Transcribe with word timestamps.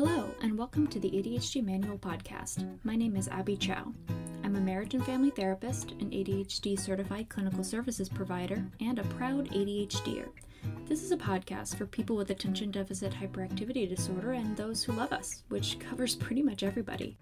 Hello, 0.00 0.32
and 0.42 0.56
welcome 0.56 0.86
to 0.86 1.00
the 1.00 1.10
ADHD 1.10 1.60
Manual 1.60 1.98
Podcast. 1.98 2.64
My 2.84 2.94
name 2.94 3.16
is 3.16 3.26
Abby 3.26 3.56
Chau. 3.56 3.92
I'm 4.44 4.54
a 4.54 4.60
marriage 4.60 4.94
and 4.94 5.04
family 5.04 5.30
therapist, 5.30 5.90
an 5.90 6.10
ADHD 6.10 6.78
certified 6.78 7.28
clinical 7.28 7.64
services 7.64 8.08
provider, 8.08 8.64
and 8.78 9.00
a 9.00 9.04
proud 9.16 9.48
ADHDer. 9.48 10.28
This 10.86 11.02
is 11.02 11.10
a 11.10 11.16
podcast 11.16 11.74
for 11.74 11.84
people 11.84 12.14
with 12.14 12.30
attention 12.30 12.70
deficit 12.70 13.12
hyperactivity 13.12 13.88
disorder 13.88 14.34
and 14.34 14.56
those 14.56 14.84
who 14.84 14.92
love 14.92 15.12
us, 15.12 15.42
which 15.48 15.80
covers 15.80 16.14
pretty 16.14 16.44
much 16.44 16.62
everybody. 16.62 17.18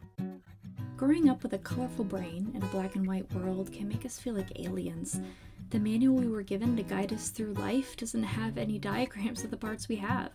Growing 0.99 1.31
up 1.31 1.43
with 1.43 1.55
a 1.55 1.59
colorful 1.59 2.05
brain 2.05 2.53
in 2.55 2.63
a 2.63 2.67
black 2.67 2.95
and 2.95 3.07
white 3.07 3.33
world 3.33 3.73
can 3.73 3.89
make 3.89 4.05
us 4.05 4.19
feel 4.19 4.35
like 4.35 4.61
aliens. 4.61 5.19
The 5.71 5.79
manual 5.79 6.17
we 6.17 6.29
were 6.29 6.43
given 6.43 6.77
to 6.77 6.83
guide 6.83 7.15
us 7.15 7.31
through 7.31 7.55
life 7.55 7.97
doesn't 7.97 8.23
have 8.23 8.59
any 8.59 8.79
diagrams 8.79 9.45
of 9.45 9.51
the 9.51 9.57
parts 9.57 9.89
we 9.89 9.97
have. 9.97 10.31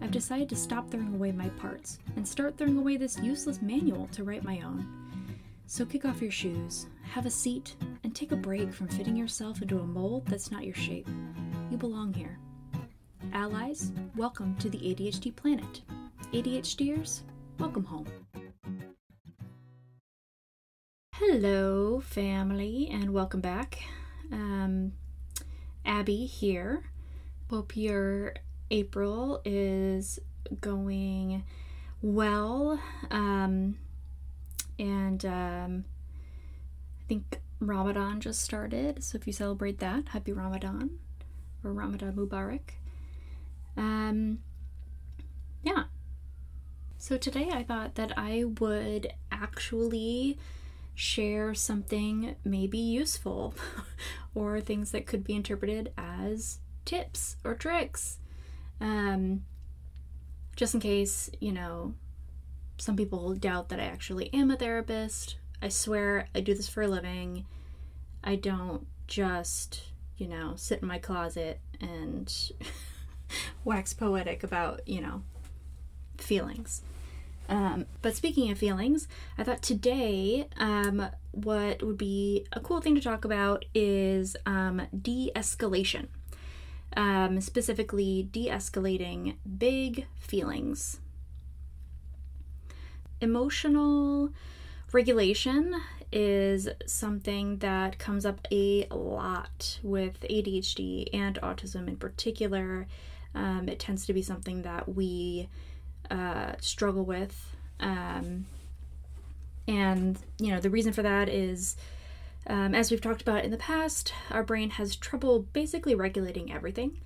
I've 0.00 0.10
decided 0.12 0.48
to 0.50 0.56
stop 0.56 0.90
throwing 0.90 1.14
away 1.14 1.32
my 1.32 1.48
parts 1.50 1.98
and 2.16 2.26
start 2.26 2.56
throwing 2.56 2.78
away 2.78 2.96
this 2.96 3.18
useless 3.18 3.60
manual 3.60 4.06
to 4.12 4.24
write 4.24 4.44
my 4.44 4.60
own. 4.60 4.86
So 5.66 5.84
kick 5.84 6.04
off 6.04 6.22
your 6.22 6.30
shoes, 6.30 6.86
have 7.02 7.26
a 7.26 7.30
seat, 7.30 7.76
and 8.04 8.14
take 8.14 8.32
a 8.32 8.36
break 8.36 8.72
from 8.72 8.88
fitting 8.88 9.16
yourself 9.16 9.60
into 9.60 9.80
a 9.80 9.86
mold 9.86 10.24
that's 10.26 10.50
not 10.50 10.64
your 10.64 10.74
shape. 10.74 11.08
You 11.70 11.76
belong 11.76 12.14
here. 12.14 12.38
Allies, 13.32 13.92
welcome 14.16 14.56
to 14.56 14.70
the 14.70 14.78
ADHD 14.78 15.34
planet. 15.34 15.82
ADHDers, 16.32 17.22
welcome 17.58 17.84
home. 17.84 18.06
Hello, 21.14 22.00
family, 22.00 22.88
and 22.92 23.12
welcome 23.12 23.40
back. 23.40 23.80
Um, 24.32 24.92
Abby 25.84 26.24
here. 26.24 26.84
Hope 27.50 27.76
your 27.76 28.34
April 28.70 29.40
is 29.44 30.18
going 30.60 31.44
well. 32.02 32.80
Um, 33.10 33.78
and 34.78 35.24
um, 35.24 35.84
I 37.00 37.04
think 37.08 37.40
Ramadan 37.60 38.20
just 38.20 38.42
started. 38.42 39.02
So 39.02 39.16
if 39.16 39.26
you 39.26 39.32
celebrate 39.32 39.78
that, 39.78 40.08
happy 40.08 40.32
Ramadan 40.32 40.90
or 41.64 41.72
Ramadan 41.72 42.12
Mubarak. 42.14 42.76
Um, 43.76 44.38
yeah. 45.62 45.84
So 46.98 47.16
today 47.16 47.50
I 47.52 47.62
thought 47.62 47.94
that 47.96 48.12
I 48.16 48.44
would 48.60 49.12
actually 49.30 50.38
share 50.94 51.54
something 51.54 52.34
maybe 52.44 52.78
useful 52.78 53.54
or 54.34 54.60
things 54.60 54.90
that 54.90 55.06
could 55.06 55.22
be 55.22 55.34
interpreted 55.34 55.92
as 55.96 56.58
tips 56.84 57.36
or 57.44 57.54
tricks 57.54 58.18
um, 58.80 59.44
just 60.56 60.74
in 60.74 60.80
case, 60.80 61.30
you 61.40 61.52
know, 61.52 61.94
some 62.78 62.96
people 62.96 63.34
doubt 63.34 63.68
that 63.68 63.80
I 63.80 63.84
actually 63.84 64.32
am 64.32 64.50
a 64.50 64.56
therapist. 64.56 65.36
I 65.60 65.68
swear 65.68 66.28
I 66.34 66.40
do 66.40 66.54
this 66.54 66.68
for 66.68 66.82
a 66.82 66.88
living. 66.88 67.44
I 68.22 68.36
don't 68.36 68.86
just, 69.06 69.82
you 70.16 70.28
know, 70.28 70.54
sit 70.56 70.82
in 70.82 70.88
my 70.88 70.98
closet 70.98 71.60
and 71.80 72.32
wax 73.64 73.92
poetic 73.92 74.42
about, 74.42 74.86
you 74.86 75.00
know, 75.00 75.22
feelings. 76.18 76.82
Um, 77.48 77.86
but 78.02 78.14
speaking 78.14 78.50
of 78.50 78.58
feelings, 78.58 79.08
I 79.38 79.44
thought 79.44 79.62
today 79.62 80.48
um, 80.58 81.08
what 81.30 81.82
would 81.82 81.96
be 81.96 82.46
a 82.52 82.60
cool 82.60 82.80
thing 82.80 82.94
to 82.94 83.00
talk 83.00 83.24
about 83.24 83.64
is 83.74 84.36
um, 84.44 84.82
de 85.00 85.32
escalation 85.34 86.08
um, 86.96 87.40
specifically 87.40 88.28
de 88.30 88.48
escalating 88.48 89.36
big 89.58 90.06
feelings. 90.16 91.00
Emotional 93.20 94.30
regulation 94.92 95.74
is 96.10 96.68
something 96.86 97.58
that 97.58 97.98
comes 97.98 98.24
up 98.24 98.46
a 98.50 98.86
lot 98.90 99.78
with 99.82 100.20
ADHD 100.20 101.08
and 101.12 101.38
autism 101.42 101.88
in 101.88 101.96
particular. 101.96 102.86
Um, 103.34 103.68
it 103.68 103.78
tends 103.78 104.06
to 104.06 104.12
be 104.12 104.22
something 104.22 104.62
that 104.62 104.94
we 104.94 105.48
uh, 106.10 106.52
struggle 106.60 107.04
with. 107.04 107.54
Um, 107.80 108.46
and, 109.66 110.18
you 110.38 110.52
know, 110.52 110.60
the 110.60 110.70
reason 110.70 110.92
for 110.92 111.02
that 111.02 111.28
is 111.28 111.76
um, 112.48 112.74
as 112.74 112.90
we've 112.90 113.00
talked 113.00 113.22
about 113.22 113.44
in 113.44 113.50
the 113.50 113.58
past, 113.58 114.12
our 114.30 114.42
brain 114.42 114.70
has 114.70 114.96
trouble 114.96 115.40
basically 115.52 115.94
regulating 115.94 116.52
everything. 116.52 116.98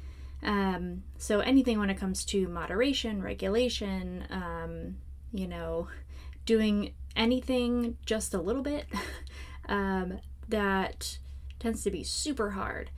Um, 0.43 1.03
so 1.19 1.41
anything 1.41 1.79
when 1.79 1.91
it 1.91 1.99
comes 1.99 2.25
to 2.27 2.49
moderation, 2.49 3.23
regulation, 3.23 4.25
um, 4.31 4.97
you 5.33 5.47
know, 5.49 5.89
doing 6.47 6.93
anything 7.17 7.97
just 8.07 8.35
a 8.35 8.41
little 8.41 8.63
bit, 8.63 8.87
um, 9.69 10.19
that 10.49 11.19
tends 11.59 11.83
to 11.85 11.91
be 11.91 12.05
super 12.05 12.51
hard. 12.51 12.91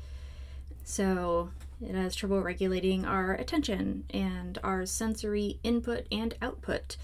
So 0.85 1.51
it 1.81 1.95
has 1.95 2.15
trouble 2.15 2.43
regulating 2.43 3.05
our 3.05 3.33
attention 3.33 4.05
and 4.11 4.59
our 4.63 4.85
sensory 4.87 5.61
input 5.63 6.07
and 6.13 6.35
output, 6.43 6.97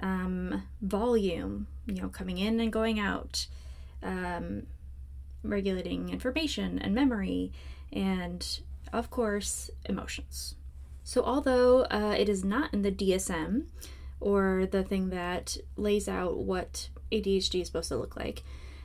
um, 0.00 0.62
volume, 0.80 1.66
you 1.86 2.00
know, 2.00 2.08
coming 2.08 2.38
in 2.38 2.60
and 2.60 2.72
going 2.72 2.98
out, 2.98 3.46
um, 4.02 4.66
regulating 5.48 6.08
information 6.08 6.78
and 6.78 6.94
memory, 6.94 7.52
and 7.92 8.60
of 8.92 9.10
course, 9.10 9.70
emotions. 9.84 10.54
So, 11.04 11.22
although 11.22 11.82
uh, 11.84 12.16
it 12.18 12.28
is 12.28 12.44
not 12.44 12.72
in 12.74 12.82
the 12.82 12.90
DSM 12.90 13.66
or 14.20 14.66
the 14.70 14.82
thing 14.82 15.10
that 15.10 15.56
lays 15.76 16.08
out 16.08 16.38
what 16.38 16.88
ADHD 17.12 17.60
is 17.60 17.68
supposed 17.68 17.88
to 17.88 17.96
look 17.96 18.16
like, 18.16 18.42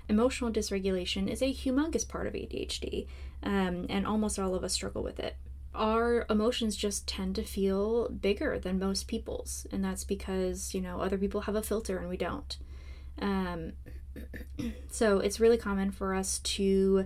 emotional 0.07 0.51
dysregulation 0.51 1.27
is 1.27 1.41
a 1.41 1.53
humongous 1.53 2.07
part 2.07 2.27
of 2.27 2.33
ADHD, 2.33 3.07
um, 3.43 3.87
and 3.89 4.05
almost 4.05 4.37
all 4.37 4.53
of 4.53 4.63
us 4.63 4.73
struggle 4.73 5.01
with 5.01 5.19
it. 5.19 5.35
Our 5.73 6.25
emotions 6.29 6.75
just 6.75 7.07
tend 7.07 7.35
to 7.35 7.43
feel 7.43 8.09
bigger 8.09 8.59
than 8.59 8.77
most 8.77 9.07
people's, 9.07 9.65
and 9.71 9.83
that's 9.83 10.03
because, 10.03 10.75
you 10.75 10.81
know, 10.81 10.99
other 10.99 11.17
people 11.17 11.41
have 11.41 11.55
a 11.55 11.63
filter 11.63 11.97
and 11.97 12.09
we 12.09 12.17
don't. 12.17 12.57
Um, 13.19 13.73
so 14.89 15.19
it's 15.19 15.39
really 15.39 15.57
common 15.57 15.91
for 15.91 16.13
us 16.13 16.39
to 16.39 17.05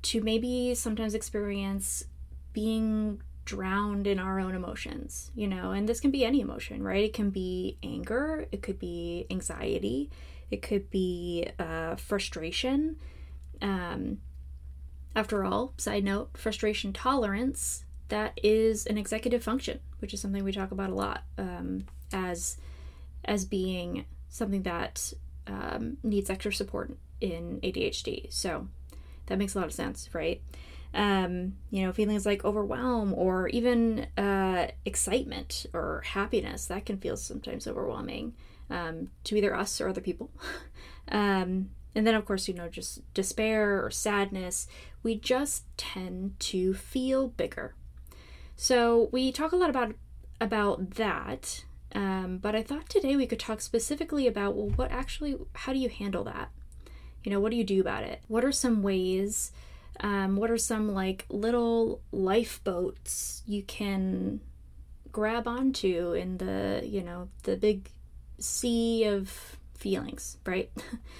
to 0.00 0.20
maybe 0.20 0.74
sometimes 0.74 1.14
experience 1.14 2.04
being 2.52 3.20
drowned 3.44 4.06
in 4.06 4.18
our 4.18 4.38
own 4.38 4.54
emotions, 4.54 5.30
you 5.34 5.46
know, 5.46 5.70
and 5.70 5.88
this 5.88 6.00
can 6.00 6.10
be 6.10 6.24
any 6.24 6.40
emotion, 6.40 6.82
right? 6.82 7.04
It 7.04 7.14
can 7.14 7.30
be 7.30 7.78
anger, 7.82 8.46
it 8.52 8.62
could 8.62 8.78
be 8.78 9.26
anxiety, 9.30 10.10
it 10.50 10.62
could 10.62 10.90
be 10.90 11.48
uh, 11.58 11.96
frustration. 11.96 12.96
Um, 13.62 14.18
after 15.16 15.44
all, 15.44 15.72
side 15.78 16.04
note, 16.04 16.36
frustration 16.36 16.92
tolerance, 16.92 17.84
that 18.08 18.38
is 18.42 18.86
an 18.86 18.98
executive 18.98 19.42
function, 19.42 19.80
which 20.00 20.14
is 20.14 20.20
something 20.20 20.44
we 20.44 20.52
talk 20.52 20.70
about 20.70 20.90
a 20.90 20.94
lot 20.94 21.24
um, 21.38 21.86
as 22.12 22.58
as 23.24 23.44
being 23.44 24.04
something 24.28 24.62
that 24.62 25.12
um, 25.48 25.96
needs 26.02 26.30
extra 26.30 26.52
support 26.52 26.96
in 27.20 27.60
ADHD. 27.62 28.32
So 28.32 28.68
that 29.26 29.38
makes 29.38 29.54
a 29.54 29.58
lot 29.58 29.66
of 29.66 29.72
sense, 29.72 30.08
right? 30.12 30.40
Um, 30.94 31.54
you 31.70 31.84
know, 31.84 31.92
feelings 31.92 32.24
like 32.24 32.44
overwhelm 32.44 33.12
or 33.14 33.48
even 33.48 34.06
uh, 34.16 34.68
excitement 34.84 35.66
or 35.74 36.02
happiness 36.06 36.66
that 36.66 36.86
can 36.86 36.98
feel 36.98 37.16
sometimes 37.16 37.66
overwhelming 37.66 38.34
um, 38.70 39.10
to 39.24 39.36
either 39.36 39.54
us 39.54 39.80
or 39.80 39.88
other 39.88 40.00
people. 40.00 40.30
um, 41.08 41.70
and 41.94 42.06
then, 42.06 42.14
of 42.14 42.24
course, 42.24 42.48
you 42.48 42.54
know, 42.54 42.68
just 42.68 43.00
despair 43.12 43.84
or 43.84 43.90
sadness, 43.90 44.66
we 45.02 45.16
just 45.16 45.64
tend 45.76 46.38
to 46.40 46.74
feel 46.74 47.28
bigger. 47.28 47.74
So 48.56 49.08
we 49.12 49.32
talk 49.32 49.52
a 49.52 49.56
lot 49.56 49.70
about 49.70 49.94
about 50.40 50.90
that 50.92 51.64
um, 51.94 52.38
but 52.38 52.54
I 52.54 52.62
thought 52.62 52.88
today 52.88 53.16
we 53.16 53.26
could 53.26 53.40
talk 53.40 53.60
specifically 53.60 54.26
about 54.26 54.54
well, 54.54 54.68
what 54.70 54.90
actually, 54.90 55.36
how 55.54 55.72
do 55.72 55.78
you 55.78 55.88
handle 55.88 56.24
that? 56.24 56.50
You 57.24 57.32
know, 57.32 57.40
what 57.40 57.50
do 57.50 57.56
you 57.56 57.64
do 57.64 57.80
about 57.80 58.04
it? 58.04 58.22
What 58.28 58.44
are 58.44 58.52
some 58.52 58.82
ways? 58.82 59.52
Um, 60.00 60.36
what 60.36 60.50
are 60.50 60.58
some 60.58 60.92
like 60.94 61.26
little 61.28 62.00
lifeboats 62.12 63.42
you 63.46 63.62
can 63.62 64.40
grab 65.10 65.48
onto 65.48 66.12
in 66.12 66.38
the, 66.38 66.82
you 66.84 67.02
know, 67.02 67.28
the 67.42 67.56
big 67.56 67.90
sea 68.38 69.04
of 69.04 69.56
feelings, 69.74 70.38
right? 70.46 70.70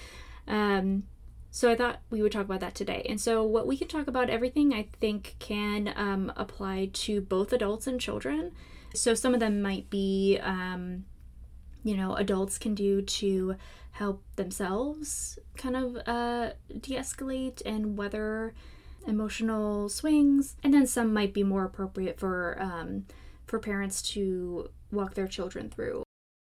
um, 0.47 1.03
so 1.51 1.71
I 1.71 1.75
thought 1.75 2.01
we 2.09 2.21
would 2.21 2.31
talk 2.31 2.45
about 2.45 2.59
that 2.59 2.75
today. 2.75 3.05
And 3.09 3.19
so 3.19 3.43
what 3.43 3.67
we 3.67 3.75
can 3.75 3.87
talk 3.87 4.07
about 4.07 4.29
everything 4.29 4.73
I 4.73 4.87
think 5.01 5.35
can 5.39 5.91
um, 5.95 6.31
apply 6.37 6.91
to 6.93 7.21
both 7.21 7.51
adults 7.51 7.87
and 7.87 7.99
children. 7.99 8.51
So 8.93 9.13
some 9.13 9.33
of 9.33 9.39
them 9.39 9.61
might 9.61 9.89
be, 9.89 10.39
um, 10.41 11.05
you 11.83 11.95
know, 11.95 12.15
adults 12.15 12.57
can 12.57 12.75
do 12.75 13.01
to 13.01 13.55
help 13.91 14.23
themselves 14.35 15.39
kind 15.57 15.75
of 15.75 15.95
uh, 16.07 16.51
de 16.79 16.95
escalate 16.95 17.61
and 17.65 17.97
weather 17.97 18.53
emotional 19.07 19.89
swings. 19.89 20.55
And 20.63 20.73
then 20.73 20.87
some 20.87 21.13
might 21.13 21.33
be 21.33 21.43
more 21.43 21.65
appropriate 21.65 22.19
for. 22.19 22.57
Um, 22.59 23.05
for 23.49 23.59
parents 23.59 24.01
to 24.01 24.69
walk 24.91 25.15
their 25.15 25.27
children 25.27 25.69
through. 25.69 26.03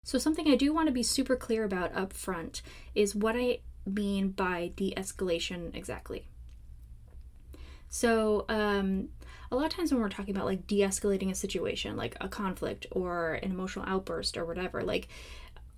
So, 0.04 0.18
something 0.18 0.48
I 0.48 0.54
do 0.54 0.72
want 0.72 0.86
to 0.86 0.92
be 0.92 1.02
super 1.02 1.34
clear 1.36 1.64
about 1.64 1.94
up 1.94 2.12
front 2.12 2.62
is 2.94 3.14
what 3.14 3.34
I 3.36 3.60
mean 3.84 4.30
by 4.30 4.72
de 4.76 4.94
escalation 4.96 5.74
exactly. 5.74 6.28
So, 7.88 8.44
um, 8.48 9.08
a 9.54 9.56
lot 9.56 9.66
of 9.66 9.72
times 9.72 9.92
when 9.92 10.02
we're 10.02 10.08
talking 10.08 10.34
about 10.34 10.46
like 10.46 10.66
de 10.66 10.80
escalating 10.80 11.30
a 11.30 11.34
situation, 11.34 11.96
like 11.96 12.16
a 12.20 12.28
conflict 12.28 12.86
or 12.90 13.34
an 13.34 13.52
emotional 13.52 13.84
outburst 13.88 14.36
or 14.36 14.44
whatever, 14.44 14.82
like 14.82 15.06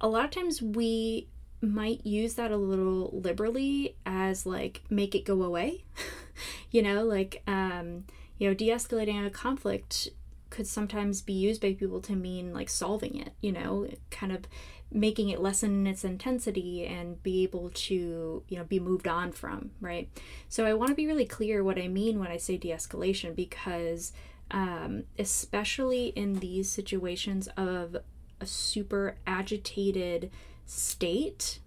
a 0.00 0.08
lot 0.08 0.24
of 0.24 0.30
times 0.30 0.62
we 0.62 1.28
might 1.60 2.04
use 2.06 2.34
that 2.34 2.50
a 2.50 2.56
little 2.56 3.10
liberally 3.12 3.94
as 4.06 4.46
like 4.46 4.82
make 4.88 5.14
it 5.14 5.26
go 5.26 5.42
away. 5.42 5.84
you 6.70 6.80
know, 6.80 7.04
like, 7.04 7.42
um, 7.46 8.04
you 8.38 8.48
know, 8.48 8.54
de 8.54 8.68
escalating 8.68 9.26
a 9.26 9.30
conflict 9.30 10.08
could 10.48 10.66
sometimes 10.66 11.20
be 11.20 11.34
used 11.34 11.60
by 11.60 11.74
people 11.74 12.00
to 12.00 12.16
mean 12.16 12.54
like 12.54 12.70
solving 12.70 13.18
it, 13.18 13.34
you 13.42 13.52
know, 13.52 13.86
kind 14.10 14.32
of 14.32 14.46
making 14.92 15.28
it 15.28 15.40
lessen 15.40 15.86
its 15.86 16.04
intensity 16.04 16.86
and 16.86 17.22
be 17.22 17.42
able 17.42 17.70
to, 17.70 18.42
you 18.48 18.56
know, 18.56 18.64
be 18.64 18.78
moved 18.78 19.08
on 19.08 19.32
from, 19.32 19.70
right? 19.80 20.08
So 20.48 20.64
I 20.64 20.74
want 20.74 20.90
to 20.90 20.94
be 20.94 21.06
really 21.06 21.26
clear 21.26 21.62
what 21.64 21.78
I 21.78 21.88
mean 21.88 22.18
when 22.18 22.28
I 22.28 22.36
say 22.36 22.56
de 22.56 22.70
escalation 22.70 23.34
because, 23.34 24.12
um, 24.50 25.04
especially 25.18 26.06
in 26.08 26.34
these 26.34 26.70
situations 26.70 27.48
of 27.56 27.96
a 28.40 28.46
super 28.46 29.16
agitated 29.26 30.30
state, 30.66 31.58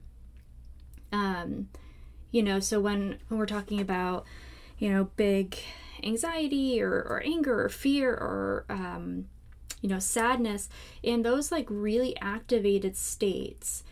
um, 1.11 1.69
you 2.31 2.41
know, 2.41 2.59
so 2.59 2.79
when, 2.79 3.19
when 3.27 3.39
we're 3.39 3.45
talking 3.45 3.81
about, 3.81 4.25
you 4.77 4.89
know, 4.89 5.09
big 5.17 5.57
anxiety 6.03 6.81
or, 6.81 6.91
or 6.91 7.21
anger 7.25 7.65
or 7.65 7.69
fear 7.69 8.11
or 8.11 8.65
um, 8.69 9.25
you 9.81 9.89
know 9.89 9.99
sadness 9.99 10.69
in 11.03 11.21
those 11.21 11.51
like 11.51 11.67
really 11.69 12.15
activated 12.21 12.95
states 12.95 13.83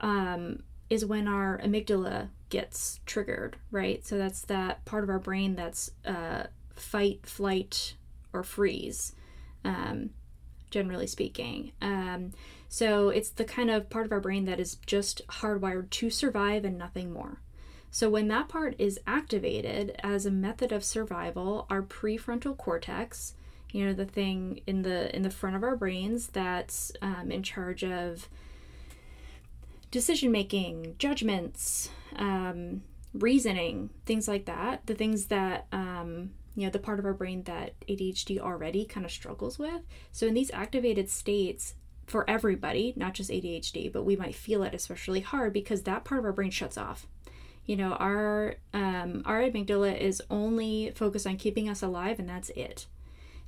um, 0.00 0.62
is 0.90 1.04
when 1.04 1.28
our 1.28 1.58
amygdala 1.58 2.28
gets 2.50 3.00
triggered 3.06 3.56
right? 3.70 4.06
So 4.06 4.18
that's 4.18 4.42
that 4.42 4.84
part 4.84 5.04
of 5.04 5.10
our 5.10 5.18
brain 5.18 5.56
that's 5.56 5.90
uh, 6.04 6.44
fight 6.76 7.26
flight 7.26 7.94
or 8.32 8.42
freeze 8.42 9.14
um, 9.64 10.10
generally 10.70 11.06
speaking. 11.06 11.72
Um, 11.80 12.32
so 12.68 13.08
it's 13.08 13.30
the 13.30 13.44
kind 13.44 13.70
of 13.70 13.88
part 13.88 14.06
of 14.06 14.12
our 14.12 14.20
brain 14.20 14.44
that 14.46 14.58
is 14.58 14.76
just 14.86 15.26
hardwired 15.28 15.90
to 15.90 16.10
survive 16.10 16.64
and 16.64 16.76
nothing 16.76 17.12
more. 17.12 17.40
So 17.90 18.10
when 18.10 18.26
that 18.28 18.48
part 18.48 18.74
is 18.76 18.98
activated 19.06 19.94
as 20.02 20.26
a 20.26 20.30
method 20.32 20.72
of 20.72 20.82
survival, 20.82 21.66
our 21.70 21.80
prefrontal 21.82 22.56
cortex, 22.56 23.34
you 23.74 23.84
know, 23.84 23.92
the 23.92 24.06
thing 24.06 24.60
in 24.68 24.82
the 24.82 25.14
in 25.14 25.22
the 25.22 25.30
front 25.30 25.56
of 25.56 25.64
our 25.64 25.74
brains 25.74 26.28
that's 26.28 26.92
um, 27.02 27.32
in 27.32 27.42
charge 27.42 27.82
of 27.82 28.28
decision 29.90 30.30
making, 30.30 30.94
judgments, 31.00 31.90
um, 32.14 32.82
reasoning, 33.12 33.90
things 34.06 34.28
like 34.28 34.44
that. 34.44 34.86
The 34.86 34.94
things 34.94 35.26
that 35.26 35.66
um, 35.72 36.30
you 36.54 36.62
know, 36.62 36.70
the 36.70 36.78
part 36.78 37.00
of 37.00 37.04
our 37.04 37.12
brain 37.12 37.42
that 37.44 37.74
ADHD 37.88 38.38
already 38.38 38.84
kind 38.84 39.04
of 39.04 39.10
struggles 39.10 39.58
with. 39.58 39.82
So 40.12 40.28
in 40.28 40.34
these 40.34 40.52
activated 40.52 41.10
states, 41.10 41.74
for 42.06 42.30
everybody, 42.30 42.92
not 42.96 43.14
just 43.14 43.28
ADHD, 43.28 43.92
but 43.92 44.04
we 44.04 44.14
might 44.14 44.36
feel 44.36 44.62
it 44.62 44.72
especially 44.72 45.20
hard 45.20 45.52
because 45.52 45.82
that 45.82 46.04
part 46.04 46.20
of 46.20 46.24
our 46.26 46.32
brain 46.32 46.50
shuts 46.50 46.78
off 46.78 47.08
you 47.66 47.76
know 47.76 47.92
our 47.92 48.56
um, 48.72 49.22
our 49.24 49.40
amygdala 49.40 49.98
is 49.98 50.22
only 50.30 50.92
focused 50.94 51.26
on 51.26 51.36
keeping 51.36 51.68
us 51.68 51.82
alive 51.82 52.18
and 52.18 52.28
that's 52.28 52.50
it 52.50 52.86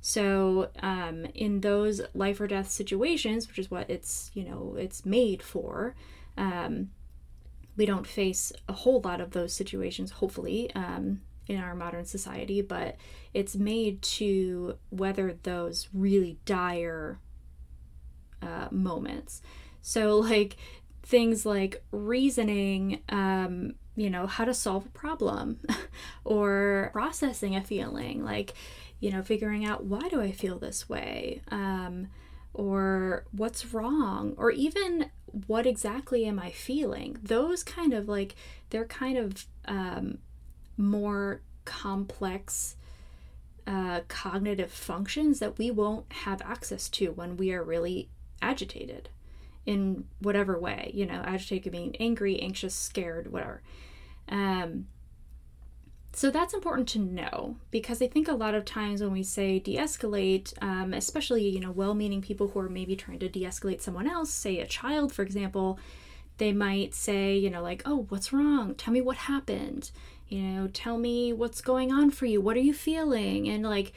so 0.01 0.69
um, 0.81 1.25
in 1.33 1.61
those 1.61 2.01
life 2.13 2.39
or 2.39 2.47
death 2.47 2.69
situations 2.69 3.47
which 3.47 3.59
is 3.59 3.71
what 3.71 3.89
it's 3.89 4.31
you 4.33 4.43
know 4.43 4.75
it's 4.77 5.05
made 5.05 5.41
for 5.41 5.95
um, 6.37 6.89
we 7.75 7.85
don't 7.85 8.07
face 8.07 8.51
a 8.67 8.73
whole 8.73 9.01
lot 9.01 9.21
of 9.21 9.31
those 9.31 9.53
situations 9.53 10.11
hopefully 10.11 10.71
um, 10.75 11.21
in 11.47 11.59
our 11.59 11.75
modern 11.75 12.05
society 12.05 12.61
but 12.61 12.95
it's 13.33 13.55
made 13.55 14.01
to 14.01 14.77
weather 14.91 15.37
those 15.43 15.89
really 15.93 16.39
dire 16.45 17.19
uh, 18.41 18.67
moments. 18.71 19.41
So 19.81 20.17
like 20.17 20.57
things 21.03 21.45
like 21.45 21.83
reasoning 21.91 23.01
um, 23.09 23.75
you 23.97 24.11
know, 24.11 24.27
how 24.27 24.45
to 24.45 24.53
solve 24.53 24.85
a 24.85 24.89
problem 24.89 25.59
or 26.23 26.91
processing 26.93 27.55
a 27.55 27.61
feeling, 27.61 28.23
like, 28.23 28.53
you 28.99 29.11
know, 29.11 29.23
figuring 29.23 29.65
out 29.65 29.83
why 29.83 30.07
do 30.07 30.21
I 30.21 30.31
feel 30.31 30.59
this 30.59 30.87
way? 30.87 31.41
Um, 31.49 32.07
or 32.53 33.25
what's 33.31 33.73
wrong? 33.73 34.35
Or 34.37 34.51
even 34.51 35.09
what 35.47 35.65
exactly 35.65 36.25
am 36.25 36.39
I 36.39 36.51
feeling? 36.51 37.17
Those 37.21 37.63
kind 37.63 37.91
of 37.91 38.07
like, 38.07 38.35
they're 38.69 38.85
kind 38.85 39.17
of 39.17 39.45
um, 39.65 40.19
more 40.77 41.41
complex 41.65 42.75
uh, 43.65 44.01
cognitive 44.07 44.71
functions 44.71 45.39
that 45.39 45.57
we 45.57 45.71
won't 45.71 46.05
have 46.11 46.41
access 46.43 46.87
to 46.87 47.11
when 47.11 47.35
we 47.35 47.51
are 47.51 47.63
really 47.63 48.09
agitated 48.41 49.09
in 49.65 50.05
whatever 50.19 50.57
way. 50.57 50.91
You 50.93 51.07
know, 51.07 51.21
agitated 51.25 51.73
mean 51.73 51.95
angry, 51.99 52.39
anxious, 52.39 52.75
scared, 52.75 53.31
whatever. 53.31 53.61
Um, 54.29 54.87
so 56.13 56.31
that's 56.31 56.55
important 56.55 56.87
to 56.89 56.99
know 56.99 57.57
because 57.69 58.01
I 58.01 58.07
think 58.07 58.27
a 58.27 58.33
lot 58.33 58.55
of 58.55 58.65
times 58.65 59.01
when 59.01 59.11
we 59.11 59.21
say 59.21 59.59
de 59.59 59.77
escalate, 59.77 60.51
um, 60.63 60.93
especially, 60.93 61.47
you 61.47 61.59
know, 61.59 61.69
well 61.69 61.93
meaning 61.93 62.21
people 62.21 62.47
who 62.47 62.59
are 62.59 62.69
maybe 62.69 62.95
trying 62.95 63.19
to 63.19 63.29
de 63.29 63.43
escalate 63.43 63.81
someone 63.81 64.07
else, 64.07 64.31
say 64.31 64.59
a 64.59 64.65
child, 64.65 65.13
for 65.13 65.21
example, 65.21 65.77
they 66.37 66.51
might 66.53 66.95
say, 66.95 67.37
you 67.37 67.49
know, 67.49 67.61
like, 67.61 67.83
oh, 67.85 68.05
what's 68.09 68.33
wrong? 68.33 68.73
Tell 68.75 68.93
me 68.93 69.01
what 69.01 69.17
happened. 69.17 69.91
You 70.27 70.41
know, 70.41 70.67
tell 70.67 70.97
me 70.97 71.33
what's 71.33 71.61
going 71.61 71.91
on 71.91 72.09
for 72.09 72.25
you. 72.25 72.41
What 72.41 72.57
are 72.57 72.61
you 72.61 72.73
feeling? 72.73 73.47
And 73.47 73.63
like, 73.63 73.93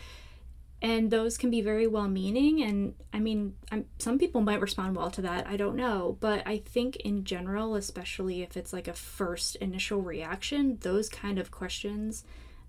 and 0.83 1.11
those 1.11 1.37
can 1.37 1.51
be 1.51 1.61
very 1.61 1.87
well 1.87 2.09
meaning 2.09 2.63
and 2.63 2.95
i 3.13 3.19
mean 3.19 3.55
I'm, 3.71 3.85
some 3.99 4.19
people 4.19 4.41
might 4.41 4.61
respond 4.61 4.97
well 4.97 5.11
to 5.11 5.23
that 5.23 5.47
i 5.47 5.57
don't 5.57 5.77
know 5.77 6.17
but 6.21 6.43
i 6.47 6.59
think 6.59 6.97
in 6.97 7.25
general 7.25 7.75
especially 7.75 8.43
if 8.43 8.57
it's 8.57 8.73
like 8.73 8.89
a 8.89 8.95
first 8.95 9.57
initial 9.57 10.01
reaction 10.01 10.79
those 10.81 11.09
kind 11.09 11.39
of 11.39 11.51
questions 11.51 12.25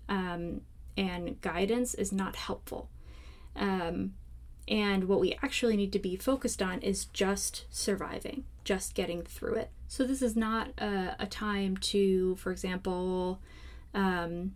um, 0.08 0.62
and 0.96 1.40
guidance 1.40 1.94
is 1.94 2.12
not 2.12 2.36
helpful. 2.36 2.90
Um, 3.56 4.14
and 4.68 5.04
what 5.04 5.20
we 5.20 5.36
actually 5.42 5.76
need 5.76 5.92
to 5.92 5.98
be 5.98 6.16
focused 6.16 6.62
on 6.62 6.80
is 6.80 7.06
just 7.06 7.64
surviving 7.70 8.44
just 8.64 8.94
getting 8.94 9.22
through 9.22 9.54
it. 9.54 9.70
So 9.88 10.04
this 10.04 10.22
is 10.22 10.36
not 10.36 10.68
a, 10.78 11.16
a 11.18 11.26
time 11.26 11.76
to 11.78 12.36
for 12.36 12.52
example 12.52 13.40
um, 13.92 14.52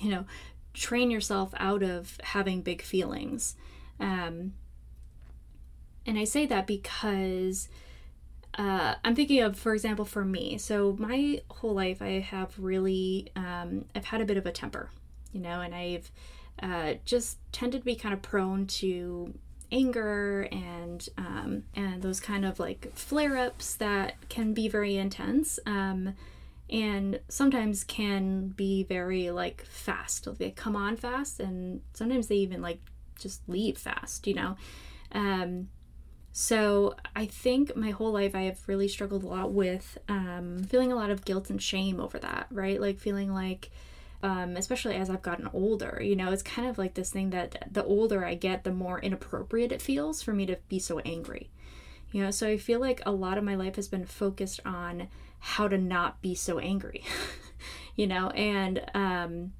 you 0.00 0.10
know 0.10 0.24
train 0.74 1.10
yourself 1.10 1.52
out 1.56 1.82
of 1.82 2.18
having 2.22 2.62
big 2.62 2.82
feelings. 2.82 3.56
Um, 3.98 4.54
and 6.06 6.18
I 6.18 6.24
say 6.24 6.46
that 6.46 6.66
because 6.66 7.68
uh, 8.54 8.94
I'm 9.04 9.14
thinking 9.14 9.40
of, 9.40 9.58
for 9.58 9.74
example, 9.74 10.04
for 10.04 10.24
me. 10.24 10.58
So 10.58 10.96
my 10.98 11.42
whole 11.50 11.74
life, 11.74 12.02
I 12.02 12.20
have 12.20 12.58
really, 12.58 13.30
um, 13.36 13.84
I've 13.94 14.06
had 14.06 14.20
a 14.20 14.24
bit 14.24 14.36
of 14.36 14.46
a 14.46 14.52
temper, 14.52 14.90
you 15.32 15.40
know, 15.40 15.60
and 15.60 15.74
I've 15.74 16.10
uh, 16.62 16.94
just 17.04 17.38
tended 17.52 17.82
to 17.82 17.84
be 17.84 17.94
kind 17.94 18.12
of 18.12 18.22
prone 18.22 18.66
to 18.66 19.34
anger 19.72 20.48
and 20.50 21.08
um, 21.16 21.62
and 21.74 22.02
those 22.02 22.18
kind 22.18 22.44
of 22.44 22.58
like 22.58 22.90
flare 22.94 23.36
ups 23.36 23.74
that 23.74 24.14
can 24.28 24.52
be 24.52 24.68
very 24.68 24.96
intense. 24.96 25.58
Um, 25.64 26.14
and 26.70 27.20
sometimes 27.28 27.82
can 27.84 28.48
be 28.48 28.84
very 28.84 29.30
like 29.30 29.62
fast. 29.64 30.28
They 30.38 30.50
come 30.52 30.76
on 30.76 30.96
fast, 30.96 31.40
and 31.40 31.80
sometimes 31.92 32.28
they 32.28 32.36
even 32.36 32.62
like 32.62 32.80
just 33.18 33.46
leave 33.48 33.76
fast, 33.76 34.26
you 34.26 34.34
know. 34.34 34.56
Um, 35.12 35.68
so 36.32 36.94
I 37.16 37.26
think 37.26 37.74
my 37.74 37.90
whole 37.90 38.12
life 38.12 38.34
I 38.34 38.42
have 38.42 38.60
really 38.68 38.86
struggled 38.86 39.24
a 39.24 39.28
lot 39.28 39.52
with 39.52 39.98
um, 40.08 40.62
feeling 40.62 40.92
a 40.92 40.96
lot 40.96 41.10
of 41.10 41.24
guilt 41.24 41.50
and 41.50 41.60
shame 41.60 41.98
over 42.00 42.18
that, 42.20 42.46
right? 42.50 42.80
Like 42.80 43.00
feeling 43.00 43.34
like, 43.34 43.70
um, 44.22 44.56
especially 44.56 44.94
as 44.94 45.10
I've 45.10 45.22
gotten 45.22 45.50
older, 45.52 46.00
you 46.00 46.14
know, 46.14 46.30
it's 46.30 46.42
kind 46.42 46.68
of 46.68 46.78
like 46.78 46.94
this 46.94 47.10
thing 47.10 47.30
that 47.30 47.66
the 47.70 47.84
older 47.84 48.24
I 48.24 48.34
get, 48.34 48.62
the 48.62 48.72
more 48.72 49.00
inappropriate 49.00 49.72
it 49.72 49.82
feels 49.82 50.22
for 50.22 50.32
me 50.32 50.46
to 50.46 50.56
be 50.68 50.78
so 50.78 51.00
angry. 51.00 51.50
You 52.12 52.22
know, 52.24 52.30
so 52.30 52.48
I 52.48 52.56
feel 52.56 52.80
like 52.80 53.00
a 53.04 53.12
lot 53.12 53.38
of 53.38 53.44
my 53.44 53.54
life 53.54 53.76
has 53.76 53.88
been 53.88 54.04
focused 54.04 54.60
on 54.64 55.08
how 55.40 55.66
to 55.68 55.78
not 55.78 56.22
be 56.22 56.34
so 56.34 56.58
angry, 56.58 57.04
you 57.96 58.06
know, 58.06 58.30
and 58.30 58.84
um, 58.94 59.52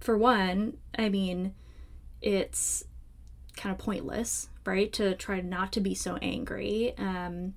for 0.00 0.18
one, 0.18 0.78
I 0.98 1.08
mean, 1.08 1.54
it's 2.20 2.84
kind 3.56 3.72
of 3.72 3.78
pointless, 3.78 4.48
right? 4.64 4.92
To 4.94 5.14
try 5.14 5.40
not 5.40 5.72
to 5.72 5.80
be 5.80 5.94
so 5.94 6.16
angry. 6.16 6.94
Um, 6.98 7.54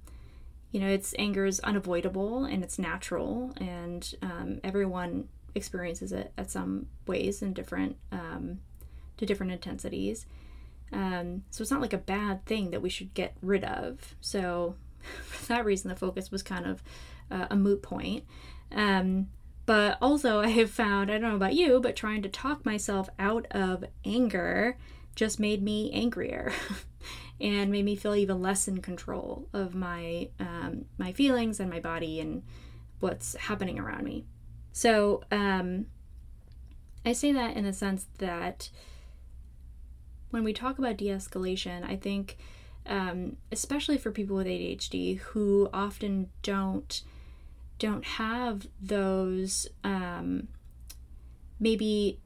you 0.71 0.79
know, 0.79 0.87
it's 0.89 1.15
anger 1.17 1.45
is 1.45 1.59
unavoidable 1.61 2.43
and 2.43 2.63
it's 2.63 2.77
natural, 2.77 3.53
and 3.57 4.13
um, 4.21 4.59
everyone 4.63 5.29
experiences 5.55 6.11
it 6.11 6.33
at 6.37 6.51
some 6.51 6.87
ways 7.07 7.41
in 7.41 7.53
different 7.53 7.95
um, 8.11 8.59
to 9.17 9.25
different 9.25 9.53
intensities. 9.53 10.25
Um, 10.91 11.43
so 11.49 11.61
it's 11.61 11.71
not 11.71 11.81
like 11.81 11.93
a 11.93 11.97
bad 11.97 12.45
thing 12.45 12.71
that 12.71 12.81
we 12.81 12.89
should 12.89 13.13
get 13.13 13.35
rid 13.41 13.63
of. 13.63 14.15
So 14.21 14.75
for 15.25 15.45
that 15.47 15.65
reason, 15.65 15.89
the 15.89 15.95
focus 15.95 16.31
was 16.31 16.43
kind 16.43 16.65
of 16.65 16.83
uh, 17.31 17.47
a 17.49 17.55
moot 17.55 17.81
point. 17.81 18.23
Um, 18.71 19.27
but 19.65 19.97
also, 20.01 20.41
I 20.41 20.49
have 20.49 20.69
found, 20.69 21.09
I 21.09 21.17
don't 21.17 21.29
know 21.29 21.35
about 21.35 21.55
you, 21.55 21.79
but 21.79 21.95
trying 21.95 22.21
to 22.21 22.29
talk 22.29 22.65
myself 22.65 23.09
out 23.17 23.47
of 23.51 23.83
anger 24.03 24.77
just 25.15 25.39
made 25.39 25.63
me 25.63 25.91
angrier 25.91 26.53
and 27.41 27.71
made 27.71 27.85
me 27.85 27.95
feel 27.95 28.15
even 28.15 28.41
less 28.41 28.67
in 28.67 28.81
control 28.81 29.47
of 29.53 29.73
my 29.73 30.29
um, 30.39 30.85
my 30.97 31.11
feelings 31.13 31.59
and 31.59 31.69
my 31.69 31.79
body 31.79 32.19
and 32.19 32.43
what's 32.99 33.35
happening 33.35 33.79
around 33.79 34.03
me. 34.03 34.25
So 34.71 35.23
um, 35.31 35.87
I 37.05 37.13
say 37.13 37.31
that 37.31 37.55
in 37.55 37.63
the 37.63 37.73
sense 37.73 38.07
that 38.17 38.69
when 40.31 40.43
we 40.43 40.53
talk 40.53 40.77
about 40.77 40.97
de-escalation, 40.97 41.87
I 41.89 41.95
think 41.95 42.37
um, 42.85 43.37
especially 43.51 43.97
for 43.97 44.11
people 44.11 44.35
with 44.35 44.47
ADHD 44.47 45.19
who 45.19 45.69
often 45.73 46.29
don't 46.43 47.01
don't 47.77 48.05
have 48.05 48.67
those 48.81 49.67
um, 49.83 50.47
maybe 51.59 52.19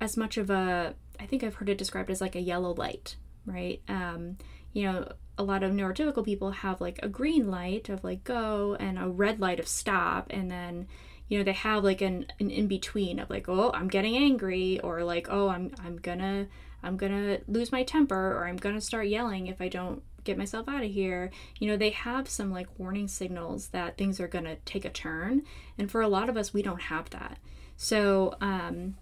as 0.00 0.16
much 0.16 0.36
of 0.36 0.50
a 0.50 0.94
I 1.18 1.26
think 1.26 1.42
I've 1.44 1.54
heard 1.54 1.68
it 1.68 1.78
described 1.78 2.10
as 2.10 2.20
like 2.20 2.34
a 2.34 2.40
yellow 2.40 2.74
light, 2.74 3.16
right? 3.46 3.80
Um, 3.88 4.36
you 4.72 4.82
know, 4.82 5.12
a 5.38 5.42
lot 5.42 5.62
of 5.62 5.72
neurotypical 5.72 6.24
people 6.24 6.50
have 6.50 6.80
like 6.80 6.98
a 7.02 7.08
green 7.08 7.50
light 7.50 7.88
of 7.88 8.04
like 8.04 8.24
go 8.24 8.76
and 8.78 8.98
a 8.98 9.08
red 9.08 9.40
light 9.40 9.60
of 9.60 9.68
stop, 9.68 10.26
and 10.30 10.50
then 10.50 10.86
you 11.28 11.38
know 11.38 11.44
they 11.44 11.52
have 11.52 11.84
like 11.84 12.00
an, 12.00 12.26
an 12.40 12.50
in 12.50 12.66
between 12.66 13.18
of 13.18 13.30
like 13.30 13.48
oh 13.48 13.70
I'm 13.72 13.88
getting 13.88 14.16
angry 14.16 14.80
or 14.80 15.02
like 15.04 15.28
oh 15.30 15.48
I'm 15.48 15.72
I'm 15.84 15.96
gonna 15.96 16.48
I'm 16.84 16.96
gonna 16.96 17.38
lose 17.48 17.72
my 17.72 17.82
temper 17.82 18.32
or 18.36 18.46
I'm 18.46 18.56
gonna 18.56 18.80
start 18.80 19.08
yelling 19.08 19.46
if 19.46 19.60
I 19.60 19.68
don't 19.68 20.02
get 20.24 20.38
myself 20.38 20.68
out 20.68 20.82
of 20.82 20.90
here. 20.90 21.30
You 21.58 21.68
know, 21.68 21.76
they 21.76 21.90
have 21.90 22.28
some 22.28 22.50
like 22.50 22.78
warning 22.78 23.08
signals 23.08 23.68
that 23.68 23.96
things 23.96 24.20
are 24.20 24.28
gonna 24.28 24.56
take 24.64 24.84
a 24.84 24.90
turn. 24.90 25.42
And 25.78 25.90
for 25.90 26.00
a 26.00 26.08
lot 26.08 26.28
of 26.28 26.36
us, 26.36 26.52
we 26.52 26.62
don't 26.62 26.82
have 26.82 27.10
that. 27.10 27.38
So, 27.76 28.36
um, 28.40 28.96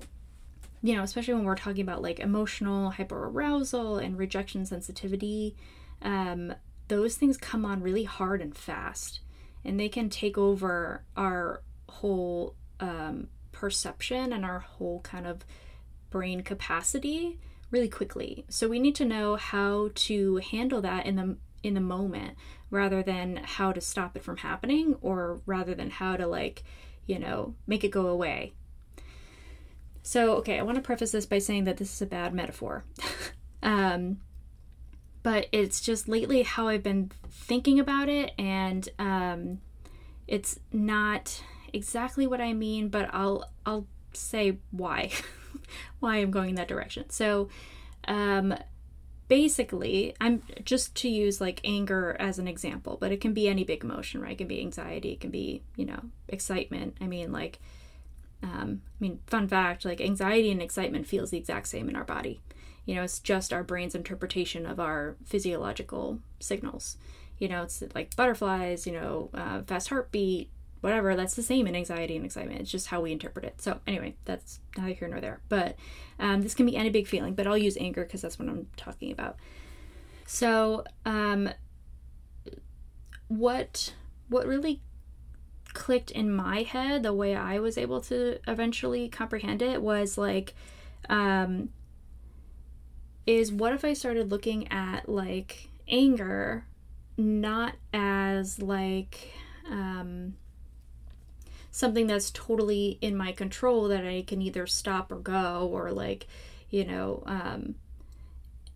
you 0.83 0.95
know, 0.95 1.03
especially 1.03 1.35
when 1.35 1.45
we're 1.45 1.55
talking 1.55 1.83
about 1.83 2.03
like 2.03 2.19
emotional 2.19 2.93
hyperarousal 2.93 4.05
and 4.05 4.19
rejection 4.19 4.67
sensitivity, 4.67 5.55
um, 6.03 6.55
those 6.89 7.17
things 7.17 7.37
come 7.37 7.65
on 7.65 7.83
really 7.83 8.05
hard 8.05 8.41
and 8.41 8.57
fast. 8.57 9.21
And 9.65 9.79
they 9.79 9.89
can 9.89 10.11
take 10.11 10.37
over 10.37 11.05
our 11.17 11.63
whole 11.89 12.57
um, 12.81 13.29
perception 13.53 14.33
and 14.33 14.45
our 14.45 14.59
whole 14.59 15.01
kind 15.01 15.27
of 15.27 15.45
brain 16.11 16.43
capacity 16.43 17.39
really 17.73 17.89
quickly. 17.89 18.45
So 18.49 18.69
we 18.69 18.79
need 18.79 18.95
to 18.97 19.05
know 19.05 19.35
how 19.35 19.91
to 19.95 20.37
handle 20.37 20.81
that 20.83 21.07
in 21.07 21.17
the 21.17 21.37
in 21.65 21.75
the 21.75 21.81
moment 21.81 22.37
rather 22.71 23.03
than 23.03 23.37
how 23.37 23.73
to 23.73 23.81
stop 23.81 24.17
it 24.17 24.23
from 24.23 24.37
happening 24.39 24.97
or 25.01 25.41
rather 25.47 25.75
than 25.75 25.91
how 25.91 26.17
to 26.17 26.27
like, 26.27 26.65
you 27.07 27.19
know, 27.19 27.55
make 27.67 27.85
it 27.85 27.91
go 27.91 28.07
away. 28.07 28.53
So, 30.03 30.37
okay, 30.37 30.59
I 30.59 30.63
want 30.63 30.77
to 30.77 30.83
preface 30.83 31.13
this 31.13 31.27
by 31.27 31.39
saying 31.39 31.65
that 31.65 31.77
this 31.77 31.93
is 31.95 32.03
a 32.03 32.07
bad 32.07 32.35
metaphor. 32.35 32.85
um, 33.63 34.19
but 35.23 35.47
it's 35.53 35.81
just 35.81 36.09
lately 36.09 36.43
how 36.43 36.67
I've 36.67 36.83
been 36.83 37.13
thinking 37.31 37.79
about 37.79 38.09
it, 38.09 38.33
and 38.37 38.89
um, 38.99 39.61
it's 40.27 40.59
not 40.73 41.41
exactly 41.73 42.27
what 42.27 42.41
I 42.41 42.53
mean, 42.53 42.89
but 42.89 43.09
I'll 43.13 43.49
I'll 43.65 43.87
say 44.13 44.59
why. 44.73 45.13
why 46.01 46.17
I'm 46.17 46.31
going 46.31 46.51
in 46.51 46.55
that 46.57 46.69
direction. 46.69 47.11
So, 47.11 47.49
um, 48.09 48.55
basically, 49.29 50.15
I'm 50.21 50.43
just 50.65 50.95
to 50.97 51.09
use 51.09 51.41
like 51.41 51.61
anger 51.65 52.17
as 52.19 52.39
an 52.39 52.47
example, 52.47 52.99
but 53.01 53.13
it 53.13 53.21
can 53.21 53.33
be 53.33 53.49
any 53.49 53.65
big 53.65 53.83
emotion, 53.83 54.21
right? 54.21 54.33
It 54.33 54.39
can 54.39 54.47
be 54.47 54.61
anxiety, 54.61 55.13
it 55.13 55.21
can 55.21 55.31
be, 55.31 55.63
you 55.75 55.87
know, 55.87 56.01
excitement. 56.29 56.97
I 57.01 57.07
mean, 57.07 57.33
like, 57.33 57.59
um, 58.43 58.83
I 58.85 58.97
mean, 59.01 59.21
fun 59.27 59.49
fact 59.49 59.85
like, 59.85 60.01
anxiety 60.01 60.51
and 60.51 60.61
excitement 60.61 61.07
feels 61.07 61.31
the 61.31 61.39
exact 61.39 61.69
same 61.69 61.89
in 61.89 61.97
our 61.97 62.05
body. 62.05 62.41
You 62.85 62.97
know, 62.97 63.05
it's 63.05 63.21
just 63.21 63.53
our 63.53 63.63
brain's 63.63 63.95
interpretation 63.95 64.67
of 64.67 64.79
our 64.81 65.17
physiological 65.25 66.19
signals. 66.41 66.97
You 67.39 67.49
know, 67.49 67.63
it's 67.63 67.83
like 67.95 68.15
butterflies, 68.17 68.87
you 68.87 68.93
know, 68.93 69.31
uh, 69.33 69.63
fast 69.63 69.89
heartbeat, 69.89 70.51
whatever 70.83 71.17
that's 71.17 71.35
the 71.35 71.43
same 71.43 71.67
in 71.67 71.75
anxiety 71.75 72.17
and 72.17 72.25
excitement. 72.27 72.61
It's 72.61 72.71
just 72.71 72.89
how 72.89 73.01
we 73.01 73.13
interpret 73.13 73.47
it. 73.47 73.63
So 73.63 73.81
anyway 73.87 74.17
that's 74.27 74.61
neither 74.77 74.93
here 74.93 75.09
nor 75.09 75.21
there. 75.21 75.41
But 75.49 75.77
um, 76.19 76.43
this 76.43 76.55
can 76.55 76.67
be 76.67 76.77
any 76.77 76.91
big 76.91 77.07
feeling 77.07 77.35
but 77.35 77.47
i'll 77.47 77.57
use 77.57 77.77
anger 77.81 78.05
because 78.05 78.21
that's 78.21 78.39
what 78.39 78.49
i'm 78.49 78.67
talking 78.77 79.11
about. 79.11 79.37
So 80.27 80.85
um, 81.07 81.49
what 83.29 83.95
what 84.29 84.47
really 84.47 84.81
clicked 85.73 86.11
in 86.11 86.31
my 86.31 86.63
head 86.63 87.03
the 87.03 87.15
way 87.15 87.35
i 87.35 87.59
was 87.59 87.79
able 87.79 88.01
to 88.01 88.39
eventually 88.47 89.09
comprehend 89.09 89.63
it 89.63 89.81
was 89.81 90.19
like 90.19 90.55
um, 91.09 91.71
is 93.27 93.51
what 93.51 93.73
if 93.73 93.85
i 93.85 93.95
started 93.95 94.31
looking 94.31 94.71
at 94.71 95.09
like 95.09 95.71
anger 95.89 96.67
not 97.17 97.75
as 97.93 98.61
like 98.61 99.33
um, 99.71 100.35
something 101.73 102.07
that's 102.07 102.31
totally 102.31 102.99
in 103.01 103.17
my 103.17 103.33
control 103.33 103.89
that 103.89 104.07
I 104.07 104.23
can 104.27 104.41
either 104.41 104.67
stop 104.67 105.11
or 105.11 105.17
go 105.17 105.69
or 105.73 105.91
like, 105.91 106.27
you 106.71 106.85
know, 106.85 107.25
um, 107.27 107.75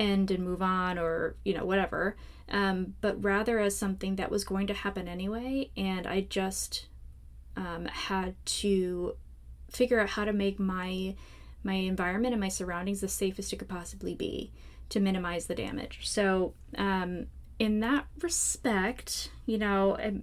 end 0.00 0.30
and 0.30 0.44
move 0.44 0.62
on 0.62 0.98
or, 0.98 1.36
you 1.44 1.54
know, 1.54 1.64
whatever. 1.64 2.16
Um, 2.48 2.94
but 3.00 3.22
rather 3.22 3.60
as 3.60 3.76
something 3.76 4.16
that 4.16 4.30
was 4.30 4.44
going 4.44 4.66
to 4.68 4.74
happen 4.74 5.08
anyway. 5.08 5.70
And 5.76 6.06
I 6.06 6.22
just 6.22 6.86
um, 7.56 7.84
had 7.84 8.34
to 8.46 9.16
figure 9.70 10.00
out 10.00 10.10
how 10.10 10.24
to 10.24 10.32
make 10.32 10.58
my 10.58 11.14
my 11.62 11.74
environment 11.74 12.32
and 12.32 12.40
my 12.40 12.48
surroundings 12.48 13.00
the 13.00 13.08
safest 13.08 13.52
it 13.52 13.56
could 13.56 13.68
possibly 13.68 14.14
be 14.14 14.52
to 14.88 15.00
minimize 15.00 15.46
the 15.46 15.54
damage. 15.54 16.00
So, 16.04 16.54
um, 16.78 17.26
in 17.58 17.80
that 17.80 18.06
respect, 18.20 19.30
you 19.46 19.58
know, 19.58 19.96
I, 19.96 20.20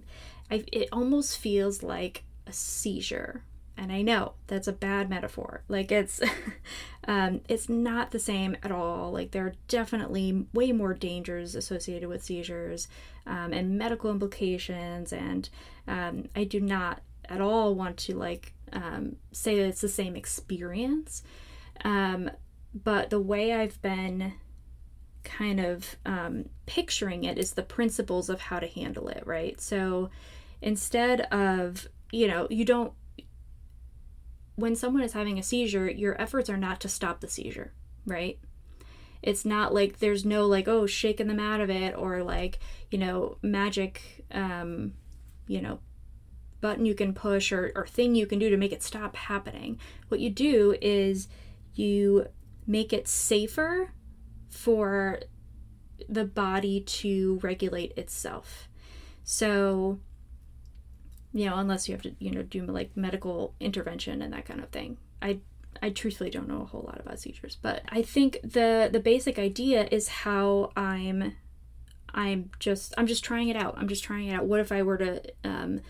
I, 0.50 0.64
it 0.72 0.88
almost 0.90 1.36
feels 1.36 1.82
like 1.82 2.24
a 2.46 2.52
seizure. 2.52 3.42
And 3.76 3.90
i 3.90 4.02
know 4.02 4.34
that's 4.46 4.68
a 4.68 4.72
bad 4.72 5.10
metaphor. 5.10 5.62
Like 5.68 5.90
it's 5.90 6.20
um, 7.08 7.40
it's 7.48 7.68
not 7.68 8.12
the 8.12 8.18
same 8.18 8.56
at 8.62 8.70
all. 8.70 9.10
Like 9.10 9.32
there 9.32 9.46
are 9.46 9.54
definitely 9.68 10.46
way 10.52 10.72
more 10.72 10.94
dangers 10.94 11.54
associated 11.54 12.08
with 12.08 12.22
seizures 12.22 12.88
um, 13.26 13.52
and 13.52 13.76
medical 13.76 14.10
implications. 14.10 15.12
And 15.12 15.48
um, 15.88 16.28
i 16.34 16.44
do 16.44 16.60
not 16.60 17.02
at 17.28 17.40
all 17.40 17.74
want 17.74 17.96
to 17.96 18.16
like 18.16 18.52
um, 18.72 19.16
say 19.32 19.56
that 19.56 19.66
it's 19.66 19.80
the 19.80 19.88
same 19.88 20.14
experience. 20.16 21.22
Um, 21.84 22.30
but 22.72 23.10
the 23.10 23.20
way 23.20 23.52
i've 23.52 23.80
been 23.82 24.34
kind 25.24 25.58
of 25.58 25.96
um, 26.04 26.48
picturing 26.66 27.24
it 27.24 27.38
is 27.38 27.52
the 27.52 27.62
principles 27.62 28.28
of 28.28 28.40
how 28.40 28.58
to 28.60 28.66
handle 28.66 29.08
it 29.08 29.26
right? 29.26 29.60
So 29.60 30.10
instead 30.60 31.22
of 31.32 31.88
you 32.14 32.28
know, 32.28 32.46
you 32.48 32.64
don't 32.64 32.92
when 34.56 34.76
someone 34.76 35.02
is 35.02 35.14
having 35.14 35.36
a 35.36 35.42
seizure, 35.42 35.90
your 35.90 36.20
efforts 36.20 36.48
are 36.48 36.56
not 36.56 36.80
to 36.80 36.88
stop 36.88 37.20
the 37.20 37.28
seizure, 37.28 37.72
right? 38.06 38.38
It's 39.20 39.44
not 39.44 39.74
like 39.74 39.98
there's 39.98 40.24
no 40.24 40.46
like, 40.46 40.68
oh, 40.68 40.86
shaking 40.86 41.26
them 41.26 41.40
out 41.40 41.60
of 41.60 41.70
it 41.70 41.96
or 41.96 42.22
like, 42.22 42.60
you 42.90 42.98
know, 42.98 43.38
magic, 43.42 44.24
um, 44.30 44.92
you 45.48 45.60
know, 45.60 45.80
button 46.60 46.86
you 46.86 46.94
can 46.94 47.14
push 47.14 47.50
or, 47.50 47.72
or 47.74 47.84
thing 47.86 48.14
you 48.14 48.26
can 48.26 48.38
do 48.38 48.48
to 48.48 48.56
make 48.56 48.72
it 48.72 48.82
stop 48.82 49.16
happening. 49.16 49.80
What 50.06 50.20
you 50.20 50.30
do 50.30 50.76
is 50.80 51.26
you 51.74 52.28
make 52.64 52.92
it 52.92 53.08
safer 53.08 53.90
for 54.48 55.20
the 56.08 56.24
body 56.24 56.80
to 56.80 57.40
regulate 57.42 57.92
itself. 57.96 58.68
So, 59.24 59.98
you 61.34 61.50
know, 61.50 61.56
unless 61.56 61.88
you 61.88 61.94
have 61.94 62.02
to, 62.02 62.14
you 62.20 62.30
know, 62.30 62.42
do 62.42 62.64
like 62.64 62.96
medical 62.96 63.54
intervention 63.58 64.22
and 64.22 64.32
that 64.32 64.46
kind 64.46 64.60
of 64.60 64.70
thing. 64.70 64.96
I 65.20 65.40
I 65.82 65.90
truthfully 65.90 66.30
don't 66.30 66.48
know 66.48 66.62
a 66.62 66.66
whole 66.66 66.84
lot 66.86 67.00
about 67.00 67.18
seizures, 67.18 67.58
but 67.60 67.82
I 67.88 68.02
think 68.02 68.38
the 68.42 68.88
the 68.90 69.00
basic 69.00 69.38
idea 69.38 69.88
is 69.90 70.08
how 70.08 70.70
I'm 70.76 71.34
I'm 72.14 72.50
just 72.60 72.94
I'm 72.96 73.08
just 73.08 73.24
trying 73.24 73.48
it 73.48 73.56
out. 73.56 73.74
I'm 73.76 73.88
just 73.88 74.04
trying 74.04 74.28
it 74.28 74.34
out. 74.34 74.46
What 74.46 74.60
if 74.60 74.70
I 74.70 74.82
were 74.82 74.98
to 74.98 75.22
um, 75.42 75.80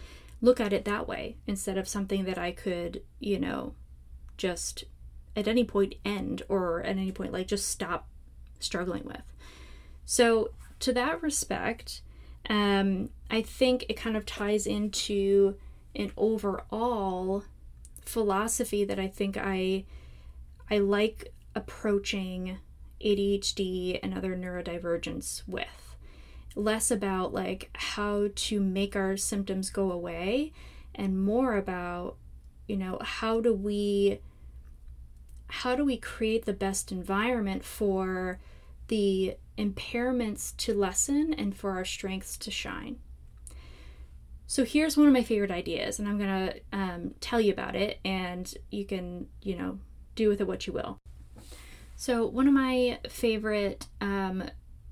look 0.40 0.60
at 0.60 0.72
it 0.72 0.86
that 0.86 1.06
way 1.06 1.36
instead 1.46 1.76
of 1.76 1.86
something 1.86 2.24
that 2.24 2.38
I 2.38 2.50
could, 2.50 3.02
you 3.20 3.38
know, 3.38 3.74
just 4.38 4.84
at 5.36 5.46
any 5.46 5.64
point 5.64 5.96
end 6.06 6.42
or 6.48 6.80
at 6.80 6.96
any 6.96 7.12
point 7.12 7.32
like 7.32 7.48
just 7.48 7.68
stop 7.68 8.08
struggling 8.60 9.04
with. 9.04 9.22
So 10.06 10.52
to 10.80 10.92
that 10.94 11.22
respect, 11.22 12.00
um, 12.48 13.10
I 13.30 13.42
think 13.42 13.86
it 13.88 13.94
kind 13.94 14.16
of 14.16 14.26
ties 14.26 14.66
into 14.66 15.56
an 15.94 16.12
overall 16.16 17.44
philosophy 18.04 18.84
that 18.84 18.98
I 18.98 19.08
think 19.08 19.36
I 19.36 19.84
I 20.70 20.78
like 20.78 21.32
approaching 21.54 22.58
ADHD 23.04 23.98
and 24.02 24.14
other 24.14 24.36
neurodivergence 24.36 25.42
with. 25.46 25.96
Less 26.56 26.90
about 26.90 27.32
like 27.32 27.70
how 27.74 28.28
to 28.34 28.60
make 28.60 28.96
our 28.96 29.16
symptoms 29.16 29.70
go 29.70 29.90
away 29.90 30.52
and 30.94 31.22
more 31.22 31.56
about, 31.56 32.16
you 32.66 32.76
know, 32.76 32.98
how 33.02 33.40
do 33.40 33.52
we 33.52 34.20
how 35.48 35.76
do 35.76 35.84
we 35.84 35.96
create 35.96 36.46
the 36.46 36.52
best 36.52 36.90
environment 36.90 37.64
for 37.64 38.38
the 38.88 39.36
impairments 39.56 40.56
to 40.58 40.74
lessen 40.74 41.34
and 41.34 41.56
for 41.56 41.72
our 41.72 41.84
strengths 41.84 42.36
to 42.38 42.50
shine. 42.50 42.96
So 44.46 44.64
here's 44.64 44.96
one 44.96 45.06
of 45.06 45.12
my 45.12 45.22
favorite 45.22 45.50
ideas, 45.50 45.98
and 45.98 46.08
I'm 46.08 46.18
gonna 46.18 46.54
um, 46.72 47.14
tell 47.20 47.40
you 47.40 47.52
about 47.52 47.74
it, 47.74 47.98
and 48.04 48.52
you 48.70 48.84
can, 48.84 49.26
you 49.42 49.56
know, 49.56 49.78
do 50.14 50.28
with 50.28 50.40
it 50.40 50.46
what 50.46 50.66
you 50.66 50.72
will. 50.72 50.98
So 51.96 52.26
one 52.26 52.46
of 52.46 52.54
my 52.54 52.98
favorite 53.08 53.86
um, 54.00 54.44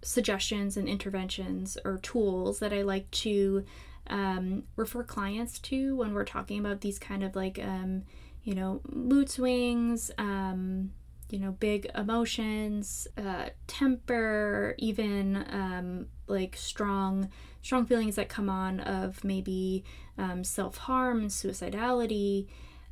suggestions 0.02 0.76
and 0.76 0.88
interventions 0.88 1.76
or 1.84 1.98
tools 1.98 2.58
that 2.60 2.72
I 2.72 2.82
like 2.82 3.10
to 3.10 3.64
um, 4.08 4.64
refer 4.76 5.02
clients 5.02 5.58
to 5.60 5.96
when 5.96 6.12
we're 6.14 6.24
talking 6.24 6.58
about 6.58 6.80
these 6.80 6.98
kind 6.98 7.22
of 7.22 7.36
like, 7.36 7.58
um, 7.62 8.04
you 8.42 8.54
know, 8.54 8.80
mood 8.88 9.30
swings, 9.30 10.10
um, 10.18 10.92
you 11.32 11.38
know, 11.38 11.52
big 11.52 11.90
emotions, 11.94 13.08
uh, 13.16 13.46
temper, 13.66 14.74
even 14.76 15.46
um, 15.48 16.06
like 16.26 16.54
strong, 16.56 17.30
strong 17.62 17.86
feelings 17.86 18.16
that 18.16 18.28
come 18.28 18.50
on 18.50 18.80
of 18.80 19.24
maybe 19.24 19.82
um, 20.18 20.44
self 20.44 20.76
harm, 20.76 21.28
suicidality. 21.28 22.48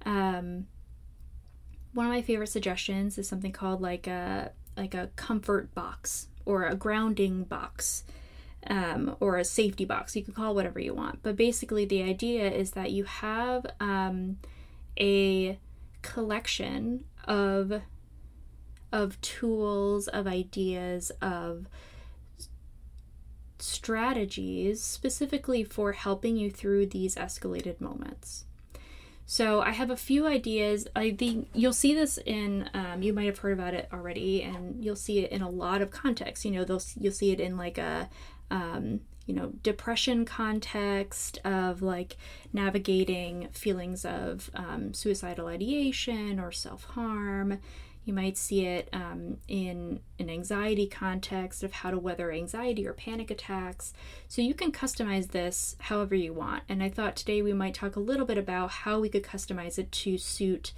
Um, 0.07 0.67
one 1.93 2.07
of 2.07 2.13
my 2.13 2.23
favorite 2.23 2.47
suggestions 2.47 3.19
is 3.19 3.29
something 3.29 3.53
called 3.53 3.83
like 3.83 4.07
a 4.07 4.53
like 4.75 4.95
a 4.95 5.11
comfort 5.17 5.75
box 5.75 6.29
or 6.47 6.65
a 6.65 6.75
grounding 6.75 7.45
box. 7.45 8.05
Um, 8.67 9.17
or 9.21 9.39
a 9.39 9.45
safety 9.45 9.87
box. 9.87 10.15
You 10.15 10.23
can 10.23 10.35
call 10.35 10.55
whatever 10.55 10.79
you 10.79 10.93
want. 10.93 11.23
But 11.23 11.35
basically, 11.35 11.87
the 11.87 12.03
idea 12.03 12.51
is 12.51 12.73
that 12.73 12.91
you 12.91 13.05
have 13.05 13.65
um, 13.81 14.37
a 14.99 15.59
collection 16.03 17.05
of 17.25 17.81
of 18.93 19.21
tools, 19.21 20.09
of 20.09 20.27
ideas, 20.27 21.11
of 21.23 21.67
strategies 23.59 24.83
specifically 24.83 25.65
for 25.65 25.93
helping 25.93 26.37
you 26.37 26.51
through 26.51 26.87
these 26.87 27.15
escalated 27.17 27.81
moments. 27.81 28.45
So 29.27 29.61
I 29.61 29.71
have 29.71 29.91
a 29.91 29.97
few 29.97 30.27
ideas. 30.27 30.89
I 30.97 31.13
think 31.13 31.51
you'll 31.55 31.73
see 31.73 31.95
this 31.95 32.19
in. 32.27 32.69
Um, 32.75 33.01
you 33.01 33.13
might 33.13 33.27
have 33.27 33.39
heard 33.39 33.53
about 33.53 33.75
it 33.75 33.89
already, 33.93 34.43
and 34.43 34.85
you'll 34.85 34.97
see 34.97 35.21
it 35.21 35.31
in 35.31 35.41
a 35.41 35.49
lot 35.49 35.83
of 35.83 35.93
contexts. 35.93 36.45
You 36.45 36.51
know, 36.51 36.65
they'll 36.65 36.83
you'll 36.99 37.13
see 37.13 37.31
it 37.31 37.39
in 37.39 37.57
like 37.57 37.79
a, 37.79 38.09
um, 38.51 39.03
you 39.27 39.35
know, 39.35 39.53
depression 39.63 40.25
context 40.25 41.39
of 41.45 41.81
like 41.81 42.17
navigating 42.53 43.47
feelings 43.53 44.05
of 44.05 44.51
um, 44.55 44.93
suicidal 44.95 45.47
ideation 45.47 46.41
or 46.41 46.51
self 46.51 46.83
harm. 46.83 47.61
You 48.05 48.15
might 48.15 48.39
see 48.39 48.65
it 48.67 48.89
um, 48.93 49.37
in 49.47 50.01
an 50.19 50.31
anxiety 50.31 50.87
context 50.87 51.63
of 51.63 51.73
how 51.73 51.91
to 51.91 51.99
weather 51.99 52.33
anxiety 52.33 52.87
or 52.87 52.93
panic 52.93 53.31
attacks. 53.31 53.93
So 54.27 54.43
you 54.43 54.55
can 54.55 54.73
customize 54.73 55.29
this 55.29 55.77
however 55.81 56.15
you 56.15 56.33
want. 56.33 56.63
And 56.69 56.83
I 56.83 56.89
thought 56.89 57.15
today 57.15 57.43
we 57.43 57.53
might 57.53 57.75
talk 57.75 57.97
a 57.97 58.01
little 58.01 58.27
bit 58.27 58.39
about 58.39 58.71
how 58.71 59.01
we 59.01 59.11
could 59.11 59.23
customize 59.23 59.79
it 59.79 59.93
to 59.93 60.17
suit 60.19 60.73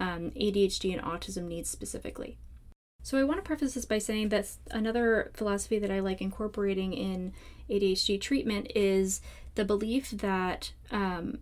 um, 0.00 0.30
ADHD 0.30 0.92
and 0.92 1.02
autism 1.02 1.44
needs 1.44 1.68
specifically. 1.68 2.38
So 3.02 3.18
I 3.18 3.24
want 3.24 3.38
to 3.38 3.46
preface 3.46 3.74
this 3.74 3.84
by 3.84 3.98
saying 3.98 4.28
that 4.30 4.48
another 4.70 5.30
philosophy 5.34 5.78
that 5.78 5.90
I 5.90 6.00
like 6.00 6.20
incorporating 6.20 6.92
in 6.92 7.32
ADHD 7.70 8.20
treatment 8.20 8.70
is 8.74 9.20
the 9.54 9.64
belief 9.64 10.10
that 10.10 10.72
um, 10.90 11.38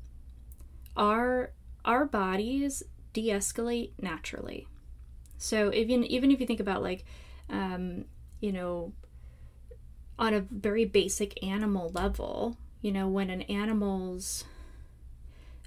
our 0.97 1.53
our 1.85 2.05
bodies 2.05 2.83
de-escalate 3.13 3.93
naturally. 4.01 4.67
So 5.39 5.73
even 5.73 6.05
even 6.05 6.31
if 6.31 6.41
you 6.41 6.47
think 6.47 6.61
about 6.61 6.83
like, 6.83 7.05
um, 7.51 8.05
you 8.41 8.53
know, 8.53 8.93
on 10.19 10.35
a 10.35 10.41
very 10.41 10.85
basic 10.85 11.43
animal 11.45 11.91
level, 11.95 12.57
you 12.81 12.93
know, 12.93 13.09
when 13.09 13.31
an 13.31 13.43
animal's 13.43 14.45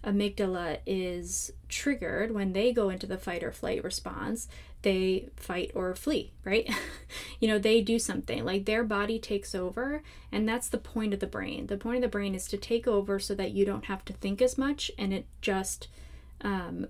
amygdala 0.04 0.80
is 0.86 1.52
triggered, 1.68 2.34
when 2.34 2.54
they 2.54 2.72
go 2.72 2.90
into 2.90 3.06
the 3.06 3.18
fight 3.18 3.44
or 3.44 3.52
flight 3.52 3.84
response, 3.84 4.48
they 4.82 5.30
fight 5.36 5.72
or 5.76 5.94
flee, 5.94 6.32
right? 6.46 6.70
you 7.40 7.48
know, 7.48 7.60
they 7.60 7.82
do 7.82 8.00
something 8.00 8.46
like 8.46 8.66
their 8.66 8.84
body 8.84 9.20
takes 9.20 9.54
over, 9.54 10.02
and 10.32 10.48
that's 10.48 10.70
the 10.70 10.78
point 10.78 11.14
of 11.14 11.20
the 11.20 11.28
brain. 11.28 11.68
The 11.68 11.78
point 11.78 11.98
of 11.98 12.02
the 12.04 12.08
brain 12.08 12.34
is 12.34 12.48
to 12.48 12.58
take 12.58 12.88
over 12.88 13.20
so 13.20 13.36
that 13.36 13.52
you 13.52 13.66
don't 13.66 13.86
have 13.86 14.06
to 14.06 14.14
think 14.14 14.42
as 14.42 14.58
much 14.58 14.90
and 14.98 15.14
it 15.14 15.26
just 15.42 15.90
um, 16.42 16.88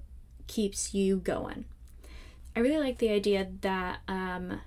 keeps 0.48 0.94
you 0.94 1.18
going, 1.18 1.66
I 2.60 2.62
really 2.62 2.78
like 2.78 2.98
the 2.98 3.12
idea 3.12 3.48
that 3.62 4.02
um, 4.10 4.60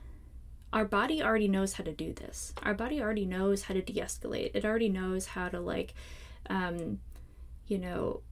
our 0.73 0.87
body 0.87 1.23
already 1.23 1.47
knows 1.47 1.75
how 1.75 1.85
to 1.85 1.93
do 1.93 2.15
this. 2.15 2.55
Our 2.63 2.73
body 2.73 3.03
already 3.03 3.27
knows 3.27 3.65
how 3.65 3.75
to 3.75 3.83
de 3.83 4.01
escalate. 4.01 4.53
It 4.55 4.65
already 4.65 4.89
knows 4.89 5.27
how 5.27 5.51
to, 5.51 5.61
like, 5.61 5.93
um, 6.49 7.01
you 7.67 7.77
know, 7.77 8.23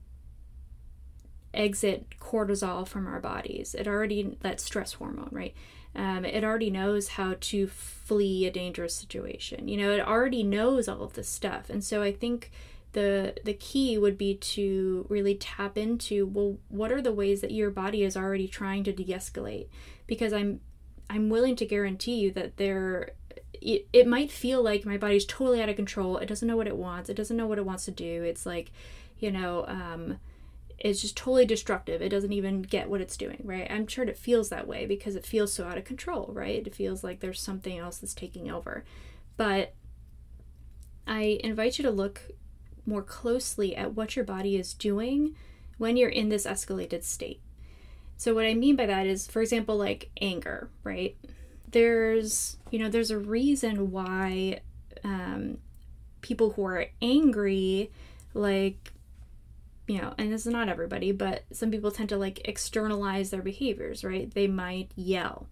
exit 1.53 2.15
cortisol 2.19 2.87
from 2.87 3.05
our 3.05 3.19
bodies. 3.19 3.75
It 3.75 3.87
already, 3.87 4.35
that 4.41 4.59
stress 4.59 4.93
hormone, 4.93 5.29
right? 5.31 5.53
Um, 5.95 6.25
it 6.25 6.43
already 6.43 6.71
knows 6.71 7.09
how 7.09 7.35
to 7.39 7.67
flee 7.67 8.47
a 8.47 8.51
dangerous 8.51 8.95
situation. 8.95 9.67
You 9.67 9.77
know, 9.77 9.91
it 9.91 10.01
already 10.01 10.41
knows 10.41 10.87
all 10.87 11.03
of 11.03 11.13
this 11.13 11.29
stuff. 11.29 11.69
And 11.69 11.83
so 11.83 12.01
I 12.01 12.13
think 12.13 12.49
the 12.93 13.35
the 13.45 13.53
key 13.53 13.97
would 13.97 14.17
be 14.17 14.35
to 14.35 15.05
really 15.09 15.35
tap 15.35 15.77
into 15.77 16.25
well 16.25 16.57
what 16.67 16.91
are 16.91 17.01
the 17.01 17.13
ways 17.13 17.41
that 17.41 17.51
your 17.51 17.69
body 17.71 18.03
is 18.03 18.17
already 18.17 18.47
trying 18.47 18.83
to 18.83 18.91
de-escalate? 18.91 19.67
Because 20.07 20.33
i'm 20.33 20.59
i'm 21.09 21.29
willing 21.29 21.55
to 21.55 21.65
guarantee 21.65 22.15
you 22.15 22.31
that 22.31 22.57
there 22.57 23.11
it, 23.53 23.87
it 23.93 24.07
might 24.07 24.31
feel 24.31 24.63
like 24.63 24.85
my 24.85 24.97
body's 24.97 25.25
totally 25.25 25.61
out 25.61 25.69
of 25.69 25.75
control. 25.75 26.17
It 26.17 26.25
doesn't 26.25 26.47
know 26.47 26.57
what 26.57 26.67
it 26.67 26.77
wants. 26.77 27.09
It 27.09 27.15
doesn't 27.15 27.37
know 27.37 27.45
what 27.45 27.59
it 27.59 27.65
wants 27.65 27.85
to 27.85 27.91
do. 27.91 28.23
It's 28.23 28.45
like 28.45 28.71
you 29.19 29.31
know 29.31 29.65
um 29.67 30.19
it's 30.79 31.01
just 31.01 31.15
totally 31.15 31.45
destructive. 31.45 32.01
It 32.01 32.09
doesn't 32.09 32.33
even 32.33 32.63
get 32.63 32.89
what 32.89 33.01
it's 33.01 33.17
doing 33.17 33.41
right? 33.43 33.69
I'm 33.69 33.87
sure 33.87 34.03
it 34.03 34.17
feels 34.17 34.49
that 34.49 34.67
way 34.67 34.85
because 34.85 35.15
it 35.15 35.25
feels 35.25 35.53
so 35.53 35.65
out 35.65 35.77
of 35.77 35.85
control 35.85 36.31
right? 36.33 36.65
It 36.65 36.75
feels 36.75 37.03
like 37.03 37.19
there's 37.19 37.39
something 37.39 37.77
else 37.77 37.97
that's 37.97 38.15
taking 38.15 38.49
over. 38.49 38.83
But 39.37 39.75
I 41.07 41.39
invite 41.43 41.77
you 41.77 41.83
to 41.83 41.91
look 41.91 42.21
more 42.85 43.01
closely 43.01 43.75
at 43.75 43.93
what 43.93 44.15
your 44.15 44.25
body 44.25 44.55
is 44.55 44.73
doing 44.73 45.35
when 45.77 45.97
you're 45.97 46.09
in 46.09 46.29
this 46.29 46.45
escalated 46.45 47.03
state. 47.03 47.41
So, 48.17 48.35
what 48.35 48.45
I 48.45 48.53
mean 48.53 48.75
by 48.75 48.85
that 48.85 49.07
is, 49.07 49.27
for 49.27 49.41
example, 49.41 49.77
like 49.77 50.11
anger, 50.21 50.69
right? 50.83 51.17
There's, 51.71 52.57
you 52.69 52.79
know, 52.79 52.89
there's 52.89 53.11
a 53.11 53.17
reason 53.17 53.91
why 53.91 54.59
um, 55.03 55.57
people 56.21 56.51
who 56.51 56.65
are 56.65 56.85
angry, 57.01 57.91
like, 58.33 58.93
you 59.87 59.99
know, 59.99 60.13
and 60.17 60.31
this 60.31 60.45
is 60.45 60.51
not 60.51 60.69
everybody, 60.69 61.11
but 61.11 61.43
some 61.51 61.71
people 61.71 61.91
tend 61.91 62.09
to 62.09 62.17
like 62.17 62.47
externalize 62.47 63.31
their 63.31 63.41
behaviors, 63.41 64.03
right? 64.03 64.31
They 64.31 64.47
might 64.47 64.91
yell, 64.95 65.47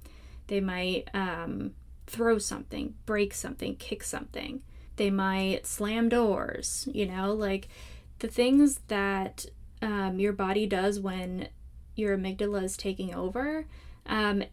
they 0.47 0.59
might 0.59 1.09
um, 1.13 1.71
throw 2.05 2.37
something, 2.37 2.93
break 3.05 3.33
something, 3.33 3.75
kick 3.77 4.03
something 4.03 4.61
they 4.99 5.09
might 5.09 5.65
slam 5.65 6.09
doors, 6.09 6.87
you 6.91 7.07
know, 7.07 7.33
like 7.33 7.69
the 8.19 8.27
things 8.27 8.81
that 8.89 9.45
um, 9.81 10.19
your 10.19 10.33
body 10.33 10.67
does 10.67 10.99
when 10.99 11.47
your 11.95 12.17
amygdala 12.17 12.63
is 12.63 12.77
taking 12.77 13.15
over. 13.15 13.65
Um, 14.05 14.43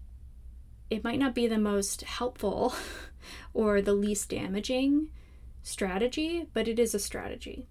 it 0.88 1.02
might 1.02 1.18
not 1.18 1.35
be 1.35 1.48
the 1.48 1.59
most 1.59 2.02
helpful 2.02 2.74
or 3.52 3.82
the 3.82 3.92
least 3.92 4.30
damaging 4.30 5.11
strategy, 5.64 6.46
but 6.54 6.68
it 6.68 6.78
is 6.78 6.94
a 6.94 7.00
strategy. 7.00 7.66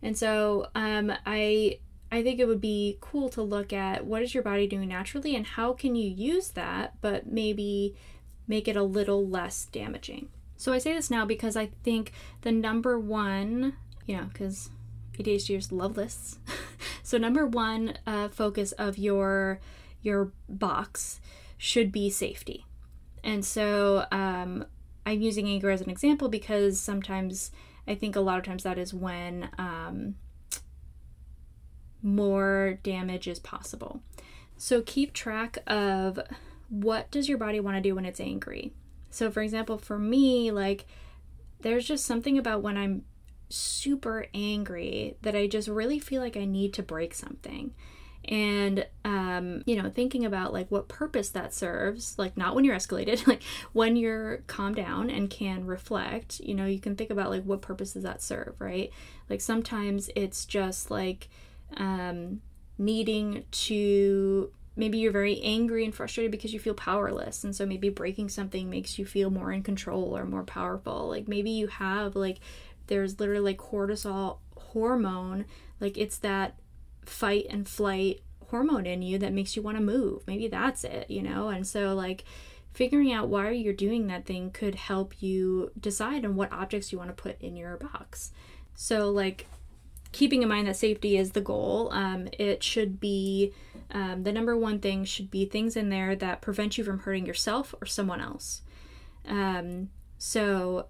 And 0.00 0.16
so 0.16 0.68
um, 0.74 1.12
I 1.26 1.80
I 2.12 2.22
think 2.22 2.38
it 2.38 2.46
would 2.46 2.60
be 2.60 2.96
cool 3.00 3.28
to 3.30 3.42
look 3.42 3.72
at 3.72 4.06
what 4.06 4.22
is 4.22 4.34
your 4.34 4.42
body 4.42 4.66
doing 4.66 4.88
naturally 4.88 5.36
and 5.36 5.46
how 5.46 5.72
can 5.72 5.94
you 5.94 6.08
use 6.08 6.50
that, 6.50 6.94
but 7.00 7.26
maybe 7.26 7.94
make 8.48 8.66
it 8.66 8.76
a 8.76 8.82
little 8.82 9.26
less 9.26 9.66
damaging. 9.66 10.28
So 10.60 10.74
I 10.74 10.78
say 10.78 10.92
this 10.92 11.10
now 11.10 11.24
because 11.24 11.56
I 11.56 11.70
think 11.84 12.12
the 12.42 12.52
number 12.52 12.98
one, 12.98 13.76
you 14.04 14.14
know, 14.14 14.24
because 14.24 14.68
ADHDers 15.18 15.72
love 15.72 15.96
lists. 15.96 16.38
so 17.02 17.16
number 17.16 17.46
one 17.46 17.94
uh, 18.06 18.28
focus 18.28 18.72
of 18.72 18.98
your 18.98 19.58
your 20.02 20.32
box 20.50 21.18
should 21.56 21.90
be 21.90 22.10
safety. 22.10 22.66
And 23.24 23.42
so 23.42 24.04
um, 24.12 24.66
I'm 25.06 25.22
using 25.22 25.48
anger 25.48 25.70
as 25.70 25.80
an 25.80 25.88
example 25.88 26.28
because 26.28 26.78
sometimes 26.78 27.52
I 27.88 27.94
think 27.94 28.14
a 28.14 28.20
lot 28.20 28.36
of 28.36 28.44
times 28.44 28.64
that 28.64 28.76
is 28.76 28.92
when 28.92 29.48
um, 29.56 30.16
more 32.02 32.78
damage 32.82 33.26
is 33.26 33.38
possible. 33.38 34.02
So 34.58 34.82
keep 34.82 35.14
track 35.14 35.56
of 35.66 36.20
what 36.68 37.10
does 37.10 37.30
your 37.30 37.38
body 37.38 37.60
want 37.60 37.78
to 37.78 37.80
do 37.80 37.94
when 37.94 38.04
it's 38.04 38.20
angry? 38.20 38.74
So, 39.10 39.30
for 39.30 39.42
example, 39.42 39.78
for 39.78 39.98
me, 39.98 40.50
like, 40.50 40.86
there's 41.60 41.86
just 41.86 42.06
something 42.06 42.38
about 42.38 42.62
when 42.62 42.76
I'm 42.76 43.04
super 43.48 44.26
angry 44.32 45.16
that 45.22 45.34
I 45.34 45.46
just 45.46 45.68
really 45.68 45.98
feel 45.98 46.22
like 46.22 46.36
I 46.36 46.44
need 46.44 46.72
to 46.74 46.82
break 46.82 47.14
something. 47.14 47.74
And, 48.24 48.86
um, 49.04 49.62
you 49.66 49.80
know, 49.80 49.90
thinking 49.90 50.24
about 50.24 50.52
like 50.52 50.70
what 50.70 50.88
purpose 50.88 51.30
that 51.30 51.52
serves, 51.52 52.18
like 52.18 52.36
not 52.36 52.54
when 52.54 52.64
you're 52.64 52.76
escalated, 52.76 53.26
like 53.26 53.42
when 53.72 53.96
you're 53.96 54.38
calmed 54.46 54.76
down 54.76 55.10
and 55.10 55.28
can 55.28 55.66
reflect, 55.66 56.38
you 56.40 56.54
know, 56.54 56.66
you 56.66 56.78
can 56.78 56.96
think 56.96 57.10
about 57.10 57.30
like 57.30 57.42
what 57.44 57.62
purpose 57.62 57.94
does 57.94 58.02
that 58.04 58.22
serve, 58.22 58.54
right? 58.58 58.90
Like 59.28 59.40
sometimes 59.40 60.10
it's 60.14 60.44
just 60.44 60.90
like 60.90 61.28
um, 61.76 62.40
needing 62.78 63.44
to 63.50 64.52
maybe 64.76 64.98
you're 64.98 65.12
very 65.12 65.40
angry 65.42 65.84
and 65.84 65.94
frustrated 65.94 66.30
because 66.30 66.52
you 66.52 66.60
feel 66.60 66.74
powerless 66.74 67.44
and 67.44 67.54
so 67.54 67.66
maybe 67.66 67.88
breaking 67.88 68.28
something 68.28 68.70
makes 68.70 68.98
you 68.98 69.04
feel 69.04 69.30
more 69.30 69.52
in 69.52 69.62
control 69.62 70.16
or 70.16 70.24
more 70.24 70.44
powerful. 70.44 71.08
Like 71.08 71.28
maybe 71.28 71.50
you 71.50 71.66
have 71.66 72.16
like 72.16 72.38
there's 72.86 73.20
literally 73.20 73.52
like 73.52 73.58
cortisol 73.58 74.38
hormone 74.56 75.44
like 75.80 75.96
it's 75.98 76.18
that 76.18 76.58
fight 77.04 77.46
and 77.50 77.68
flight 77.68 78.20
hormone 78.48 78.86
in 78.86 79.02
you 79.02 79.18
that 79.18 79.32
makes 79.32 79.56
you 79.56 79.62
want 79.62 79.76
to 79.76 79.82
move. 79.82 80.22
Maybe 80.26 80.48
that's 80.48 80.84
it 80.84 81.10
you 81.10 81.22
know? 81.22 81.48
And 81.48 81.66
so 81.66 81.94
like 81.94 82.24
figuring 82.72 83.12
out 83.12 83.28
why 83.28 83.50
you're 83.50 83.72
doing 83.74 84.06
that 84.06 84.26
thing 84.26 84.50
could 84.50 84.76
help 84.76 85.20
you 85.20 85.72
decide 85.78 86.24
on 86.24 86.36
what 86.36 86.52
objects 86.52 86.92
you 86.92 86.98
want 86.98 87.10
to 87.10 87.22
put 87.22 87.40
in 87.40 87.56
your 87.56 87.76
box. 87.76 88.30
So 88.74 89.10
like 89.10 89.46
keeping 90.12 90.42
in 90.42 90.48
mind 90.48 90.66
that 90.66 90.76
safety 90.76 91.16
is 91.16 91.32
the 91.32 91.40
goal 91.40 91.88
um, 91.92 92.28
it 92.38 92.62
should 92.62 93.00
be 93.00 93.52
um, 93.92 94.22
the 94.22 94.32
number 94.32 94.56
one 94.56 94.78
thing 94.78 95.04
should 95.04 95.30
be 95.30 95.44
things 95.44 95.76
in 95.76 95.88
there 95.88 96.14
that 96.16 96.40
prevent 96.40 96.78
you 96.78 96.84
from 96.84 97.00
hurting 97.00 97.26
yourself 97.26 97.74
or 97.80 97.86
someone 97.86 98.20
else 98.20 98.62
um, 99.28 99.90
so 100.18 100.86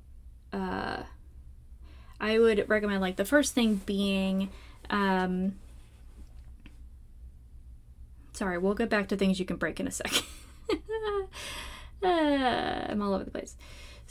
uh, 0.52 1.02
I 2.20 2.38
would 2.38 2.68
recommend 2.68 3.00
like 3.00 3.16
the 3.16 3.24
first 3.24 3.54
thing 3.54 3.80
being 3.86 4.50
um 4.88 5.54
sorry, 8.40 8.56
we'll 8.56 8.74
get 8.74 8.88
back 8.88 9.08
to 9.08 9.16
things 9.16 9.38
you 9.38 9.44
can 9.44 9.56
break 9.56 9.78
in 9.80 9.86
a 9.86 9.90
second. 9.90 10.24
uh, 12.02 12.06
I'm 12.88 13.02
all 13.02 13.12
over 13.12 13.24
the 13.24 13.30
place. 13.30 13.54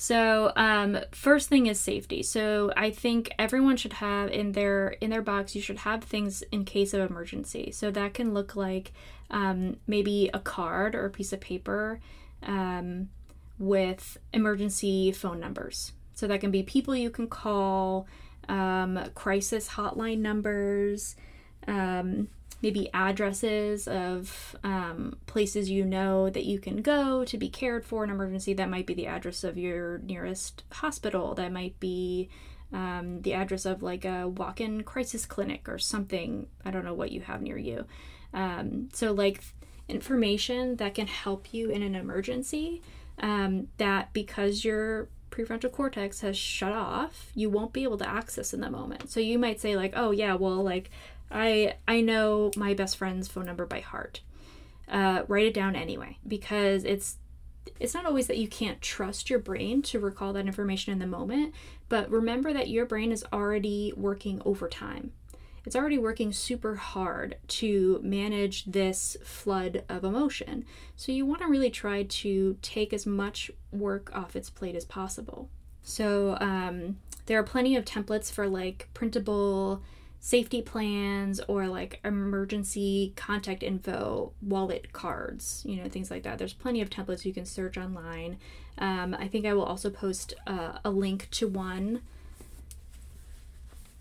So, 0.01 0.53
um, 0.55 0.97
first 1.11 1.49
thing 1.49 1.67
is 1.67 1.77
safety. 1.77 2.23
So, 2.23 2.71
I 2.77 2.89
think 2.89 3.33
everyone 3.37 3.75
should 3.75 3.91
have 3.91 4.31
in 4.31 4.53
their 4.53 4.87
in 5.01 5.09
their 5.09 5.21
box. 5.21 5.55
You 5.57 5.61
should 5.61 5.79
have 5.79 6.05
things 6.05 6.41
in 6.53 6.63
case 6.63 6.93
of 6.93 7.01
emergency. 7.09 7.71
So 7.71 7.91
that 7.91 8.13
can 8.13 8.33
look 8.33 8.55
like 8.55 8.93
um, 9.29 9.75
maybe 9.87 10.29
a 10.33 10.39
card 10.39 10.95
or 10.95 11.05
a 11.05 11.09
piece 11.09 11.33
of 11.33 11.41
paper 11.41 11.99
um, 12.43 13.09
with 13.57 14.17
emergency 14.31 15.11
phone 15.11 15.41
numbers. 15.41 15.91
So 16.13 16.27
that 16.27 16.39
can 16.39 16.51
be 16.51 16.63
people 16.63 16.95
you 16.95 17.09
can 17.09 17.27
call, 17.27 18.07
um, 18.47 19.03
crisis 19.15 19.67
hotline 19.67 20.19
numbers, 20.19 21.17
um, 21.67 22.29
maybe 22.61 22.89
addresses 22.93 23.87
of 23.87 24.55
um, 24.63 25.17
places 25.25 25.69
you 25.69 25.85
know 25.85 26.29
that 26.29 26.45
you 26.45 26.59
can 26.59 26.81
go 26.81 27.23
to 27.25 27.37
be 27.37 27.49
cared 27.49 27.85
for 27.85 28.03
in 28.03 28.09
emergency. 28.09 28.53
That 28.53 28.69
might 28.69 28.85
be 28.85 28.93
the 28.93 29.07
address 29.07 29.43
of 29.43 29.57
your 29.57 29.99
nearest 29.99 30.63
hospital. 30.73 31.33
That 31.35 31.51
might 31.51 31.79
be 31.79 32.29
um, 32.73 33.21
the 33.21 33.33
address 33.33 33.65
of 33.65 33.81
like 33.81 34.05
a 34.05 34.27
walk 34.27 34.61
in 34.61 34.83
crisis 34.83 35.25
clinic 35.25 35.67
or 35.69 35.79
something. 35.79 36.47
I 36.65 36.71
don't 36.71 36.85
know 36.85 36.93
what 36.93 37.11
you 37.11 37.21
have 37.21 37.41
near 37.41 37.57
you. 37.57 37.85
Um, 38.33 38.89
so, 38.93 39.11
like 39.11 39.43
information 39.87 40.75
that 40.75 40.93
can 40.93 41.07
help 41.07 41.53
you 41.53 41.69
in 41.69 41.81
an 41.81 41.95
emergency 41.95 42.81
um, 43.19 43.67
that 43.77 44.13
because 44.13 44.63
you're 44.63 45.09
prefrontal 45.31 45.71
cortex 45.71 46.21
has 46.21 46.37
shut 46.37 46.73
off, 46.73 47.31
you 47.35 47.49
won't 47.49 47.73
be 47.73 47.83
able 47.83 47.97
to 47.97 48.07
access 48.07 48.53
in 48.53 48.61
the 48.61 48.69
moment. 48.69 49.09
So 49.11 49.19
you 49.19 49.37
might 49.39 49.59
say 49.59 49.75
like, 49.75 49.93
"Oh 49.95 50.11
yeah, 50.11 50.35
well 50.35 50.63
like 50.63 50.89
I 51.31 51.75
I 51.87 52.01
know 52.01 52.51
my 52.55 52.73
best 52.73 52.97
friend's 52.97 53.27
phone 53.27 53.45
number 53.45 53.65
by 53.65 53.79
heart." 53.79 54.21
Uh, 54.87 55.23
write 55.27 55.45
it 55.45 55.53
down 55.53 55.75
anyway 55.75 56.17
because 56.27 56.83
it's 56.83 57.17
it's 57.79 57.93
not 57.93 58.05
always 58.05 58.27
that 58.27 58.37
you 58.37 58.47
can't 58.47 58.81
trust 58.81 59.29
your 59.29 59.37
brain 59.37 59.81
to 59.83 59.99
recall 59.99 60.33
that 60.33 60.47
information 60.47 60.91
in 60.91 60.99
the 60.99 61.05
moment, 61.05 61.53
but 61.87 62.09
remember 62.09 62.51
that 62.53 62.69
your 62.69 62.85
brain 62.85 63.11
is 63.11 63.23
already 63.31 63.93
working 63.95 64.41
overtime 64.43 65.11
it's 65.65 65.75
already 65.75 65.97
working 65.97 66.33
super 66.33 66.75
hard 66.75 67.35
to 67.47 67.99
manage 68.03 68.65
this 68.65 69.17
flood 69.23 69.83
of 69.89 70.03
emotion. 70.03 70.65
So 70.95 71.11
you 71.11 71.25
want 71.25 71.41
to 71.41 71.47
really 71.47 71.69
try 71.69 72.03
to 72.03 72.57
take 72.61 72.93
as 72.93 73.05
much 73.05 73.51
work 73.71 74.09
off 74.13 74.35
its 74.35 74.49
plate 74.49 74.75
as 74.75 74.85
possible. 74.85 75.49
So 75.83 76.37
um, 76.39 76.97
there 77.25 77.37
are 77.39 77.43
plenty 77.43 77.75
of 77.75 77.85
templates 77.85 78.31
for 78.31 78.47
like 78.47 78.89
printable 78.93 79.83
safety 80.19 80.61
plans 80.61 81.39
or 81.47 81.67
like 81.67 81.99
emergency 82.03 83.13
contact 83.15 83.63
info 83.63 84.33
wallet 84.41 84.91
cards 84.91 85.63
you 85.65 85.81
know 85.81 85.87
things 85.87 86.11
like 86.11 86.23
that 86.23 86.37
there's 86.37 86.53
plenty 86.53 86.81
of 86.81 86.89
templates 86.89 87.23
you 87.23 87.33
can 87.33 87.45
search 87.45 87.77
online 87.77 88.37
um, 88.79 89.15
i 89.17 89.27
think 89.27 89.45
i 89.45 89.53
will 89.53 89.63
also 89.63 89.89
post 89.89 90.33
uh, 90.45 90.77
a 90.83 90.89
link 90.89 91.27
to 91.31 91.47
one 91.47 92.01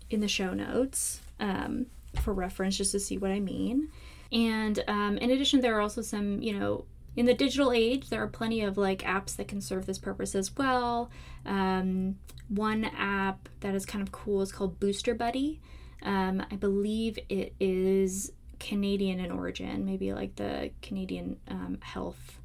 in 0.09 0.19
the 0.19 0.27
show 0.27 0.53
notes 0.53 1.21
um, 1.39 1.85
for 2.21 2.33
reference 2.33 2.77
just 2.77 2.91
to 2.91 2.99
see 2.99 3.17
what 3.17 3.31
I 3.31 3.39
mean. 3.39 3.89
And 4.31 4.83
um, 4.87 5.17
in 5.17 5.31
addition, 5.31 5.61
there 5.61 5.77
are 5.77 5.81
also 5.81 6.01
some, 6.01 6.41
you 6.41 6.57
know, 6.57 6.85
in 7.15 7.25
the 7.25 7.33
digital 7.33 7.71
age, 7.71 8.09
there 8.09 8.21
are 8.21 8.27
plenty 8.27 8.61
of 8.61 8.77
like 8.77 8.99
apps 8.99 9.35
that 9.35 9.47
can 9.47 9.61
serve 9.61 9.85
this 9.85 9.97
purpose 9.97 10.35
as 10.35 10.55
well. 10.55 11.09
Um, 11.45 12.17
one 12.47 12.85
app 12.85 13.49
that 13.59 13.75
is 13.75 13.85
kind 13.85 14.01
of 14.01 14.11
cool 14.11 14.41
is 14.41 14.51
called 14.51 14.79
BoosterBuddy. 14.79 15.57
Um, 16.03 16.43
I 16.51 16.55
believe 16.55 17.19
it 17.29 17.53
is 17.59 18.31
Canadian 18.59 19.19
in 19.19 19.31
origin, 19.31 19.85
maybe 19.85 20.13
like 20.13 20.35
the 20.35 20.71
Canadian 20.81 21.37
um, 21.47 21.77
Health, 21.81 22.39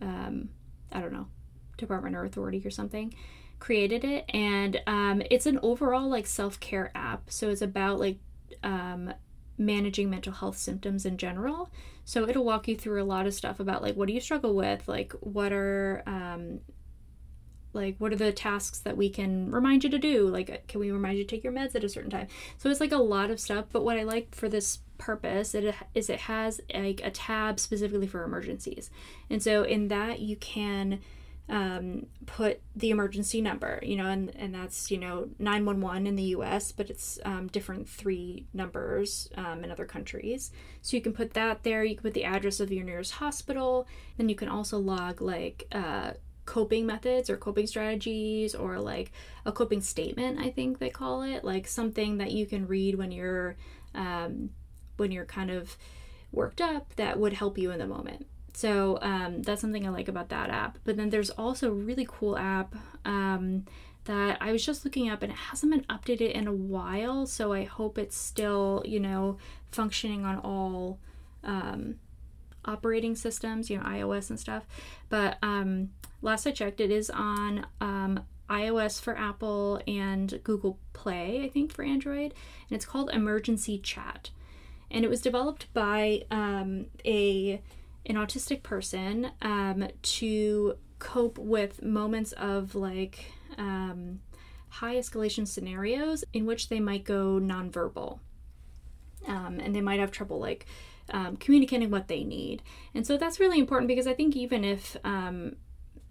um, 0.00 0.48
I 0.92 1.00
don't 1.00 1.12
know, 1.12 1.28
Department 1.76 2.16
or 2.16 2.24
Authority 2.24 2.62
or 2.64 2.70
something 2.70 3.14
created 3.60 4.04
it. 4.04 4.24
And 4.30 4.80
um, 4.86 5.22
it's 5.30 5.46
an 5.46 5.60
overall 5.62 6.08
like 6.08 6.26
self-care 6.26 6.90
app. 6.94 7.30
So 7.30 7.50
it's 7.50 7.62
about 7.62 8.00
like 8.00 8.18
um, 8.64 9.12
managing 9.56 10.10
mental 10.10 10.32
health 10.32 10.56
symptoms 10.56 11.06
in 11.06 11.16
general. 11.18 11.70
So 12.04 12.28
it'll 12.28 12.44
walk 12.44 12.66
you 12.66 12.76
through 12.76 13.00
a 13.00 13.04
lot 13.04 13.26
of 13.26 13.34
stuff 13.34 13.60
about 13.60 13.82
like 13.82 13.94
what 13.94 14.08
do 14.08 14.14
you 14.14 14.20
struggle 14.20 14.54
with? 14.54 14.88
Like 14.88 15.12
what 15.20 15.52
are 15.52 16.02
um, 16.06 16.60
like 17.72 17.96
what 17.98 18.12
are 18.12 18.16
the 18.16 18.32
tasks 18.32 18.78
that 18.78 18.96
we 18.96 19.08
can 19.08 19.50
remind 19.50 19.84
you 19.84 19.90
to 19.90 19.98
do 19.98 20.26
like 20.28 20.66
can 20.68 20.80
we 20.80 20.90
remind 20.90 21.16
you 21.18 21.24
to 21.24 21.30
take 21.30 21.44
your 21.44 21.52
meds 21.52 21.74
at 21.74 21.84
a 21.84 21.88
certain 21.88 22.10
time 22.10 22.26
so 22.58 22.68
it's 22.68 22.80
like 22.80 22.92
a 22.92 22.96
lot 22.96 23.30
of 23.30 23.40
stuff 23.40 23.66
but 23.72 23.84
what 23.84 23.96
i 23.96 24.02
like 24.02 24.34
for 24.34 24.48
this 24.48 24.78
purpose 24.98 25.54
it 25.54 25.74
is 25.94 26.10
it 26.10 26.20
has 26.20 26.60
like 26.74 27.00
a 27.02 27.10
tab 27.10 27.58
specifically 27.58 28.06
for 28.06 28.24
emergencies 28.24 28.90
and 29.30 29.42
so 29.42 29.62
in 29.62 29.88
that 29.88 30.20
you 30.20 30.36
can 30.36 31.00
um, 31.50 32.06
put 32.26 32.60
the 32.76 32.90
emergency 32.90 33.40
number, 33.40 33.80
you 33.82 33.96
know, 33.96 34.06
and, 34.06 34.34
and 34.36 34.54
that's, 34.54 34.90
you 34.90 34.98
know, 34.98 35.28
911 35.40 36.06
in 36.06 36.14
the 36.14 36.22
US, 36.36 36.70
but 36.70 36.88
it's 36.88 37.18
um, 37.24 37.48
different 37.48 37.88
three 37.88 38.46
numbers 38.54 39.28
um, 39.34 39.64
in 39.64 39.70
other 39.70 39.84
countries. 39.84 40.52
So 40.80 40.96
you 40.96 41.02
can 41.02 41.12
put 41.12 41.34
that 41.34 41.64
there. 41.64 41.82
You 41.82 41.96
can 41.96 42.04
put 42.04 42.14
the 42.14 42.24
address 42.24 42.60
of 42.60 42.70
your 42.70 42.84
nearest 42.84 43.14
hospital. 43.14 43.88
Then 44.16 44.28
you 44.28 44.36
can 44.36 44.48
also 44.48 44.78
log 44.78 45.20
like 45.20 45.66
uh, 45.72 46.12
coping 46.50 46.84
methods 46.84 47.30
or 47.30 47.36
coping 47.36 47.68
strategies 47.68 48.56
or 48.56 48.80
like 48.80 49.12
a 49.46 49.52
coping 49.52 49.80
statement, 49.80 50.40
I 50.40 50.50
think 50.50 50.80
they 50.80 50.90
call 50.90 51.22
it, 51.22 51.44
like 51.44 51.68
something 51.68 52.18
that 52.18 52.32
you 52.32 52.44
can 52.44 52.66
read 52.66 52.96
when 52.96 53.12
you're, 53.12 53.56
um, 53.94 54.50
when 54.96 55.12
you're 55.12 55.24
kind 55.24 55.52
of 55.52 55.76
worked 56.32 56.60
up 56.60 56.92
that 56.96 57.20
would 57.20 57.34
help 57.34 57.56
you 57.56 57.70
in 57.70 57.78
the 57.78 57.86
moment. 57.86 58.26
So 58.52 58.98
um, 59.00 59.42
that's 59.42 59.60
something 59.60 59.86
I 59.86 59.90
like 59.90 60.08
about 60.08 60.30
that 60.30 60.50
app. 60.50 60.78
But 60.82 60.96
then 60.96 61.10
there's 61.10 61.30
also 61.30 61.68
a 61.68 61.72
really 61.88 62.06
cool 62.10 62.36
app 62.36 62.74
um, 63.04 63.64
that 64.06 64.38
I 64.40 64.50
was 64.50 64.66
just 64.66 64.84
looking 64.84 65.08
up 65.08 65.22
and 65.22 65.30
it 65.30 65.38
hasn't 65.38 65.70
been 65.70 65.84
updated 65.84 66.32
in 66.32 66.48
a 66.48 66.52
while. 66.52 67.26
So 67.26 67.52
I 67.52 67.62
hope 67.62 67.96
it's 67.96 68.16
still, 68.16 68.82
you 68.84 68.98
know, 68.98 69.38
functioning 69.70 70.24
on 70.24 70.38
all 70.38 70.98
um, 71.44 72.00
operating 72.64 73.14
systems, 73.14 73.70
you 73.70 73.78
know, 73.78 73.84
iOS 73.84 74.30
and 74.30 74.38
stuff. 74.38 74.66
But 75.08 75.38
um, 75.42 75.90
last 76.22 76.46
I 76.46 76.50
checked, 76.50 76.80
it 76.80 76.90
is 76.90 77.10
on 77.10 77.66
um, 77.80 78.20
iOS 78.48 79.00
for 79.00 79.16
Apple 79.16 79.80
and 79.86 80.40
Google 80.42 80.78
Play, 80.92 81.42
I 81.44 81.48
think, 81.48 81.72
for 81.72 81.84
Android. 81.84 82.34
And 82.68 82.76
it's 82.76 82.84
called 82.84 83.10
Emergency 83.10 83.78
Chat. 83.78 84.30
And 84.90 85.04
it 85.04 85.08
was 85.08 85.20
developed 85.20 85.72
by 85.72 86.24
um, 86.30 86.86
a 87.04 87.62
an 88.06 88.16
autistic 88.16 88.62
person 88.62 89.30
um, 89.42 89.86
to 90.02 90.76
cope 90.98 91.38
with 91.38 91.82
moments 91.82 92.32
of 92.32 92.74
like 92.74 93.26
um, 93.58 94.20
high 94.68 94.96
escalation 94.96 95.46
scenarios 95.46 96.24
in 96.32 96.46
which 96.46 96.68
they 96.70 96.80
might 96.80 97.04
go 97.04 97.38
nonverbal. 97.40 98.18
Um, 99.28 99.60
and 99.60 99.74
they 99.74 99.82
might 99.82 100.00
have 100.00 100.10
trouble 100.10 100.40
like 100.40 100.66
um, 101.10 101.36
communicating 101.36 101.90
what 101.90 102.08
they 102.08 102.24
need. 102.24 102.62
And 102.94 103.06
so 103.06 103.16
that's 103.16 103.40
really 103.40 103.58
important 103.58 103.88
because 103.88 104.06
I 104.06 104.14
think 104.14 104.36
even 104.36 104.64
if 104.64 104.96
um, 105.04 105.56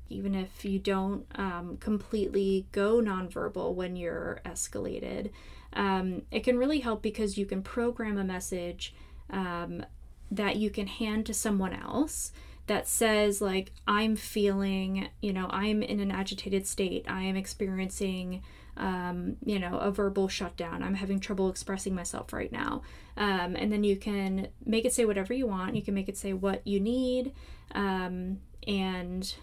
even 0.10 0.34
if 0.34 0.66
you 0.66 0.80
don't 0.80 1.26
um, 1.36 1.78
completely 1.78 2.66
go 2.72 3.00
nonverbal 3.00 3.74
when 3.76 3.96
you're 3.96 4.42
escalated, 4.46 5.30
um, 5.74 6.24
it 6.32 6.44
can 6.44 6.58
really 6.58 6.80
help 6.80 7.02
because 7.02 7.38
you 7.38 7.46
can 7.46 7.62
program 7.62 8.18
a 8.18 8.24
message 8.24 8.94
um, 9.30 9.86
that 10.32 10.56
you 10.56 10.70
can 10.70 10.88
hand 10.88 11.26
to 11.28 11.34
someone 11.34 11.74
else 11.74 12.32
that 12.68 12.88
says 12.88 13.42
like 13.42 13.72
i'm 13.88 14.16
feeling 14.16 15.10
you 15.22 15.34
know 15.34 15.48
i'm 15.50 15.82
in 15.82 16.00
an 16.00 16.12
agitated 16.12 16.68
state 16.68 17.04
i 17.08 17.24
am 17.24 17.36
experiencing 17.36 18.44
um, 18.80 19.38
you 19.46 19.60
know 19.60 19.78
a 19.78 19.92
verbal 19.92 20.28
shutdown. 20.28 20.82
I'm 20.82 20.96
having 20.96 21.20
trouble 21.20 21.50
expressing 21.50 21.94
myself 21.94 22.34
right 22.34 22.52
now. 22.52 22.82
Um, 23.18 23.56
and 23.56 23.72
then 23.72 23.84
you 23.84 23.98
can 23.98 24.48
make 24.66 24.86
it 24.86 24.94
say 24.94 25.06
whatever 25.06 25.34
you 25.34 25.46
want. 25.48 25.76
You 25.76 25.82
can 25.82 25.94
make 25.94 26.10
it 26.10 26.18
say 26.18 26.34
what 26.34 26.66
you 26.66 26.80
need 26.80 27.34
um, 27.72 28.40
and 28.68 29.36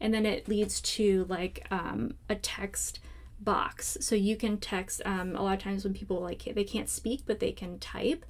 and 0.00 0.12
then 0.12 0.26
it 0.26 0.48
leads 0.48 0.80
to 0.80 1.26
like 1.28 1.66
um, 1.70 2.14
a 2.28 2.34
text 2.34 2.98
box. 3.38 3.98
So 4.00 4.14
you 4.14 4.36
can 4.36 4.58
text 4.58 5.00
um, 5.04 5.36
a 5.36 5.42
lot 5.42 5.54
of 5.54 5.62
times 5.62 5.84
when 5.84 5.94
people 5.94 6.20
like 6.20 6.50
they 6.54 6.64
can't 6.64 6.88
speak 6.88 7.22
but 7.26 7.40
they 7.40 7.52
can 7.52 7.78
type. 7.78 8.24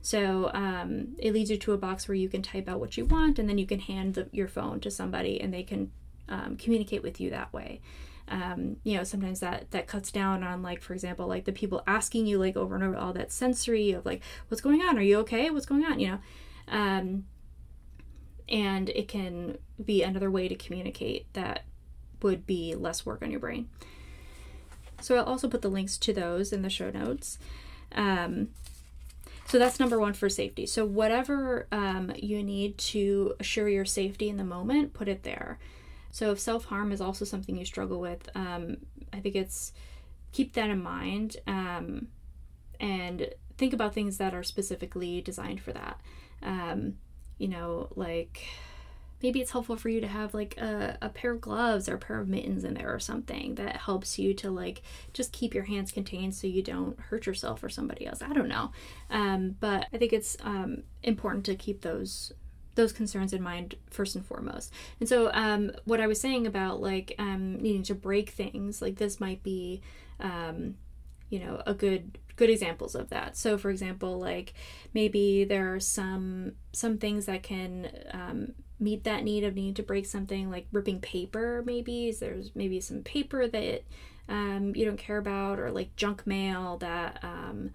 So 0.00 0.50
um, 0.54 1.16
it 1.18 1.32
leads 1.34 1.50
you 1.50 1.58
to 1.58 1.72
a 1.72 1.78
box 1.78 2.06
where 2.06 2.14
you 2.14 2.28
can 2.28 2.40
type 2.40 2.68
out 2.68 2.78
what 2.80 2.96
you 2.96 3.04
want, 3.04 3.38
and 3.38 3.48
then 3.48 3.58
you 3.58 3.66
can 3.66 3.80
hand 3.80 4.14
the, 4.14 4.28
your 4.30 4.46
phone 4.46 4.78
to 4.80 4.92
somebody, 4.92 5.40
and 5.40 5.52
they 5.52 5.64
can 5.64 5.90
um, 6.28 6.56
communicate 6.56 7.02
with 7.02 7.20
you 7.20 7.30
that 7.30 7.52
way. 7.52 7.80
Um, 8.30 8.76
you 8.84 8.96
know, 8.96 9.04
sometimes 9.04 9.40
that 9.40 9.70
that 9.70 9.86
cuts 9.86 10.12
down 10.12 10.42
on 10.42 10.62
like, 10.62 10.82
for 10.82 10.92
example, 10.92 11.26
like 11.26 11.44
the 11.44 11.52
people 11.52 11.82
asking 11.86 12.26
you 12.26 12.38
like 12.38 12.56
over 12.56 12.74
and 12.74 12.84
over 12.84 12.96
all 12.96 13.12
that 13.14 13.32
sensory 13.32 13.92
of 13.92 14.04
like, 14.04 14.22
what's 14.48 14.60
going 14.60 14.82
on? 14.82 14.98
Are 14.98 15.02
you 15.02 15.18
okay? 15.20 15.50
What's 15.50 15.66
going 15.66 15.84
on? 15.84 15.98
You 15.98 16.08
know, 16.08 16.18
um, 16.68 17.24
and 18.48 18.88
it 18.90 19.08
can 19.08 19.58
be 19.82 20.02
another 20.02 20.30
way 20.30 20.48
to 20.48 20.54
communicate 20.54 21.32
that 21.34 21.64
would 22.22 22.46
be 22.46 22.74
less 22.74 23.06
work 23.06 23.22
on 23.22 23.30
your 23.30 23.40
brain. 23.40 23.68
So 25.00 25.16
I'll 25.16 25.24
also 25.24 25.48
put 25.48 25.62
the 25.62 25.68
links 25.68 25.96
to 25.98 26.12
those 26.12 26.52
in 26.52 26.62
the 26.62 26.70
show 26.70 26.90
notes. 26.90 27.38
Um, 27.92 28.48
so 29.46 29.58
that's 29.58 29.80
number 29.80 29.98
one 29.98 30.12
for 30.12 30.28
safety. 30.28 30.66
So 30.66 30.84
whatever 30.84 31.66
um, 31.72 32.12
you 32.16 32.42
need 32.42 32.76
to 32.78 33.34
assure 33.40 33.68
your 33.68 33.84
safety 33.84 34.28
in 34.28 34.36
the 34.36 34.44
moment, 34.44 34.92
put 34.92 35.08
it 35.08 35.22
there. 35.22 35.58
So 36.10 36.30
if 36.32 36.40
self 36.40 36.66
harm 36.66 36.92
is 36.92 37.00
also 37.00 37.24
something 37.24 37.56
you 37.56 37.64
struggle 37.64 38.00
with, 38.00 38.28
um, 38.34 38.78
I 39.12 39.20
think 39.20 39.34
it's 39.34 39.72
keep 40.32 40.54
that 40.54 40.70
in 40.70 40.82
mind 40.82 41.36
um, 41.46 42.08
and 42.80 43.28
think 43.56 43.72
about 43.72 43.94
things 43.94 44.18
that 44.18 44.34
are 44.34 44.42
specifically 44.42 45.20
designed 45.20 45.60
for 45.60 45.72
that. 45.72 46.00
Um, 46.42 46.94
you 47.38 47.48
know, 47.48 47.88
like 47.94 48.46
maybe 49.22 49.40
it's 49.40 49.50
helpful 49.50 49.76
for 49.76 49.88
you 49.88 50.00
to 50.00 50.06
have 50.06 50.34
like 50.34 50.56
a, 50.58 50.96
a 51.02 51.08
pair 51.08 51.32
of 51.32 51.40
gloves 51.40 51.88
or 51.88 51.94
a 51.94 51.98
pair 51.98 52.20
of 52.20 52.28
mittens 52.28 52.64
in 52.64 52.74
there 52.74 52.92
or 52.92 53.00
something 53.00 53.56
that 53.56 53.76
helps 53.76 54.18
you 54.18 54.32
to 54.34 54.50
like 54.50 54.82
just 55.12 55.32
keep 55.32 55.54
your 55.54 55.64
hands 55.64 55.90
contained 55.90 56.34
so 56.34 56.46
you 56.46 56.62
don't 56.62 56.98
hurt 57.00 57.26
yourself 57.26 57.62
or 57.62 57.68
somebody 57.68 58.06
else 58.06 58.22
i 58.22 58.32
don't 58.32 58.48
know 58.48 58.70
um, 59.10 59.56
but 59.58 59.86
i 59.92 59.98
think 59.98 60.12
it's 60.12 60.36
um, 60.42 60.82
important 61.02 61.44
to 61.44 61.56
keep 61.56 61.80
those 61.80 62.32
those 62.78 62.92
concerns 62.92 63.32
in 63.32 63.42
mind 63.42 63.74
first 63.90 64.14
and 64.14 64.24
foremost. 64.24 64.72
And 65.00 65.08
so 65.08 65.30
um, 65.34 65.72
what 65.84 66.00
i 66.00 66.06
was 66.06 66.20
saying 66.20 66.46
about 66.46 66.80
like 66.80 67.12
um, 67.18 67.56
needing 67.56 67.82
to 67.82 67.94
break 67.94 68.30
things 68.30 68.80
like 68.80 68.96
this 68.96 69.18
might 69.18 69.42
be 69.42 69.82
um, 70.20 70.76
you 71.28 71.40
know 71.40 71.60
a 71.66 71.74
good 71.74 72.18
good 72.36 72.48
examples 72.48 72.94
of 72.94 73.10
that. 73.10 73.36
So 73.36 73.58
for 73.58 73.68
example 73.68 74.20
like 74.20 74.54
maybe 74.94 75.44
there 75.44 75.74
are 75.74 75.80
some 75.80 76.52
some 76.72 76.98
things 76.98 77.26
that 77.26 77.42
can 77.42 77.90
um, 78.12 78.52
meet 78.78 79.02
that 79.02 79.24
need 79.24 79.42
of 79.42 79.56
needing 79.56 79.74
to 79.74 79.82
break 79.82 80.06
something 80.06 80.48
like 80.48 80.68
ripping 80.70 81.00
paper 81.00 81.64
maybe. 81.66 82.12
There's 82.12 82.52
maybe 82.54 82.80
some 82.80 83.02
paper 83.02 83.48
that 83.48 83.82
um, 84.28 84.72
you 84.76 84.84
don't 84.84 84.98
care 84.98 85.18
about 85.18 85.58
or 85.58 85.72
like 85.72 85.96
junk 85.96 86.28
mail 86.28 86.76
that 86.76 87.18
um, 87.24 87.72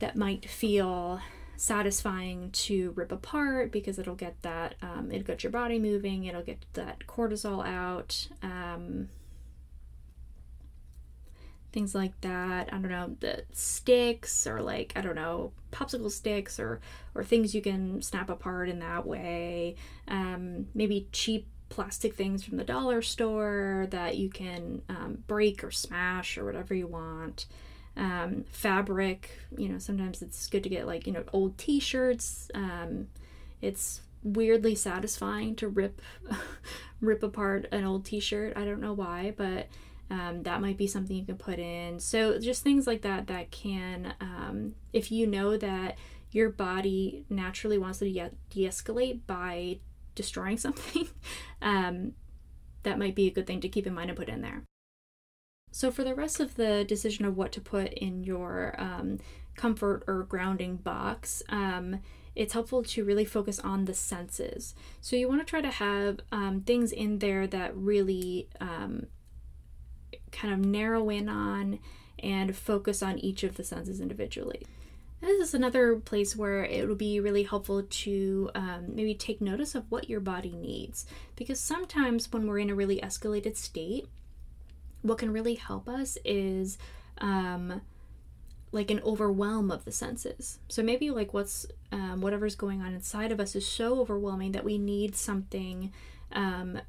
that 0.00 0.16
might 0.16 0.44
feel 0.50 1.22
satisfying 1.60 2.50
to 2.52 2.92
rip 2.92 3.12
apart 3.12 3.70
because 3.70 3.98
it'll 3.98 4.14
get 4.14 4.40
that 4.42 4.74
um, 4.82 5.10
it'll 5.12 5.26
get 5.26 5.42
your 5.42 5.52
body 5.52 5.78
moving 5.78 6.24
it'll 6.24 6.42
get 6.42 6.64
that 6.72 7.00
cortisol 7.06 7.66
out 7.66 8.28
um, 8.42 9.08
things 11.72 11.94
like 11.94 12.20
that. 12.22 12.68
I 12.72 12.78
don't 12.78 12.90
know, 12.90 13.16
the 13.20 13.44
sticks 13.52 14.46
or 14.46 14.60
like 14.60 14.92
I 14.96 15.00
don't 15.00 15.14
know, 15.14 15.52
popsicle 15.72 16.10
sticks 16.10 16.58
or 16.58 16.80
or 17.14 17.24
things 17.24 17.54
you 17.54 17.62
can 17.62 18.02
snap 18.02 18.30
apart 18.30 18.68
in 18.68 18.80
that 18.80 19.06
way. 19.06 19.76
Um, 20.08 20.66
maybe 20.74 21.08
cheap 21.12 21.46
plastic 21.68 22.14
things 22.14 22.42
from 22.44 22.56
the 22.56 22.64
dollar 22.64 23.00
store 23.00 23.86
that 23.90 24.16
you 24.16 24.28
can 24.28 24.82
um, 24.88 25.22
break 25.26 25.62
or 25.62 25.70
smash 25.70 26.36
or 26.36 26.44
whatever 26.44 26.74
you 26.74 26.86
want. 26.86 27.46
Um, 27.96 28.44
fabric, 28.50 29.30
you 29.56 29.68
know, 29.68 29.78
sometimes 29.78 30.22
it's 30.22 30.46
good 30.46 30.62
to 30.62 30.68
get 30.68 30.86
like 30.86 31.06
you 31.06 31.12
know 31.12 31.24
old 31.32 31.58
T-shirts. 31.58 32.50
Um, 32.54 33.08
it's 33.60 34.00
weirdly 34.22 34.74
satisfying 34.74 35.56
to 35.56 35.68
rip 35.68 36.00
rip 37.00 37.22
apart 37.22 37.66
an 37.72 37.84
old 37.84 38.04
T-shirt. 38.04 38.56
I 38.56 38.64
don't 38.64 38.80
know 38.80 38.92
why, 38.92 39.34
but 39.36 39.68
um, 40.10 40.42
that 40.42 40.60
might 40.60 40.76
be 40.76 40.88
something 40.88 41.16
you 41.16 41.24
can 41.24 41.36
put 41.36 41.58
in. 41.58 42.00
So, 42.00 42.38
just 42.38 42.62
things 42.62 42.86
like 42.86 43.02
that 43.02 43.28
that 43.28 43.50
can, 43.50 44.14
um, 44.20 44.74
if 44.92 45.12
you 45.12 45.26
know 45.26 45.56
that 45.56 45.96
your 46.32 46.50
body 46.50 47.24
naturally 47.30 47.78
wants 47.78 48.00
to 48.00 48.12
de 48.12 48.30
escalate 48.56 49.20
by 49.26 49.78
destroying 50.14 50.56
something, 50.58 51.08
um, 51.62 52.12
that 52.82 52.98
might 52.98 53.14
be 53.14 53.28
a 53.28 53.30
good 53.30 53.46
thing 53.46 53.60
to 53.60 53.68
keep 53.68 53.86
in 53.86 53.94
mind 53.94 54.10
and 54.10 54.18
put 54.18 54.28
in 54.28 54.42
there. 54.42 54.64
So, 55.72 55.90
for 55.90 56.04
the 56.04 56.14
rest 56.14 56.40
of 56.40 56.56
the 56.56 56.84
decision 56.84 57.24
of 57.24 57.36
what 57.36 57.52
to 57.52 57.60
put 57.60 57.92
in 57.92 58.24
your 58.24 58.74
um, 58.78 59.18
comfort 59.56 60.02
or 60.06 60.24
grounding 60.24 60.76
box, 60.76 61.42
um, 61.48 62.00
it's 62.34 62.54
helpful 62.54 62.82
to 62.82 63.04
really 63.04 63.24
focus 63.24 63.58
on 63.60 63.84
the 63.84 63.94
senses. 63.94 64.74
So, 65.00 65.16
you 65.16 65.28
want 65.28 65.40
to 65.40 65.46
try 65.46 65.60
to 65.60 65.70
have 65.70 66.20
um, 66.32 66.62
things 66.62 66.92
in 66.92 67.18
there 67.18 67.46
that 67.46 67.76
really 67.76 68.48
um, 68.60 69.06
kind 70.32 70.52
of 70.52 70.60
narrow 70.60 71.08
in 71.08 71.28
on 71.28 71.78
and 72.18 72.56
focus 72.56 73.02
on 73.02 73.18
each 73.18 73.42
of 73.44 73.56
the 73.56 73.64
senses 73.64 74.00
individually. 74.00 74.66
This 75.20 75.48
is 75.48 75.54
another 75.54 75.96
place 75.96 76.34
where 76.34 76.64
it 76.64 76.88
would 76.88 76.96
be 76.96 77.20
really 77.20 77.42
helpful 77.42 77.82
to 77.82 78.50
um, 78.54 78.86
maybe 78.94 79.14
take 79.14 79.40
notice 79.40 79.74
of 79.74 79.84
what 79.90 80.08
your 80.08 80.20
body 80.20 80.52
needs. 80.56 81.04
Because 81.36 81.60
sometimes 81.60 82.32
when 82.32 82.46
we're 82.46 82.58
in 82.58 82.70
a 82.70 82.74
really 82.74 83.00
escalated 83.00 83.56
state, 83.56 84.06
what 85.02 85.18
can 85.18 85.32
really 85.32 85.54
help 85.54 85.88
us 85.88 86.18
is 86.24 86.78
um, 87.18 87.80
like 88.72 88.90
an 88.90 89.00
overwhelm 89.04 89.70
of 89.70 89.84
the 89.84 89.92
senses. 89.92 90.58
So 90.68 90.82
maybe 90.82 91.10
like 91.10 91.34
what's 91.34 91.66
um, 91.92 92.20
whatever's 92.20 92.54
going 92.54 92.82
on 92.82 92.94
inside 92.94 93.32
of 93.32 93.40
us 93.40 93.56
is 93.56 93.66
so 93.66 94.00
overwhelming 94.00 94.52
that 94.52 94.64
we 94.64 94.78
need 94.78 95.16
something 95.16 95.92
um, 96.32 96.80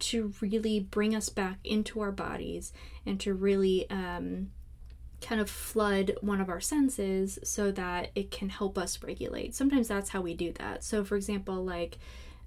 to 0.00 0.32
really 0.40 0.80
bring 0.80 1.14
us 1.14 1.28
back 1.28 1.58
into 1.62 2.00
our 2.00 2.10
bodies 2.10 2.72
and 3.06 3.20
to 3.20 3.32
really 3.32 3.88
um, 3.88 4.50
kind 5.20 5.40
of 5.40 5.48
flood 5.48 6.16
one 6.20 6.40
of 6.40 6.48
our 6.48 6.60
senses 6.60 7.38
so 7.44 7.70
that 7.70 8.10
it 8.16 8.30
can 8.32 8.48
help 8.48 8.76
us 8.76 9.00
regulate. 9.02 9.54
Sometimes 9.54 9.86
that's 9.86 10.10
how 10.10 10.20
we 10.20 10.34
do 10.34 10.52
that. 10.54 10.82
So, 10.82 11.04
for 11.04 11.14
example, 11.14 11.64
like 11.64 11.98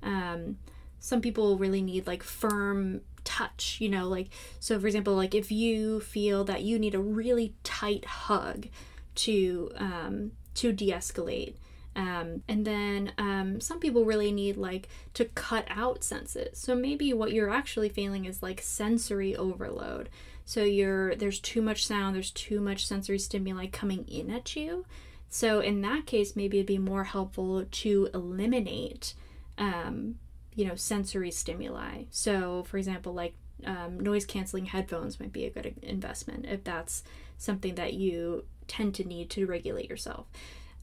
um, 0.03 0.57
some 1.05 1.21
people 1.21 1.57
really 1.57 1.83
need 1.83 2.07
like 2.07 2.23
firm 2.23 3.01
touch, 3.23 3.77
you 3.79 3.89
know, 3.89 4.07
like 4.07 4.29
so 4.59 4.79
for 4.79 4.87
example, 4.87 5.15
like 5.15 5.35
if 5.35 5.51
you 5.51 5.99
feel 5.99 6.43
that 6.45 6.63
you 6.63 6.79
need 6.79 6.95
a 6.95 6.99
really 6.99 7.53
tight 7.63 8.05
hug 8.05 8.67
to 9.15 9.71
um, 9.77 10.31
to 10.55 10.71
de-escalate 10.71 11.55
um, 11.95 12.41
and 12.47 12.65
then 12.65 13.13
um, 13.19 13.61
some 13.61 13.79
people 13.79 14.03
really 14.03 14.31
need 14.31 14.57
like 14.57 14.89
to 15.13 15.25
cut 15.25 15.65
out 15.69 16.03
senses. 16.03 16.59
So 16.59 16.75
maybe 16.75 17.13
what 17.13 17.31
you're 17.31 17.49
actually 17.49 17.89
feeling 17.89 18.25
is 18.25 18.43
like 18.43 18.61
sensory 18.61 19.35
overload. 19.35 20.09
So 20.43 20.63
you're 20.63 21.15
there's 21.15 21.39
too 21.39 21.61
much 21.61 21.85
sound, 21.85 22.15
there's 22.15 22.31
too 22.31 22.59
much 22.59 22.87
sensory 22.87 23.19
stimuli 23.19 23.67
coming 23.67 24.05
in 24.07 24.29
at 24.31 24.55
you. 24.55 24.85
So 25.29 25.59
in 25.59 25.81
that 25.81 26.05
case, 26.05 26.35
maybe 26.35 26.57
it'd 26.57 26.67
be 26.67 26.77
more 26.77 27.05
helpful 27.05 27.63
to 27.63 28.09
eliminate, 28.13 29.13
um, 29.57 30.15
you 30.55 30.65
know, 30.65 30.75
sensory 30.75 31.31
stimuli. 31.31 32.03
So 32.11 32.63
for 32.63 32.77
example, 32.77 33.13
like 33.13 33.35
um, 33.65 33.99
noise 33.99 34.25
canceling 34.25 34.65
headphones 34.65 35.19
might 35.19 35.33
be 35.33 35.45
a 35.45 35.49
good 35.49 35.75
investment 35.81 36.45
if 36.45 36.63
that's 36.63 37.03
something 37.37 37.75
that 37.75 37.93
you 37.93 38.45
tend 38.67 38.95
to 38.95 39.03
need 39.03 39.29
to 39.31 39.45
regulate 39.45 39.89
yourself. 39.89 40.27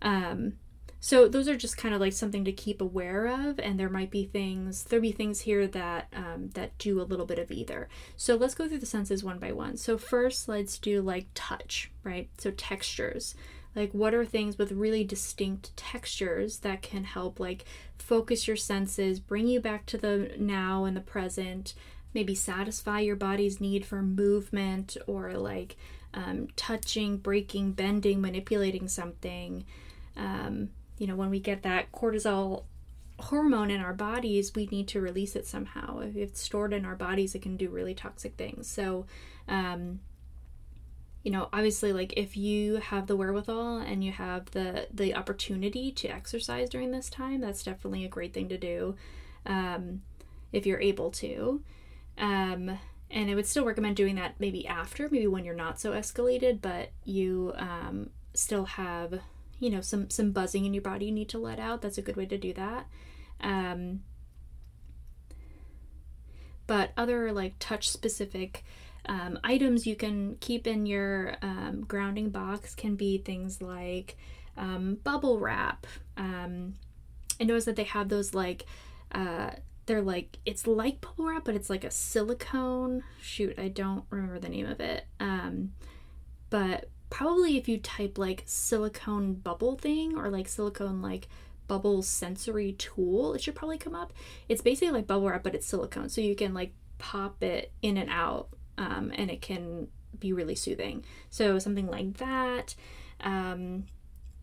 Um, 0.01 0.55
so 1.05 1.27
those 1.27 1.49
are 1.49 1.57
just 1.57 1.77
kind 1.77 1.97
of 1.97 2.01
like 2.01 2.13
something 2.13 2.45
to 2.45 2.53
keep 2.53 2.81
aware 2.81 3.27
of, 3.27 3.59
and 3.59 3.79
there 3.79 3.89
might 3.89 4.13
be 4.13 4.25
things 4.25 4.85
there'll 4.85 5.03
be 5.03 5.11
things 5.11 5.41
here 5.41 5.67
that 5.67 6.07
um, 6.15 6.51
that 6.55 6.79
do 6.79 7.01
a 7.01 7.03
little 7.03 7.27
bit 7.27 7.41
of 7.41 7.51
either. 7.51 7.89
So 8.17 8.37
let's 8.37 8.55
go 8.55 8.69
through 8.69 8.79
the 8.79 8.87
senses 8.87 9.25
one 9.25 9.41
by 9.41 9.51
one. 9.51 9.77
So 9.77 9.99
first, 9.99 10.47
let's 10.47 10.79
do 10.79 11.03
like 11.03 11.27
touch, 11.35 11.91
right? 12.05 12.31
So 12.39 12.53
textures, 12.53 13.35
Like, 13.75 13.93
what 13.93 14.15
are 14.15 14.25
things 14.25 14.59
with 14.59 14.73
really 14.73 15.05
distinct 15.05 15.77
textures 15.77 16.59
that 16.59 16.83
can 16.83 17.05
help, 17.05 17.41
like, 17.41 17.65
focus 17.99 18.47
your 18.47 18.57
senses, 18.57 19.19
bring 19.19 19.47
you 19.47 19.61
back 19.61 19.87
to 19.87 19.99
the 19.99 20.35
now 20.39 20.85
and 20.85 20.97
the 20.97 21.01
present, 21.01 21.75
maybe 22.13 22.35
satisfy 22.35 23.01
your 23.01 23.17
body's 23.17 23.61
need 23.61 23.87
for 23.87 24.03
movement 24.03 24.97
or, 25.07 25.33
like, 25.33 25.77
um, 26.13 26.49
touching, 26.57 27.17
breaking, 27.17 27.73
bending, 27.73 28.21
manipulating 28.21 28.89
something. 28.89 29.65
Um, 30.17 30.69
you 30.99 31.07
know, 31.07 31.17
when 31.17 31.31
we 31.31 31.41
get 31.41 31.63
that 31.63 31.91
cortisol 31.93 32.65
hormone 33.19 33.71
in 33.71 33.81
our 33.81 33.95
bodies, 33.95 34.53
we 34.55 34.67
need 34.67 34.89
to 34.89 35.01
release 35.01 35.35
it 35.37 35.47
somehow. 35.47 36.01
If 36.01 36.17
it's 36.17 36.41
stored 36.43 36.73
in 36.73 36.85
our 36.85 36.97
bodies, 36.97 37.35
it 37.35 37.43
can 37.43 37.57
do 37.57 37.71
really 37.71 37.95
toxic 37.95 38.37
things. 38.37 38.69
So, 38.69 39.07
um, 39.49 40.01
you 41.23 41.31
know, 41.31 41.49
obviously, 41.53 41.93
like 41.93 42.15
if 42.17 42.37
you 42.37 42.77
have 42.77 43.07
the 43.07 43.17
wherewithal 43.17 43.79
and 43.79 44.03
you 44.03 44.13
have 44.13 44.51
the 44.51 44.89
the 44.93 45.15
opportunity 45.15 45.93
to 45.93 46.09
exercise 46.09 46.69
during 46.69 46.91
this 46.91 47.09
time, 47.09 47.41
that's 47.41 47.63
definitely 47.63 48.05
a 48.05 48.09
great 48.09 48.33
thing 48.33 48.49
to 48.49 48.59
do. 48.59 48.97
Um, 49.47 50.03
if 50.53 50.67
you're 50.67 50.81
able 50.81 51.11
to. 51.11 51.63
Um, 52.19 52.79
and 53.11 53.31
I 53.31 53.35
would 53.35 53.47
still 53.47 53.65
recommend 53.65 53.97
doing 53.97 54.15
that 54.17 54.37
maybe 54.39 54.67
after, 54.67 55.09
maybe 55.11 55.27
when 55.27 55.45
you're 55.45 55.55
not 55.55 55.81
so 55.81 55.93
escalated, 55.93 56.61
but 56.63 56.91
you 57.05 57.53
um, 57.57 58.11
still 58.35 58.65
have, 58.65 59.21
you 59.59 59.71
know, 59.71 59.81
some 59.81 60.09
some 60.11 60.33
buzzing 60.33 60.65
in 60.65 60.75
your 60.75 60.83
body 60.83 61.07
you 61.07 61.13
need 61.13 61.29
to 61.31 61.39
let 61.39 61.59
out. 61.59 61.83
That's 61.83 61.99
a 61.99 62.03
good 62.03 62.17
way 62.17 62.27
to 62.27 62.39
do 62.39 62.53
that. 62.55 62.87
Um, 63.41 64.03
but 66.67 66.93
other 66.97 67.33
like 67.33 67.55
touch 67.59 67.91
specific 67.91 68.65
um, 69.07 69.39
items 69.43 69.87
you 69.87 69.97
can 69.97 70.37
keep 70.41 70.67
in 70.67 70.87
your 70.87 71.37
um, 71.43 71.85
grounding 71.87 72.31
box 72.31 72.75
can 72.75 72.97
be 72.97 73.19
things 73.19 73.61
like 73.61 74.17
um, 74.57 74.99
bubble 75.03 75.39
wrap. 75.39 75.87
Um, 76.17 76.75
I 77.41 77.45
noticed 77.45 77.67
that 77.67 77.77
they 77.77 77.85
have 77.85 78.09
those 78.09 78.35
like 78.35 78.67
uh, 79.13 79.51
they're 79.87 80.03
like 80.03 80.39
it's 80.45 80.67
like 80.67 81.01
bubble 81.01 81.27
wrap, 81.27 81.45
but 81.45 81.55
it's 81.55 81.71
like 81.71 81.85
a 81.85 81.91
silicone. 81.91 83.03
Shoot, 83.21 83.59
I 83.59 83.69
don't 83.69 84.05
remember 84.11 84.39
the 84.39 84.49
name 84.49 84.67
of 84.67 84.81
it. 84.81 85.07
Um, 85.19 85.73
but 86.51 86.89
probably 87.11 87.57
if 87.57 87.69
you 87.69 87.79
type 87.79 88.19
like 88.19 88.43
silicone 88.47 89.35
bubble 89.35 89.77
thing 89.77 90.17
or 90.17 90.31
like 90.31 90.49
silicone 90.49 91.03
like 91.03 91.29
bubble 91.67 92.03
sensory 92.03 92.73
tool, 92.73 93.35
it 93.35 93.43
should 93.43 93.55
probably 93.55 93.79
come 93.79 93.95
up. 93.95 94.13
It's 94.49 94.63
basically 94.63 94.93
like 94.93 95.07
bubble 95.07 95.29
wrap, 95.29 95.43
but 95.43 95.55
it's 95.55 95.67
silicone, 95.67 96.09
so 96.09 96.21
you 96.21 96.37
can 96.37 96.55
like 96.55 96.73
pop 96.99 97.43
it 97.43 97.73
in 97.83 97.97
and 97.97 98.11
out, 98.11 98.49
um, 98.83 99.13
and 99.15 99.31
it 99.31 99.41
can 99.41 99.89
be 100.19 100.33
really 100.33 100.55
soothing. 100.55 101.05
So 101.31 101.59
something 101.59 101.87
like 101.87 102.19
that. 102.19 102.75
Um, 103.21 103.85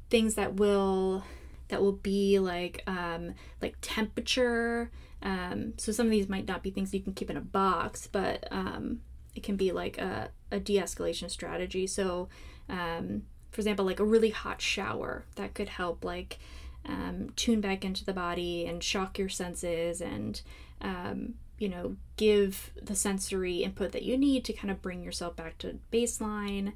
things 0.10 0.36
that 0.36 0.56
will 0.56 1.24
that 1.68 1.82
will 1.82 1.94
be 1.94 2.40
like 2.40 2.84
um, 2.88 3.36
like 3.62 3.76
temperature 3.82 4.90
um, 5.22 5.74
so 5.78 5.92
some 5.92 6.08
of 6.08 6.12
these 6.12 6.30
might 6.30 6.48
not 6.48 6.64
be 6.64 6.72
things 6.72 6.94
you 6.94 7.02
can 7.02 7.14
keep 7.14 7.30
in 7.30 7.38
a 7.38 7.42
box, 7.42 8.08
but 8.08 8.48
um, 8.52 9.02
it 9.36 9.44
can 9.44 9.56
be 9.56 9.72
like 9.72 9.98
a, 9.98 10.30
a 10.52 10.60
de-escalation 10.60 11.30
strategy. 11.30 11.88
So, 11.88 12.30
um, 12.70 13.24
for 13.52 13.60
example, 13.60 13.86
like 13.86 14.00
a 14.00 14.06
really 14.06 14.30
hot 14.30 14.62
shower 14.62 15.26
that 15.36 15.54
could 15.54 15.70
help 15.70 16.06
like 16.06 16.40
um, 16.86 17.32
tune 17.36 17.60
back 17.62 17.84
into 17.84 18.06
the 18.06 18.14
body 18.14 18.66
and 18.66 18.84
shock 18.84 19.18
your 19.18 19.30
senses 19.30 20.02
and 20.02 20.42
um, 20.82 21.34
you 21.60 21.70
know 21.70 21.96
give 22.18 22.72
the 22.82 22.96
sensory 22.96 23.58
input 23.58 23.92
that 23.92 24.04
you 24.04 24.18
need 24.18 24.44
to 24.46 24.54
kind 24.54 24.72
of 24.72 24.82
bring 24.82 25.04
yourself 25.04 25.36
back 25.36 25.58
to 25.60 25.80
baseline. 25.92 26.74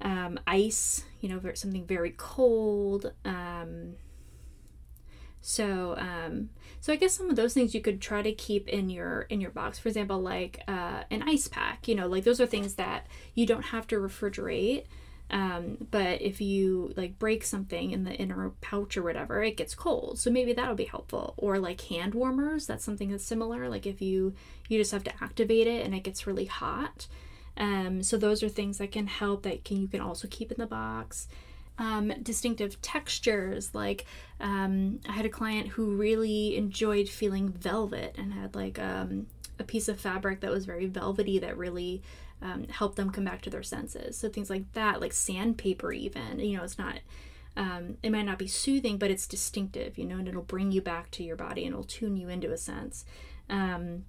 Um, 0.00 0.38
ice, 0.46 1.04
you 1.20 1.28
know, 1.28 1.40
something 1.54 1.86
very 1.86 2.12
cold. 2.16 3.12
Um, 3.24 3.94
so, 5.46 5.94
um, 5.98 6.48
so 6.80 6.90
I 6.90 6.96
guess 6.96 7.12
some 7.12 7.28
of 7.28 7.36
those 7.36 7.52
things 7.52 7.74
you 7.74 7.82
could 7.82 8.00
try 8.00 8.22
to 8.22 8.32
keep 8.32 8.66
in 8.66 8.88
your 8.88 9.22
in 9.22 9.42
your 9.42 9.50
box. 9.50 9.78
For 9.78 9.88
example, 9.88 10.18
like 10.18 10.62
uh, 10.66 11.02
an 11.10 11.22
ice 11.22 11.48
pack. 11.48 11.86
You 11.86 11.94
know, 11.94 12.06
like 12.06 12.24
those 12.24 12.40
are 12.40 12.46
things 12.46 12.76
that 12.76 13.06
you 13.34 13.44
don't 13.44 13.66
have 13.66 13.86
to 13.88 13.96
refrigerate. 13.96 14.84
Um, 15.30 15.88
but 15.90 16.20
if 16.20 16.40
you 16.40 16.92
like 16.96 17.18
break 17.18 17.44
something 17.44 17.90
in 17.90 18.04
the 18.04 18.12
inner 18.12 18.50
pouch 18.60 18.96
or 18.96 19.02
whatever, 19.02 19.42
it 19.42 19.56
gets 19.56 19.74
cold. 19.74 20.18
So 20.18 20.30
maybe 20.30 20.52
that'll 20.52 20.74
be 20.74 20.84
helpful. 20.84 21.34
Or 21.36 21.58
like 21.58 21.80
hand 21.82 22.14
warmers. 22.14 22.66
That's 22.66 22.84
something 22.84 23.10
that's 23.10 23.24
similar. 23.24 23.68
Like 23.68 23.86
if 23.86 24.00
you 24.02 24.34
you 24.68 24.78
just 24.78 24.92
have 24.92 25.04
to 25.04 25.24
activate 25.24 25.66
it 25.66 25.84
and 25.84 25.94
it 25.94 26.04
gets 26.04 26.26
really 26.26 26.44
hot. 26.46 27.06
Um, 27.56 28.02
so 28.02 28.16
those 28.16 28.42
are 28.42 28.48
things 28.48 28.78
that 28.78 28.92
can 28.92 29.06
help. 29.06 29.42
That 29.42 29.64
can 29.64 29.80
you 29.80 29.88
can 29.88 30.00
also 30.00 30.28
keep 30.28 30.52
in 30.52 30.58
the 30.58 30.66
box 30.66 31.28
um, 31.78 32.12
distinctive 32.22 32.80
textures. 32.80 33.74
Like, 33.74 34.06
um, 34.40 35.00
I 35.08 35.12
had 35.12 35.26
a 35.26 35.30
client 35.30 35.68
who 35.68 35.96
really 35.96 36.56
enjoyed 36.56 37.08
feeling 37.08 37.48
velvet 37.48 38.14
and 38.18 38.32
had 38.32 38.54
like 38.54 38.78
um, 38.78 39.26
a 39.58 39.64
piece 39.64 39.88
of 39.88 40.00
fabric 40.00 40.40
that 40.40 40.50
was 40.50 40.66
very 40.66 40.86
velvety 40.86 41.38
that 41.40 41.56
really 41.56 42.02
um, 42.42 42.64
helped 42.68 42.96
them 42.96 43.10
come 43.10 43.24
back 43.24 43.42
to 43.42 43.50
their 43.50 43.62
senses. 43.62 44.16
So 44.16 44.28
things 44.28 44.50
like 44.50 44.72
that, 44.72 45.00
like 45.00 45.12
sandpaper, 45.12 45.92
even. 45.92 46.38
You 46.38 46.58
know, 46.58 46.64
it's 46.64 46.78
not. 46.78 46.98
Um, 47.56 47.98
it 48.02 48.10
might 48.10 48.22
not 48.26 48.38
be 48.38 48.48
soothing, 48.48 48.98
but 48.98 49.12
it's 49.12 49.28
distinctive, 49.28 49.96
you 49.96 50.04
know, 50.04 50.18
and 50.18 50.26
it'll 50.26 50.42
bring 50.42 50.72
you 50.72 50.80
back 50.80 51.12
to 51.12 51.22
your 51.22 51.36
body 51.36 51.64
and 51.64 51.72
it'll 51.72 51.84
tune 51.84 52.16
you 52.16 52.28
into 52.28 52.50
a 52.50 52.56
sense. 52.56 53.04
Um, 53.48 54.06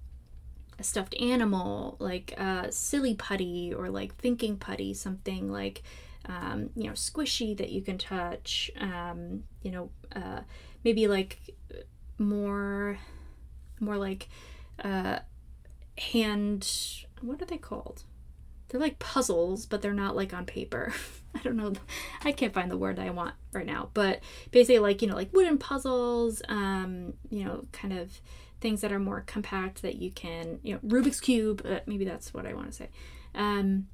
a 0.80 0.82
stuffed 0.82 1.14
animal, 1.20 1.96
like 2.00 2.34
uh, 2.36 2.70
silly 2.70 3.14
putty 3.14 3.72
or 3.72 3.88
like 3.88 4.16
thinking 4.16 4.56
putty, 4.56 4.94
something 4.94 5.50
like 5.50 5.82
um, 6.28 6.70
you 6.74 6.84
know, 6.84 6.92
squishy 6.92 7.56
that 7.56 7.70
you 7.70 7.82
can 7.82 7.98
touch, 7.98 8.70
um, 8.80 9.44
you 9.62 9.70
know, 9.70 9.90
uh, 10.14 10.40
maybe 10.84 11.06
like 11.06 11.38
more, 12.18 12.98
more 13.80 13.96
like 13.96 14.28
uh, 14.82 15.20
hand, 15.98 16.68
what 17.20 17.40
are 17.40 17.46
they 17.46 17.58
called? 17.58 18.02
They're 18.68 18.80
like 18.80 18.98
puzzles, 18.98 19.66
but 19.66 19.82
they're 19.82 19.92
not 19.92 20.16
like 20.16 20.34
on 20.34 20.44
paper. 20.46 20.92
I 21.34 21.38
don't 21.40 21.56
know. 21.56 21.74
I 22.24 22.32
can't 22.32 22.54
find 22.54 22.70
the 22.70 22.78
word 22.78 22.98
I 22.98 23.10
want 23.10 23.34
right 23.52 23.66
now, 23.66 23.90
but 23.94 24.20
basically, 24.50 24.78
like, 24.78 25.02
you 25.02 25.08
know, 25.08 25.14
like 25.14 25.32
wooden 25.32 25.58
puzzles, 25.58 26.42
um, 26.48 27.14
you 27.28 27.44
know, 27.44 27.64
kind 27.72 27.92
of 27.92 28.20
things 28.60 28.80
that 28.80 28.90
are 28.92 28.98
more 28.98 29.22
compact 29.26 29.82
that 29.82 29.96
you 29.96 30.10
can, 30.10 30.58
you 30.62 30.74
know, 30.74 30.80
Rubik's 30.80 31.20
Cube, 31.20 31.62
uh, 31.64 31.80
maybe 31.86 32.04
that's 32.04 32.32
what 32.32 32.46
I 32.46 32.54
want 32.54 32.68
to 32.68 32.72
say. 32.72 32.88
Um, 33.34 33.88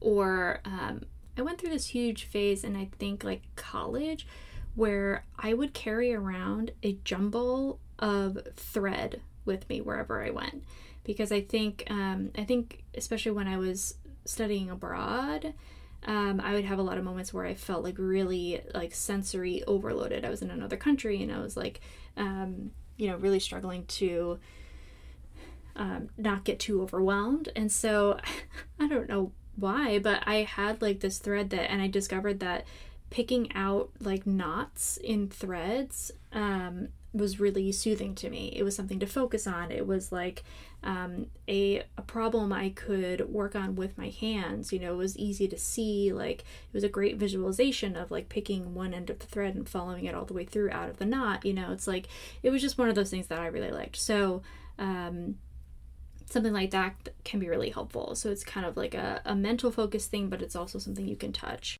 or 0.00 0.60
um, 0.64 1.02
I 1.36 1.42
went 1.42 1.60
through 1.60 1.70
this 1.70 1.88
huge 1.88 2.24
phase 2.24 2.64
in 2.64 2.76
I 2.76 2.88
think 2.98 3.24
like 3.24 3.42
college 3.56 4.26
where 4.74 5.24
I 5.38 5.54
would 5.54 5.74
carry 5.74 6.14
around 6.14 6.72
a 6.82 6.98
jumble 7.04 7.78
of 7.98 8.38
thread 8.56 9.20
with 9.44 9.68
me 9.68 9.80
wherever 9.80 10.24
I 10.24 10.30
went 10.30 10.64
because 11.04 11.32
I 11.32 11.40
think 11.40 11.84
um, 11.90 12.30
I 12.36 12.44
think 12.44 12.84
especially 12.94 13.32
when 13.32 13.48
I 13.48 13.58
was 13.58 13.94
studying 14.24 14.70
abroad 14.70 15.54
um, 16.04 16.40
I 16.40 16.54
would 16.54 16.64
have 16.64 16.78
a 16.78 16.82
lot 16.82 16.98
of 16.98 17.04
moments 17.04 17.32
where 17.32 17.46
I 17.46 17.54
felt 17.54 17.84
like 17.84 17.96
really 17.98 18.60
like 18.74 18.94
sensory 18.94 19.62
overloaded. 19.64 20.24
I 20.24 20.30
was 20.30 20.42
in 20.42 20.50
another 20.50 20.76
country 20.76 21.22
and 21.22 21.32
I 21.32 21.38
was 21.38 21.56
like, 21.56 21.80
um, 22.16 22.72
you 22.96 23.08
know, 23.08 23.16
really 23.16 23.38
struggling 23.38 23.84
to 23.86 24.38
um, 25.76 26.08
not 26.18 26.44
get 26.44 26.58
too 26.58 26.82
overwhelmed. 26.82 27.50
And 27.54 27.70
so 27.70 28.18
I 28.80 28.88
don't 28.88 29.08
know 29.08 29.32
why, 29.54 30.00
but 30.00 30.22
I 30.26 30.42
had 30.42 30.82
like 30.82 31.00
this 31.00 31.18
thread 31.18 31.50
that, 31.50 31.70
and 31.70 31.80
I 31.80 31.86
discovered 31.86 32.40
that 32.40 32.64
picking 33.10 33.52
out 33.54 33.90
like 34.00 34.26
knots 34.26 34.96
in 34.96 35.28
threads 35.28 36.10
um, 36.32 36.88
was 37.14 37.38
really 37.38 37.70
soothing 37.72 38.14
to 38.14 38.30
me. 38.30 38.52
It 38.56 38.62
was 38.62 38.74
something 38.74 38.98
to 39.00 39.06
focus 39.06 39.46
on. 39.46 39.70
It 39.70 39.86
was 39.86 40.12
like 40.12 40.44
um, 40.82 41.26
a, 41.46 41.84
a 41.98 42.02
problem 42.02 42.52
I 42.52 42.70
could 42.70 43.28
work 43.28 43.54
on 43.54 43.74
with 43.76 43.98
my 43.98 44.08
hands. 44.08 44.72
You 44.72 44.78
know, 44.78 44.94
it 44.94 44.96
was 44.96 45.16
easy 45.16 45.46
to 45.48 45.58
see. 45.58 46.12
Like, 46.12 46.40
it 46.40 46.72
was 46.72 46.84
a 46.84 46.88
great 46.88 47.16
visualization 47.16 47.96
of 47.96 48.10
like 48.10 48.28
picking 48.28 48.74
one 48.74 48.94
end 48.94 49.10
of 49.10 49.18
the 49.18 49.26
thread 49.26 49.54
and 49.54 49.68
following 49.68 50.06
it 50.06 50.14
all 50.14 50.24
the 50.24 50.34
way 50.34 50.44
through 50.44 50.70
out 50.70 50.88
of 50.88 50.98
the 50.98 51.04
knot. 51.04 51.44
You 51.44 51.52
know, 51.52 51.72
it's 51.72 51.86
like, 51.86 52.06
it 52.42 52.50
was 52.50 52.62
just 52.62 52.78
one 52.78 52.88
of 52.88 52.94
those 52.94 53.10
things 53.10 53.26
that 53.26 53.38
I 53.38 53.46
really 53.46 53.70
liked. 53.70 53.96
So, 53.96 54.42
um, 54.78 55.36
something 56.30 56.52
like 56.54 56.70
that 56.70 57.10
can 57.24 57.40
be 57.40 57.48
really 57.48 57.70
helpful. 57.70 58.14
So 58.14 58.30
it's 58.30 58.44
kind 58.44 58.64
of 58.64 58.76
like 58.76 58.94
a, 58.94 59.20
a 59.26 59.34
mental 59.34 59.70
focus 59.70 60.06
thing, 60.06 60.30
but 60.30 60.40
it's 60.40 60.56
also 60.56 60.78
something 60.78 61.06
you 61.06 61.16
can 61.16 61.32
touch. 61.32 61.76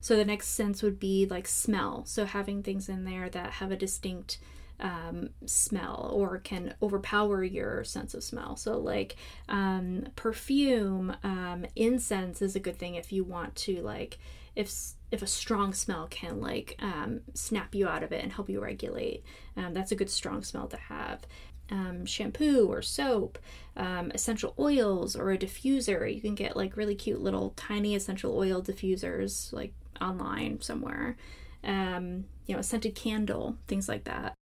So 0.00 0.16
the 0.16 0.24
next 0.24 0.48
sense 0.48 0.82
would 0.82 1.00
be 1.00 1.26
like 1.26 1.48
smell. 1.48 2.04
So 2.06 2.24
having 2.24 2.62
things 2.62 2.88
in 2.88 3.04
there 3.04 3.28
that 3.30 3.52
have 3.52 3.72
a 3.72 3.76
distinct 3.76 4.38
um, 4.80 5.30
smell 5.44 6.10
or 6.14 6.38
can 6.38 6.74
overpower 6.80 7.42
your 7.42 7.82
sense 7.82 8.14
of 8.14 8.22
smell. 8.22 8.56
So 8.56 8.78
like 8.78 9.16
um, 9.48 10.06
perfume, 10.14 11.16
um, 11.24 11.66
incense 11.74 12.42
is 12.42 12.54
a 12.54 12.60
good 12.60 12.78
thing 12.78 12.94
if 12.94 13.12
you 13.12 13.24
want 13.24 13.56
to 13.56 13.82
like 13.82 14.18
if 14.54 14.72
if 15.10 15.22
a 15.22 15.26
strong 15.26 15.72
smell 15.72 16.06
can 16.08 16.40
like 16.40 16.76
um, 16.80 17.20
snap 17.34 17.74
you 17.74 17.88
out 17.88 18.02
of 18.02 18.12
it 18.12 18.22
and 18.22 18.32
help 18.32 18.48
you 18.48 18.60
regulate. 18.60 19.24
Um, 19.56 19.74
that's 19.74 19.92
a 19.92 19.96
good 19.96 20.10
strong 20.10 20.42
smell 20.42 20.68
to 20.68 20.76
have 20.76 21.26
um, 21.70 22.06
shampoo 22.06 22.66
or 22.70 22.82
soap, 22.82 23.38
um, 23.76 24.10
essential 24.14 24.54
oils, 24.58 25.16
or 25.16 25.30
a 25.32 25.38
diffuser. 25.38 26.12
You 26.12 26.20
can 26.20 26.34
get 26.34 26.56
like 26.56 26.76
really 26.76 26.94
cute 26.94 27.20
little 27.20 27.52
tiny 27.56 27.94
essential 27.94 28.36
oil 28.36 28.62
diffusers. 28.62 29.52
Like 29.52 29.72
online 30.00 30.60
somewhere. 30.60 31.16
Um, 31.64 32.24
you 32.46 32.54
know, 32.54 32.60
a 32.60 32.62
scented 32.62 32.94
candle, 32.94 33.56
things 33.66 33.88
like 33.88 34.04
that. 34.04 34.34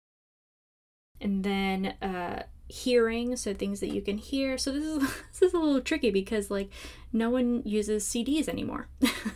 And 1.21 1.45
then 1.45 1.95
uh, 2.03 2.43
hearing, 2.69 3.37
so 3.37 3.55
things 3.55 3.81
that 3.81 3.89
you 3.89 4.03
can 4.03 4.19
hear. 4.19 4.59
So 4.59 4.73
this 4.73 4.85
is 4.85 4.99
this 5.33 5.43
is 5.43 5.55
a 5.55 5.59
little 5.59 5.81
tricky 5.81 6.11
because 6.11 6.51
like 6.51 6.71
no 7.13 7.31
one 7.31 7.63
uses 7.65 8.05
CDs 8.05 8.49
anymore. 8.49 8.89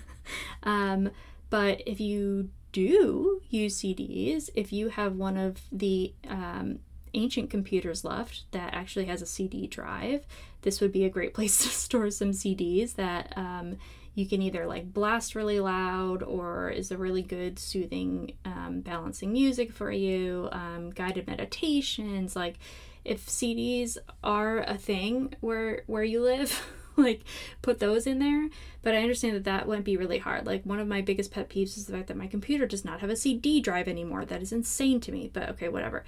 um, 0.62 1.10
but 1.48 1.82
if 1.86 2.00
you 2.00 2.50
do 2.72 3.42
use 3.50 3.80
CDs, 3.80 4.50
if 4.54 4.72
you 4.72 4.90
have 4.90 5.16
one 5.16 5.36
of 5.36 5.62
the 5.72 6.14
um, 6.28 6.78
ancient 7.14 7.50
computers 7.50 8.04
left 8.04 8.44
that 8.52 8.72
actually 8.72 9.06
has 9.06 9.22
a 9.22 9.26
CD 9.26 9.66
drive, 9.66 10.26
this 10.62 10.80
would 10.80 10.92
be 10.92 11.04
a 11.04 11.10
great 11.10 11.34
place 11.34 11.58
to 11.62 11.68
store 11.68 12.10
some 12.10 12.30
CDs 12.30 12.94
that 12.94 13.32
um, 13.36 13.76
you 14.14 14.26
can 14.26 14.42
either 14.42 14.66
like 14.66 14.92
blast 14.92 15.34
really 15.34 15.60
loud 15.60 16.22
or 16.22 16.70
is 16.70 16.90
a 16.90 16.98
really 16.98 17.22
good 17.22 17.58
soothing 17.58 18.32
um, 18.44 18.80
balancing 18.80 19.32
music 19.32 19.72
for 19.72 19.90
you, 19.90 20.48
um, 20.52 20.90
guided 20.90 21.26
meditations. 21.26 22.34
Like 22.34 22.56
if 23.04 23.26
CDs 23.26 23.96
are 24.22 24.62
a 24.62 24.76
thing 24.76 25.34
where 25.40 25.82
where 25.86 26.04
you 26.04 26.22
live. 26.22 26.66
like 26.96 27.22
put 27.62 27.78
those 27.78 28.06
in 28.06 28.18
there 28.18 28.48
but 28.82 28.94
i 28.94 28.98
understand 28.98 29.34
that 29.34 29.44
that 29.44 29.66
wouldn't 29.66 29.86
be 29.86 29.96
really 29.96 30.18
hard 30.18 30.44
like 30.44 30.66
one 30.66 30.80
of 30.80 30.88
my 30.88 31.00
biggest 31.00 31.30
pet 31.30 31.48
peeves 31.48 31.78
is 31.78 31.86
the 31.86 31.92
fact 31.92 32.08
that 32.08 32.16
my 32.16 32.26
computer 32.26 32.66
does 32.66 32.84
not 32.84 33.00
have 33.00 33.08
a 33.08 33.16
cd 33.16 33.60
drive 33.60 33.88
anymore 33.88 34.24
that 34.24 34.42
is 34.42 34.52
insane 34.52 35.00
to 35.00 35.12
me 35.12 35.30
but 35.32 35.48
okay 35.48 35.68
whatever 35.68 36.04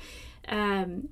um, 0.48 1.08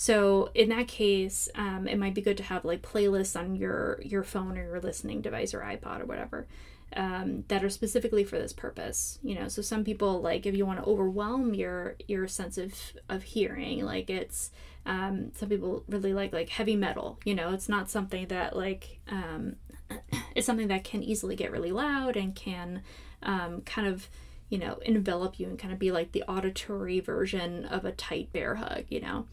so 0.00 0.50
in 0.54 0.68
that 0.68 0.86
case, 0.86 1.48
um, 1.56 1.88
it 1.88 1.98
might 1.98 2.14
be 2.14 2.20
good 2.20 2.36
to 2.36 2.44
have 2.44 2.64
like 2.64 2.82
playlists 2.82 3.36
on 3.36 3.56
your 3.56 4.00
your 4.04 4.22
phone 4.22 4.56
or 4.56 4.62
your 4.62 4.80
listening 4.80 5.22
device 5.22 5.52
or 5.52 5.58
iPod 5.58 6.00
or 6.00 6.06
whatever 6.06 6.46
um, 6.94 7.42
that 7.48 7.64
are 7.64 7.68
specifically 7.68 8.22
for 8.22 8.38
this 8.38 8.52
purpose. 8.52 9.18
You 9.24 9.34
know, 9.34 9.48
so 9.48 9.60
some 9.60 9.82
people 9.82 10.22
like 10.22 10.46
if 10.46 10.54
you 10.54 10.64
want 10.64 10.78
to 10.78 10.88
overwhelm 10.88 11.52
your 11.52 11.96
your 12.06 12.28
sense 12.28 12.58
of 12.58 12.72
of 13.08 13.24
hearing, 13.24 13.84
like 13.84 14.08
it's 14.08 14.52
um, 14.86 15.32
some 15.34 15.48
people 15.48 15.82
really 15.88 16.14
like 16.14 16.32
like 16.32 16.50
heavy 16.50 16.76
metal. 16.76 17.18
You 17.24 17.34
know, 17.34 17.52
it's 17.52 17.68
not 17.68 17.90
something 17.90 18.28
that 18.28 18.54
like 18.54 19.00
um, 19.08 19.56
it's 20.36 20.46
something 20.46 20.68
that 20.68 20.84
can 20.84 21.02
easily 21.02 21.34
get 21.34 21.50
really 21.50 21.72
loud 21.72 22.16
and 22.16 22.36
can 22.36 22.82
um, 23.24 23.62
kind 23.62 23.88
of 23.88 24.08
you 24.48 24.58
know, 24.58 24.78
envelop 24.82 25.38
you 25.38 25.46
and 25.46 25.58
kind 25.58 25.72
of 25.72 25.78
be 25.78 25.90
like 25.90 26.12
the 26.12 26.22
auditory 26.22 27.00
version 27.00 27.64
of 27.66 27.84
a 27.84 27.92
tight 27.92 28.32
bear 28.32 28.54
hug, 28.54 28.84
you 28.88 29.00
know. 29.00 29.26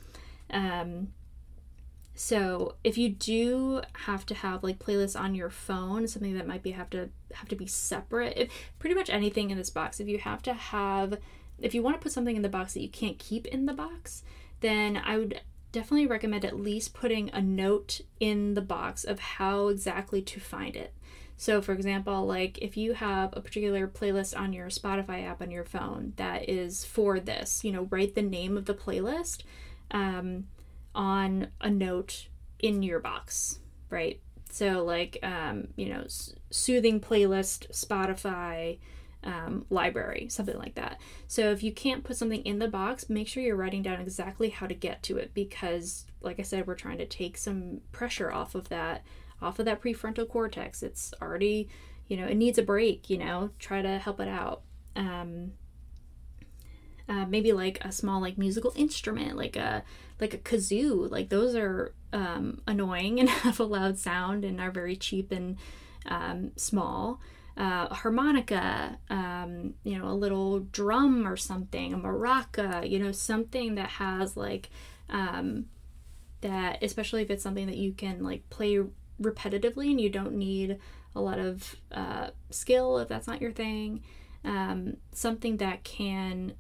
Um, 0.50 1.10
so 2.16 2.76
if 2.84 2.98
you 2.98 3.10
do 3.10 3.82
have 4.06 4.26
to 4.28 4.34
have 4.34 4.64
like 4.64 4.80
playlists 4.80 5.20
on 5.20 5.36
your 5.36 5.50
phone, 5.50 6.08
something 6.08 6.34
that 6.36 6.48
might 6.48 6.64
be 6.64 6.72
have 6.72 6.90
to 6.92 7.10
have 7.34 7.50
to 7.50 7.56
be 7.56 7.68
separate. 7.68 8.38
If, 8.38 8.52
pretty 8.80 8.96
much 8.96 9.10
anything 9.10 9.52
in 9.52 9.58
this 9.58 9.70
box, 9.70 10.00
if 10.00 10.08
you 10.08 10.20
have 10.20 10.42
to 10.44 10.54
have, 10.54 11.20
if 11.60 11.76
you 11.76 11.84
want 11.84 11.98
to 11.98 12.02
put 12.02 12.14
something 12.14 12.36
in 12.36 12.42
the 12.42 12.50
box 12.50 12.74
that 12.74 12.82
you 12.82 12.90
can't 12.90 13.20
keep 13.20 13.46
in 13.48 13.66
the 13.66 13.74
box, 13.74 14.24
then 14.62 14.96
I 14.96 15.18
would 15.18 15.42
definitely 15.74 16.08
recommend 16.08 16.46
at 16.46 16.58
least 16.58 16.94
putting 16.94 17.30
a 17.32 17.42
note 17.42 18.00
in 18.22 18.54
the 18.54 18.62
box 18.62 19.04
of 19.04 19.20
how 19.20 19.68
exactly 19.68 20.22
to 20.22 20.40
find 20.40 20.78
it. 20.78 20.94
So, 21.36 21.62
for 21.62 21.74
example, 21.74 22.26
like 22.26 22.58
if 22.60 22.78
you 22.78 22.94
have 22.94 23.34
a 23.34 23.42
particular 23.42 23.90
playlist 23.90 24.40
on 24.40 24.54
your 24.54 24.68
Spotify 24.68 25.26
app 25.26 25.42
on 25.42 25.52
your 25.52 25.66
phone 25.66 26.14
that 26.16 26.48
is 26.48 26.86
for 26.86 27.20
this, 27.20 27.66
you 27.66 27.74
know, 27.74 27.90
write 27.92 28.16
the 28.16 28.22
name 28.22 28.56
of 28.56 28.66
the 28.66 28.74
playlist 28.74 29.42
um, 29.92 30.46
on 30.94 31.50
a 31.62 31.70
note 31.70 32.28
in 32.60 32.84
your 32.84 33.00
box, 33.00 33.60
right? 33.90 34.20
So, 34.50 34.84
like, 34.84 35.18
um, 35.22 35.68
you 35.76 35.90
know, 35.90 36.06
soothing 36.50 37.00
playlist, 37.00 37.70
Spotify, 37.72 38.80
um, 39.24 39.66
library, 39.70 40.28
something 40.30 40.58
like 40.58 40.76
that. 40.76 41.00
So, 41.28 41.52
if 41.52 41.62
you 41.62 41.74
can't 41.74 42.04
put 42.04 42.16
something 42.16 42.42
in 42.44 42.60
the 42.60 42.68
box, 42.68 43.10
make 43.10 43.28
sure 43.28 43.44
you're 43.44 43.56
writing 43.56 43.82
down 43.82 44.00
exactly 44.00 44.50
how 44.50 44.68
to 44.68 44.74
get 44.74 45.04
to 45.04 45.18
it 45.18 45.34
because, 45.34 46.06
like 46.22 46.40
I 46.40 46.44
said, 46.44 46.68
we're 46.68 46.76
trying 46.76 47.00
to 47.00 47.06
take 47.06 47.38
some 47.38 47.82
pressure 47.92 48.32
off 48.32 48.56
of 48.56 48.70
that 48.70 49.04
off 49.42 49.60
of 49.60 49.66
that 49.66 49.82
prefrontal 49.82 50.28
cortex. 50.28 50.82
It's 50.82 51.14
already, 51.22 51.68
you 52.08 52.18
know, 52.18 52.26
it 52.26 52.36
needs 52.36 52.58
a 52.58 52.64
break, 52.64 53.10
you 53.10 53.18
know, 53.18 53.50
try 53.60 53.82
to 53.82 53.98
help 53.98 54.20
it 54.20 54.28
out. 54.30 54.62
Um, 54.96 55.52
uh, 57.08 57.26
maybe 57.26 57.52
like 57.52 57.84
a 57.84 57.92
small 57.92 58.22
like 58.22 58.38
musical 58.38 58.74
instrument 58.76 59.38
like 59.38 59.56
a 59.56 59.84
like 60.20 60.34
a 60.34 60.38
kazoo 60.38 61.10
like 61.10 61.30
those 61.30 61.56
are 61.56 61.94
um, 62.14 62.62
annoying 62.68 63.20
and 63.22 63.30
have 63.30 63.60
a 63.60 63.64
loud 63.64 63.98
sound 63.98 64.44
and 64.44 64.60
are 64.60 64.72
very 64.72 64.96
cheap 64.96 65.32
and 65.32 65.58
um, 66.08 66.52
small 66.56 67.20
uh, 67.58 67.94
harmonica 67.94 68.98
um, 69.10 69.74
you 69.84 69.98
know 69.98 70.08
a 70.08 70.14
little 70.14 70.60
drum 70.60 71.28
or 71.28 71.38
something 71.38 71.94
a 71.94 71.98
maraca 71.98 72.90
you 72.90 73.00
know 73.00 73.12
something 73.12 73.76
that 73.76 73.90
has 73.90 74.36
like 74.36 74.70
um, 75.10 75.66
that 76.42 76.82
especially 76.84 77.22
if 77.22 77.30
it's 77.30 77.44
something 77.44 77.68
that 77.68 77.78
you 77.78 77.94
can 77.94 78.24
like 78.24 78.50
play 78.50 78.80
repetitively 79.22 79.90
and 79.92 80.02
you 80.02 80.10
don't 80.10 80.34
need 80.34 80.78
a 81.16 81.22
lot 81.22 81.40
of 81.40 81.76
uh, 81.92 82.30
skill 82.50 83.00
if 83.00 83.08
that's 83.08 83.28
not 83.28 83.42
your 83.42 83.52
thing. 83.52 84.04
Um, 84.44 84.98
something 85.12 85.58
that 85.58 85.84
can 85.84 86.54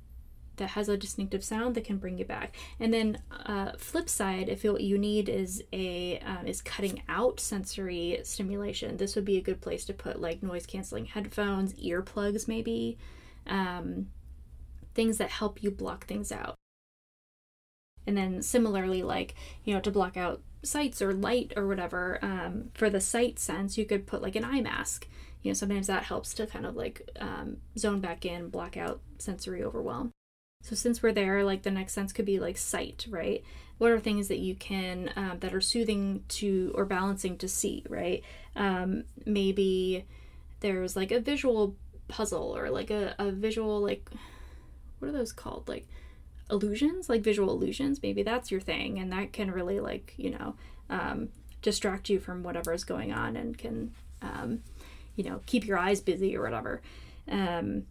that 0.58 0.70
has 0.70 0.89
a 0.89 0.97
distinctive 0.97 1.43
sound 1.43 1.76
that 1.76 1.84
can 1.84 1.97
bring 1.97 2.18
you 2.18 2.26
back. 2.26 2.56
And 2.80 2.93
then 2.93 3.20
uh, 3.45 3.74
flip 3.78 4.10
side, 4.10 4.49
if 4.49 4.64
what 4.64 4.82
you 4.82 4.97
need 4.97 5.30
is 5.30 5.64
a 5.74 6.20
um, 6.20 6.47
is 6.47 6.62
cutting 6.62 7.01
out 7.10 7.39
sensory 7.39 8.20
stimulation, 8.24 8.97
this 8.97 9.16
would 9.16 9.26
be 9.26 9.38
a 9.38 9.41
good 9.41 9.62
place 9.62 9.86
to 9.86 9.93
put 9.93 10.22
like 10.22 10.43
noise 10.43 10.66
canceling 10.66 11.06
headphones, 11.06 11.74
earplugs, 11.74 12.47
maybe 12.47 12.97
um, 13.47 14.08
things 14.93 15.18
that 15.18 15.30
help 15.30 15.62
you 15.64 15.72
block 15.72 16.06
things 16.06 16.32
out. 16.32 16.56
And 18.08 18.16
then 18.16 18.41
similarly, 18.41 19.03
like 19.03 19.36
you 19.64 19.74
know, 19.74 19.82
to 19.82 19.91
block 19.91 20.16
out 20.18 20.41
sights 20.66 21.01
or 21.01 21.14
light 21.14 21.53
or 21.56 21.68
whatever 21.68 22.20
um, 22.22 22.70
for 22.74 22.89
the 22.89 23.01
sight 23.01 23.39
sense 23.39 23.78
you 23.78 23.86
could 23.86 24.08
put 24.08 24.22
like 24.22 24.36
an 24.36 24.43
eye 24.43 24.62
mask 24.62 25.08
you 25.41 25.49
know 25.49 25.53
sometimes 25.53 25.88
that 25.88 26.03
helps 26.03 26.34
to 26.34 26.47
kind 26.47 26.66
of 26.66 26.76
like 26.76 27.08
um, 27.20 27.58
zone 27.78 28.01
back 28.01 28.26
in 28.26 28.49
block 28.49 28.76
out 28.76 28.99
sensory 29.18 29.64
overwhelm 29.64 30.12
so 30.66 30.76
since 30.76 31.01
we're 31.01 31.11
there 31.11 31.43
like 31.43 31.63
the 31.63 31.72
next 31.72 31.93
sense 31.93 32.11
could 32.11 32.26
be 32.26 32.39
like 32.39 32.57
sight 32.57 33.05
right 33.09 33.43
what 33.78 33.91
are 33.91 33.99
things 33.99 34.30
that 34.30 34.39
you 34.39 34.55
can 34.55 35.11
um, 35.16 35.38
that 35.39 35.53
are 35.53 35.61
soothing 35.61 36.24
to 36.28 36.72
or 36.76 36.86
balancing 36.86 37.38
to 37.38 37.47
see 37.47 37.84
right 37.89 38.24
um, 38.55 39.03
maybe 39.26 40.05
there's 40.61 40.95
like 40.95 41.11
a 41.11 41.20
visual 41.20 41.76
puzzle 42.07 42.55
or 42.55 42.70
like 42.70 42.89
a, 42.89 43.16
a 43.20 43.32
visual 43.32 43.82
like 43.82 44.09
what 44.99 45.09
are 45.09 45.11
those 45.11 45.34
called 45.34 45.68
like 45.68 45.88
illusions, 46.49 47.09
like 47.09 47.22
visual 47.22 47.49
illusions. 47.49 48.01
Maybe 48.01 48.24
that's 48.24 48.51
your 48.51 48.61
thing, 48.61 48.99
and 48.99 49.11
that 49.11 49.34
can 49.34 49.51
really 49.51 49.80
like 49.80 50.13
you 50.18 50.32
know 50.32 50.55
um, 50.89 51.30
distract 51.61 52.09
you 52.09 52.20
from 52.20 52.43
whatever 52.43 52.74
is 52.74 52.84
going 52.84 53.11
on 53.11 53.36
and 53.36 53.57
can 53.57 53.93
um, 54.22 54.61
you 55.16 55.24
know 55.24 55.41
keep 55.45 55.66
your 55.66 55.78
eyes 55.78 56.01
busy 56.01 56.36
or 56.36 56.43
whatever. 56.43 56.82
Um, 57.30 57.84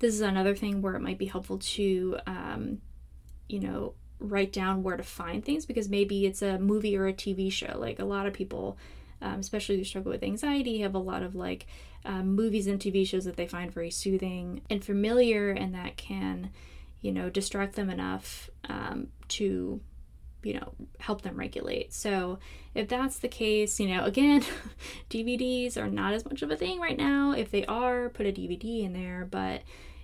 this 0.00 0.14
is 0.14 0.20
another 0.20 0.54
thing 0.54 0.82
where 0.82 0.94
it 0.94 1.00
might 1.00 1.18
be 1.18 1.26
helpful 1.26 1.58
to 1.58 2.18
um, 2.26 2.82
you 3.48 3.60
know 3.60 3.94
write 4.18 4.52
down 4.52 4.82
where 4.82 4.98
to 4.98 5.02
find 5.02 5.44
things 5.44 5.64
because 5.64 5.88
maybe 5.88 6.26
it's 6.26 6.42
a 6.42 6.58
movie 6.58 6.96
or 6.96 7.06
a 7.06 7.12
TV 7.12 7.50
show. 7.50 7.76
Like 7.78 7.98
a 7.98 8.04
lot 8.04 8.26
of 8.26 8.34
people, 8.34 8.76
um, 9.22 9.40
especially 9.40 9.78
who 9.78 9.84
struggle 9.84 10.12
with 10.12 10.22
anxiety, 10.22 10.80
have 10.80 10.94
a 10.94 10.98
lot 10.98 11.22
of 11.22 11.34
like 11.34 11.66
um, 12.04 12.34
movies 12.34 12.66
and 12.66 12.78
TV 12.78 13.06
shows 13.06 13.24
that 13.24 13.36
they 13.36 13.46
find 13.46 13.72
very 13.72 13.90
soothing 13.90 14.60
and 14.68 14.84
familiar, 14.84 15.50
and 15.50 15.74
that 15.74 15.96
can 15.96 16.50
you 17.00 17.12
know, 17.12 17.30
distract 17.30 17.76
them 17.76 17.90
enough 17.90 18.50
um, 18.68 19.08
to, 19.28 19.80
you 20.42 20.54
know, 20.54 20.72
help 20.98 21.22
them 21.22 21.36
regulate. 21.36 21.92
So 21.92 22.38
if 22.74 22.88
that's 22.88 23.18
the 23.18 23.28
case, 23.28 23.80
you 23.80 23.88
know, 23.88 24.04
again, 24.04 24.44
DVDs 25.10 25.76
are 25.76 25.88
not 25.88 26.12
as 26.12 26.24
much 26.24 26.42
of 26.42 26.50
a 26.50 26.56
thing 26.56 26.78
right 26.78 26.96
now. 26.96 27.32
If 27.32 27.50
they 27.50 27.64
are, 27.66 28.10
put 28.10 28.26
a 28.26 28.32
DVD 28.32 28.84
in 28.84 28.92
there. 28.92 29.26
But 29.30 29.62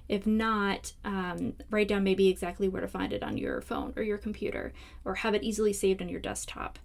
if 0.08 0.26
not, 0.26 0.92
um, 1.04 1.54
write 1.70 1.88
down 1.88 2.04
maybe 2.04 2.28
exactly 2.28 2.68
where 2.68 2.82
to 2.82 2.88
find 2.88 3.12
it 3.12 3.22
on 3.22 3.36
your 3.36 3.60
phone 3.60 3.92
or 3.96 4.02
your 4.02 4.18
computer, 4.18 4.72
or 5.04 5.16
have 5.16 5.34
it 5.34 5.42
easily 5.42 5.72
saved 5.72 6.02
on 6.02 6.08
your 6.08 6.20
desktop. 6.20 6.78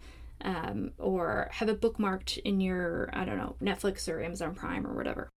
Um, 0.43 0.93
or 0.97 1.49
have 1.51 1.69
it 1.69 1.81
bookmarked 1.81 2.39
in 2.39 2.61
your, 2.61 3.11
I 3.13 3.25
don't 3.25 3.37
know, 3.37 3.57
Netflix 3.61 4.11
or 4.11 4.23
Amazon 4.23 4.55
Prime 4.55 4.87
or 4.87 4.95
whatever. 4.95 5.29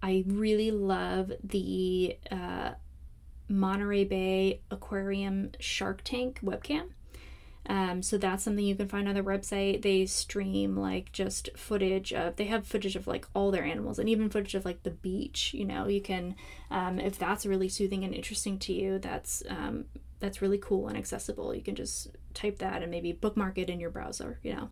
I 0.00 0.22
really 0.28 0.70
love 0.70 1.32
the 1.42 2.16
uh, 2.30 2.72
Monterey 3.48 4.04
Bay 4.04 4.60
Aquarium 4.70 5.50
Shark 5.58 6.02
Tank 6.04 6.38
webcam. 6.44 6.90
Um, 7.66 8.02
so 8.02 8.18
that's 8.18 8.42
something 8.42 8.64
you 8.64 8.74
can 8.74 8.88
find 8.88 9.08
on 9.08 9.14
their 9.14 9.22
website. 9.22 9.82
They 9.82 10.06
stream 10.06 10.76
like 10.76 11.12
just 11.12 11.48
footage 11.56 12.12
of, 12.12 12.36
they 12.36 12.46
have 12.46 12.66
footage 12.66 12.96
of 12.96 13.06
like 13.06 13.26
all 13.34 13.50
their 13.50 13.64
animals 13.64 13.98
and 13.98 14.08
even 14.08 14.30
footage 14.30 14.54
of 14.54 14.64
like 14.64 14.82
the 14.82 14.90
beach. 14.90 15.54
You 15.54 15.64
know, 15.64 15.86
you 15.86 16.00
can, 16.00 16.34
um, 16.70 16.98
if 16.98 17.18
that's 17.18 17.46
really 17.46 17.68
soothing 17.68 18.04
and 18.04 18.14
interesting 18.14 18.58
to 18.60 18.72
you, 18.72 18.98
that's, 18.98 19.42
um, 19.48 19.84
that's 20.18 20.42
really 20.42 20.58
cool 20.58 20.88
and 20.88 20.96
accessible. 20.96 21.54
You 21.54 21.62
can 21.62 21.74
just 21.74 22.08
type 22.34 22.58
that 22.58 22.82
and 22.82 22.90
maybe 22.90 23.12
bookmark 23.12 23.58
it 23.58 23.70
in 23.70 23.80
your 23.80 23.90
browser, 23.90 24.40
you 24.42 24.54
know. 24.54 24.68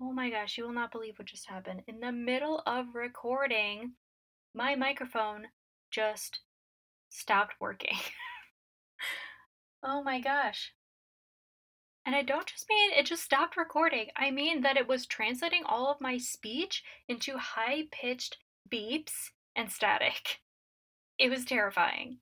Oh 0.00 0.12
my 0.12 0.30
gosh, 0.30 0.56
you 0.56 0.64
will 0.64 0.72
not 0.72 0.92
believe 0.92 1.18
what 1.18 1.28
just 1.28 1.48
happened. 1.48 1.82
In 1.86 2.00
the 2.00 2.12
middle 2.12 2.62
of 2.66 2.94
recording, 2.94 3.92
my 4.54 4.74
microphone 4.74 5.48
just 5.90 6.40
stopped 7.10 7.54
working. 7.60 7.98
oh 9.82 10.02
my 10.02 10.20
gosh. 10.20 10.72
And 12.06 12.16
I 12.16 12.22
don't 12.22 12.46
just 12.46 12.66
mean 12.68 12.92
it 12.92 13.06
just 13.06 13.22
stopped 13.22 13.56
recording. 13.56 14.06
I 14.16 14.30
mean 14.30 14.62
that 14.62 14.76
it 14.76 14.88
was 14.88 15.06
translating 15.06 15.62
all 15.64 15.90
of 15.90 16.00
my 16.00 16.16
speech 16.16 16.82
into 17.08 17.36
high 17.36 17.84
pitched 17.92 18.38
beeps 18.72 19.30
and 19.54 19.70
static. 19.70 20.38
It 21.18 21.30
was 21.30 21.44
terrifying. 21.44 22.18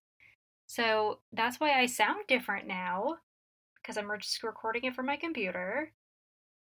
So 0.66 1.20
that's 1.32 1.60
why 1.60 1.78
I 1.78 1.86
sound 1.86 2.26
different 2.26 2.66
now, 2.66 3.18
because 3.80 3.96
I'm 3.96 4.10
just 4.20 4.42
recording 4.42 4.84
it 4.84 4.94
from 4.94 5.06
my 5.06 5.16
computer. 5.16 5.92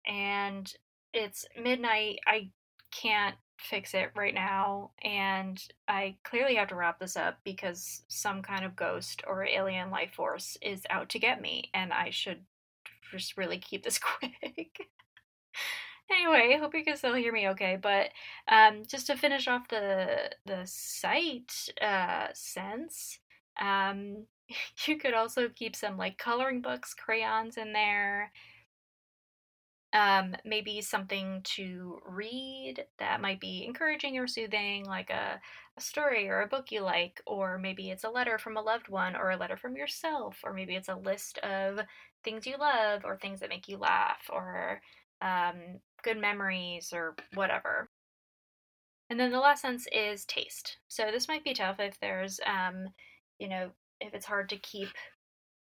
And 0.06 0.72
it's 1.14 1.46
midnight. 1.62 2.20
I 2.28 2.50
can't 2.92 3.36
fix 3.58 3.94
it 3.94 4.12
right 4.16 4.34
now. 4.34 4.92
And 5.04 5.62
I 5.88 6.18
clearly 6.24 6.56
have 6.56 6.68
to 6.70 6.76
wrap 6.76 7.00
this 7.00 7.16
up 7.16 7.38
because 7.44 8.04
some 8.08 8.42
kind 8.42 8.66
of 8.66 8.76
ghost 8.76 9.24
or 9.28 9.46
alien 9.46 9.92
life 9.92 10.14
force 10.14 10.58
is 10.62 10.82
out 10.90 11.10
to 11.10 11.20
get 11.20 11.42
me. 11.42 11.70
And 11.74 11.94
I 11.94 12.10
should 12.10 12.42
just 13.16 13.38
really 13.38 13.58
keep 13.58 13.84
this 13.84 14.00
quick. 14.20 14.90
anyway, 16.12 16.54
I 16.56 16.60
hope 16.60 16.74
you 16.74 16.84
can 16.84 16.98
still 16.98 17.14
hear 17.16 17.32
me 17.32 17.50
okay. 17.50 17.78
But 17.82 18.10
um, 18.48 18.84
just 18.88 19.08
to 19.08 19.18
finish 19.18 19.48
off 19.48 19.68
the 19.68 20.32
the 20.46 20.62
sight 20.66 21.70
uh, 21.82 22.28
sense, 22.34 23.20
um, 23.60 24.26
you 24.88 24.98
could 24.98 25.14
also 25.14 25.50
keep 25.50 25.76
some 25.76 25.98
like 25.98 26.18
coloring 26.18 26.62
books, 26.62 26.94
crayons 26.94 27.58
in 27.58 27.74
there. 27.74 28.32
Um, 29.94 30.36
maybe 30.44 30.82
something 30.82 31.40
to 31.56 32.02
read 32.06 32.86
that 33.00 33.22
might 33.22 33.40
be 33.40 33.64
encouraging 33.66 34.18
or 34.18 34.28
soothing, 34.28 34.84
like 34.84 35.10
a, 35.10 35.40
a 35.78 35.82
story 35.82 36.28
or 36.28 36.42
a 36.42 36.48
book 36.48 36.70
you 36.70 36.82
like, 36.82 37.22
or 37.26 37.58
maybe 37.58 37.90
it's 37.90 38.04
a 38.04 38.10
letter 38.10 38.38
from 38.38 38.58
a 38.58 38.62
loved 38.62 38.90
one 38.90 39.16
or 39.16 39.32
a 39.32 39.38
letter 39.38 39.56
from 39.56 39.78
yourself, 39.78 40.42
or 40.44 40.52
maybe 40.52 40.76
it's 40.76 40.90
a 40.90 40.96
list 40.96 41.38
of 41.40 41.80
things 42.26 42.46
you 42.46 42.58
love 42.58 43.06
or 43.06 43.16
things 43.16 43.40
that 43.40 43.50
make 43.50 43.70
you 43.70 43.78
laugh 43.78 44.30
or 44.30 44.82
um, 45.22 45.80
good 46.04 46.20
memories 46.20 46.92
or 46.94 47.16
whatever. 47.36 47.90
And 49.10 49.20
then 49.20 49.32
the 49.32 49.40
last 49.40 49.62
sense 49.62 49.88
is 49.94 50.26
taste. 50.26 50.78
So 50.88 51.06
this 51.12 51.28
might 51.28 51.44
be 51.44 51.54
tough 51.54 51.80
if 51.80 52.00
there's, 52.00 52.40
um, 52.46 52.88
you 53.40 53.48
know, 53.48 53.70
if 54.02 54.14
it's 54.14 54.26
hard 54.26 54.50
to 54.50 54.58
keep 54.58 54.90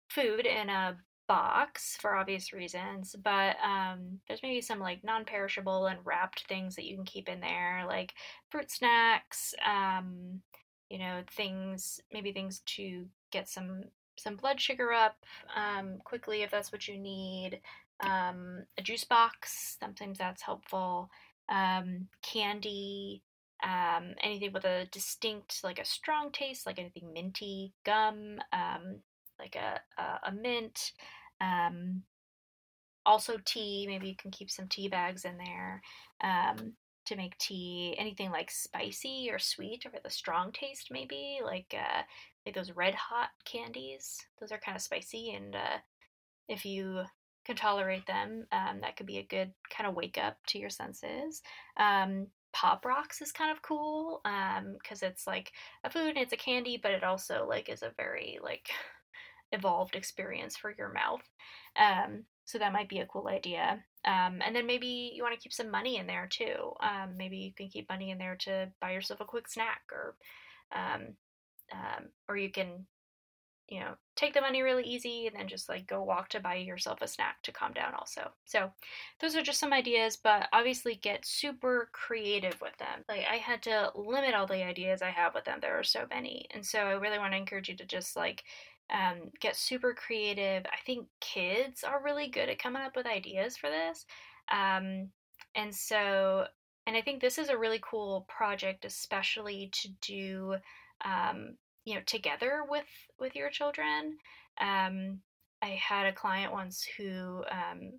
food 0.09 0.45
in 0.45 0.69
a 0.69 0.97
box 1.27 1.97
for 1.99 2.15
obvious 2.15 2.53
reasons, 2.53 3.15
but 3.23 3.55
um, 3.63 4.19
there's 4.27 4.41
maybe 4.41 4.61
some 4.61 4.79
like 4.79 5.03
non-perishable 5.03 5.85
and 5.85 5.99
wrapped 6.03 6.47
things 6.47 6.75
that 6.75 6.85
you 6.85 6.95
can 6.95 7.05
keep 7.05 7.29
in 7.29 7.39
there, 7.39 7.83
like 7.87 8.13
fruit 8.49 8.71
snacks, 8.71 9.53
um, 9.65 10.41
you 10.89 10.97
know, 10.97 11.21
things 11.35 11.99
maybe 12.11 12.31
things 12.31 12.61
to 12.65 13.05
get 13.31 13.47
some 13.47 13.83
some 14.17 14.35
blood 14.35 14.59
sugar 14.59 14.91
up 14.91 15.15
um, 15.55 15.97
quickly 16.03 16.41
if 16.41 16.51
that's 16.51 16.71
what 16.71 16.87
you 16.87 16.97
need. 16.97 17.61
Um, 17.99 18.63
a 18.77 18.81
juice 18.81 19.03
box, 19.03 19.77
sometimes 19.79 20.17
that's 20.17 20.41
helpful. 20.41 21.09
Um, 21.49 22.07
candy, 22.21 23.23
um, 23.63 24.13
anything 24.21 24.53
with 24.53 24.65
a 24.65 24.87
distinct, 24.91 25.63
like 25.63 25.79
a 25.79 25.85
strong 25.85 26.31
taste, 26.31 26.65
like 26.65 26.79
anything 26.79 27.11
minty, 27.13 27.73
gum, 27.85 28.37
um, 28.53 28.99
like 29.39 29.55
a, 29.55 29.79
a, 30.01 30.29
a 30.29 30.31
mint. 30.31 30.91
Um, 31.41 32.03
also, 33.05 33.37
tea, 33.45 33.85
maybe 33.87 34.07
you 34.07 34.15
can 34.15 34.31
keep 34.31 34.51
some 34.51 34.67
tea 34.67 34.89
bags 34.89 35.23
in 35.23 35.37
there 35.37 35.81
to 37.07 37.15
make 37.15 37.37
tea. 37.37 37.95
Anything 37.97 38.31
like 38.31 38.51
spicy 38.51 39.29
or 39.31 39.39
sweet 39.39 39.85
or 39.85 39.91
with 39.91 40.05
a 40.05 40.09
strong 40.09 40.51
taste, 40.51 40.89
maybe, 40.91 41.39
like 41.43 41.73
uh, 41.73 42.01
like 42.47 42.55
those 42.55 42.75
red 42.75 42.95
hot 42.95 43.29
candies. 43.45 44.17
Those 44.39 44.51
are 44.51 44.57
kind 44.57 44.75
of 44.75 44.81
spicy, 44.81 45.31
and 45.31 45.55
uh, 45.55 45.77
if 46.47 46.65
you 46.65 47.03
can 47.45 47.55
tolerate 47.55 48.05
them, 48.07 48.45
um, 48.51 48.79
that 48.81 48.97
could 48.97 49.05
be 49.05 49.17
a 49.17 49.23
good 49.23 49.51
kind 49.69 49.87
of 49.87 49.95
wake 49.95 50.17
up 50.17 50.37
to 50.47 50.59
your 50.59 50.69
senses. 50.69 51.41
Um, 51.77 52.27
Pop 52.53 52.85
rocks 52.85 53.21
is 53.21 53.31
kind 53.31 53.51
of 53.51 53.61
cool 53.61 54.21
because 54.23 55.03
um, 55.03 55.09
it's 55.09 55.27
like 55.27 55.51
a 55.83 55.91
food 55.91 56.09
and 56.09 56.17
it's 56.17 56.33
a 56.33 56.37
candy, 56.37 56.79
but 56.81 56.91
it 56.91 57.03
also 57.03 57.45
like 57.47 57.69
is 57.69 57.83
a 57.83 57.93
very 57.97 58.39
like 58.41 58.69
evolved 59.51 59.95
experience 59.95 60.57
for 60.57 60.73
your 60.75 60.91
mouth. 60.91 61.21
Um, 61.77 62.23
so 62.45 62.57
that 62.57 62.73
might 62.73 62.89
be 62.89 62.99
a 62.99 63.05
cool 63.05 63.27
idea. 63.27 63.83
Um, 64.05 64.41
and 64.43 64.55
then 64.55 64.65
maybe 64.65 65.11
you 65.13 65.21
want 65.21 65.35
to 65.35 65.39
keep 65.39 65.53
some 65.53 65.69
money 65.69 65.97
in 65.97 66.07
there 66.07 66.27
too. 66.31 66.71
Um, 66.79 67.15
maybe 67.15 67.37
you 67.37 67.53
can 67.53 67.67
keep 67.67 67.89
money 67.89 68.09
in 68.09 68.17
there 68.17 68.37
to 68.39 68.71
buy 68.81 68.91
yourself 68.91 69.19
a 69.19 69.25
quick 69.25 69.47
snack 69.49 69.81
or 69.91 70.15
um, 70.73 71.13
um, 71.71 72.05
or 72.27 72.37
you 72.37 72.51
can 72.51 72.85
you 73.69 73.79
know 73.81 73.95
take 74.15 74.33
the 74.33 74.41
money 74.41 74.61
really 74.61 74.83
easy 74.83 75.27
and 75.27 75.35
then 75.35 75.47
just 75.47 75.67
like 75.67 75.85
go 75.87 76.01
walk 76.01 76.29
to 76.29 76.39
buy 76.39 76.55
yourself 76.55 77.01
a 77.01 77.07
snack 77.07 77.41
to 77.43 77.51
calm 77.51 77.73
down 77.73 77.93
also. 77.93 78.31
So 78.45 78.71
those 79.19 79.35
are 79.35 79.41
just 79.41 79.59
some 79.59 79.73
ideas 79.73 80.15
but 80.15 80.47
obviously 80.53 80.95
get 80.95 81.25
super 81.25 81.89
creative 81.91 82.59
with 82.61 82.77
them. 82.77 83.03
Like 83.09 83.25
i 83.29 83.35
had 83.35 83.61
to 83.63 83.91
limit 83.95 84.33
all 84.33 84.47
the 84.47 84.63
ideas 84.63 85.01
i 85.01 85.09
have 85.09 85.33
with 85.35 85.43
them. 85.45 85.59
There 85.61 85.77
are 85.77 85.83
so 85.83 86.05
many. 86.09 86.47
And 86.51 86.65
so 86.65 86.79
i 86.79 86.93
really 86.93 87.19
want 87.19 87.33
to 87.33 87.37
encourage 87.37 87.69
you 87.69 87.75
to 87.77 87.85
just 87.85 88.15
like 88.15 88.43
um, 88.89 89.31
get 89.41 89.57
super 89.57 89.93
creative. 89.93 90.65
I 90.65 90.77
think 90.85 91.07
kids 91.19 91.83
are 91.83 92.01
really 92.01 92.29
good 92.29 92.47
at 92.47 92.57
coming 92.57 92.81
up 92.81 92.95
with 92.95 93.05
ideas 93.05 93.57
for 93.57 93.69
this. 93.69 94.05
Um, 94.49 95.09
and 95.55 95.73
so 95.75 96.45
and 96.85 96.95
i 96.95 97.01
think 97.01 97.19
this 97.19 97.37
is 97.37 97.49
a 97.49 97.57
really 97.57 97.79
cool 97.81 98.25
project 98.29 98.85
especially 98.85 99.69
to 99.73 99.89
do 100.01 100.55
um, 101.05 101.55
you 101.85 101.95
know 101.95 102.01
together 102.05 102.61
with 102.67 102.85
with 103.19 103.35
your 103.35 103.49
children. 103.49 104.17
Um, 104.59 105.21
i 105.61 105.69
had 105.69 106.05
a 106.05 106.13
client 106.13 106.51
once 106.51 106.85
who 106.97 107.43
um, 107.49 107.93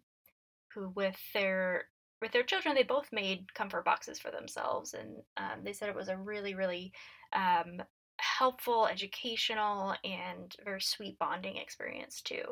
who 0.75 0.91
with 0.95 1.17
their 1.35 1.85
with 2.21 2.33
their 2.33 2.43
children 2.43 2.75
they 2.75 2.83
both 2.83 3.09
made 3.13 3.53
comfort 3.55 3.85
boxes 3.85 4.19
for 4.19 4.31
themselves 4.31 4.95
and 4.95 5.17
um, 5.37 5.65
they 5.65 5.73
said 5.73 5.89
it 5.89 5.95
was 5.95 6.09
a 6.09 6.17
really 6.17 6.55
really 6.55 6.93
um, 7.33 7.83
helpful 8.19 8.87
educational 8.87 9.95
and 10.05 10.57
very 10.65 10.81
sweet 10.81 11.19
bonding 11.19 11.57
experience 11.57 12.21
too 12.21 12.43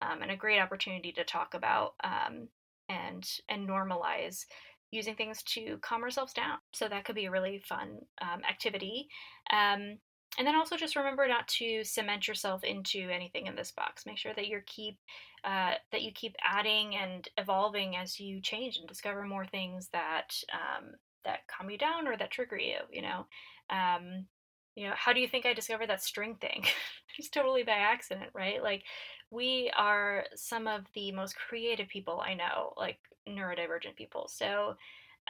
um, 0.00 0.22
and 0.22 0.30
a 0.30 0.36
great 0.36 0.60
opportunity 0.60 1.12
to 1.12 1.24
talk 1.24 1.54
about 1.54 1.94
um, 2.04 2.48
and 2.88 3.38
and 3.48 3.68
normalize 3.68 4.44
using 4.92 5.16
things 5.16 5.42
to 5.42 5.78
calm 5.78 6.02
ourselves 6.02 6.32
down. 6.32 6.58
So 6.72 6.86
that 6.86 7.04
could 7.04 7.16
be 7.16 7.24
a 7.24 7.30
really 7.30 7.62
fun 7.66 7.98
um, 8.20 8.42
activity. 8.48 9.08
Um, 9.52 9.98
and 10.38 10.46
then 10.46 10.54
also 10.54 10.76
just 10.76 10.96
remember 10.96 11.26
not 11.26 11.48
to 11.48 11.84
cement 11.84 12.28
yourself 12.28 12.62
into 12.64 13.10
anything 13.10 13.46
in 13.46 13.56
this 13.56 13.72
box. 13.72 14.06
Make 14.06 14.18
sure 14.18 14.32
that 14.34 14.46
you 14.46 14.60
keep 14.66 14.98
uh, 15.44 15.72
that 15.90 16.02
you 16.02 16.12
keep 16.12 16.36
adding 16.44 16.94
and 16.94 17.28
evolving 17.36 17.96
as 17.96 18.20
you 18.20 18.40
change 18.40 18.76
and 18.76 18.86
discover 18.86 19.24
more 19.24 19.44
things 19.44 19.88
that 19.92 20.34
um, 20.52 20.92
that 21.24 21.40
calm 21.48 21.68
you 21.68 21.76
down 21.76 22.06
or 22.06 22.16
that 22.16 22.30
trigger 22.30 22.56
you. 22.56 22.76
You 22.90 23.02
know, 23.02 23.26
um, 23.70 24.26
you 24.74 24.88
know, 24.88 24.94
how 24.96 25.12
do 25.12 25.20
you 25.20 25.28
think 25.28 25.46
I 25.46 25.54
discovered 25.54 25.88
that 25.88 26.02
string 26.02 26.36
thing? 26.40 26.64
it's 27.18 27.28
totally 27.28 27.62
by 27.62 27.72
accident, 27.72 28.30
right? 28.34 28.62
Like, 28.62 28.84
we 29.30 29.70
are 29.76 30.24
some 30.34 30.66
of 30.66 30.84
the 30.94 31.12
most 31.12 31.36
creative 31.36 31.88
people 31.88 32.22
I 32.24 32.34
know, 32.34 32.72
like 32.76 32.98
neurodivergent 33.28 33.96
people. 33.96 34.28
So, 34.28 34.76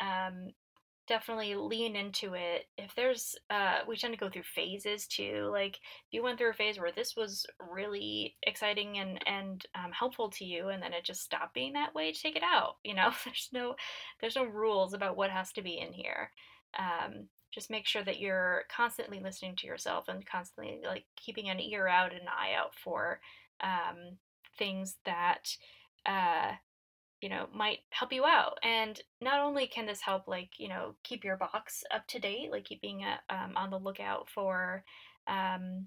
um, 0.00 0.50
definitely 1.08 1.54
lean 1.56 1.96
into 1.96 2.34
it. 2.34 2.66
If 2.78 2.94
there's, 2.94 3.34
uh, 3.50 3.80
we 3.88 3.96
tend 3.96 4.14
to 4.14 4.18
go 4.18 4.30
through 4.30 4.44
phases 4.44 5.06
too. 5.06 5.48
Like, 5.52 5.76
if 5.76 6.12
you 6.12 6.22
went 6.22 6.38
through 6.38 6.50
a 6.50 6.54
phase 6.54 6.78
where 6.78 6.92
this 6.92 7.16
was 7.16 7.44
really 7.58 8.36
exciting 8.44 8.98
and 8.98 9.20
and 9.26 9.66
um, 9.74 9.92
helpful 9.92 10.30
to 10.30 10.44
you, 10.44 10.68
and 10.68 10.82
then 10.82 10.92
it 10.92 11.04
just 11.04 11.22
stopped 11.22 11.54
being 11.54 11.72
that 11.74 11.94
way, 11.94 12.12
take 12.12 12.36
it 12.36 12.42
out. 12.44 12.76
You 12.84 12.94
know, 12.94 13.10
there's 13.24 13.48
no 13.52 13.74
there's 14.20 14.36
no 14.36 14.44
rules 14.44 14.94
about 14.94 15.16
what 15.16 15.30
has 15.30 15.52
to 15.54 15.62
be 15.62 15.78
in 15.78 15.92
here. 15.92 16.30
Um, 16.78 17.28
just 17.52 17.70
make 17.70 17.86
sure 17.86 18.02
that 18.02 18.20
you're 18.20 18.64
constantly 18.74 19.20
listening 19.20 19.54
to 19.56 19.66
yourself 19.66 20.08
and 20.08 20.26
constantly 20.26 20.80
like 20.84 21.04
keeping 21.16 21.48
an 21.48 21.60
ear 21.60 21.86
out 21.86 22.12
and 22.12 22.22
an 22.22 22.28
eye 22.28 22.54
out 22.58 22.74
for 22.74 23.20
um, 23.60 24.16
things 24.58 24.96
that 25.04 25.56
uh, 26.06 26.52
you 27.20 27.28
know 27.28 27.46
might 27.54 27.80
help 27.90 28.12
you 28.12 28.24
out. 28.24 28.58
And 28.62 29.00
not 29.20 29.40
only 29.40 29.66
can 29.66 29.86
this 29.86 30.00
help 30.00 30.26
like 30.26 30.50
you 30.58 30.68
know 30.68 30.94
keep 31.04 31.24
your 31.24 31.36
box 31.36 31.84
up 31.94 32.06
to 32.08 32.18
date 32.18 32.50
like 32.50 32.64
keeping 32.64 33.04
um, 33.30 33.52
on 33.56 33.70
the 33.70 33.78
lookout 33.78 34.28
for 34.28 34.84
um, 35.26 35.86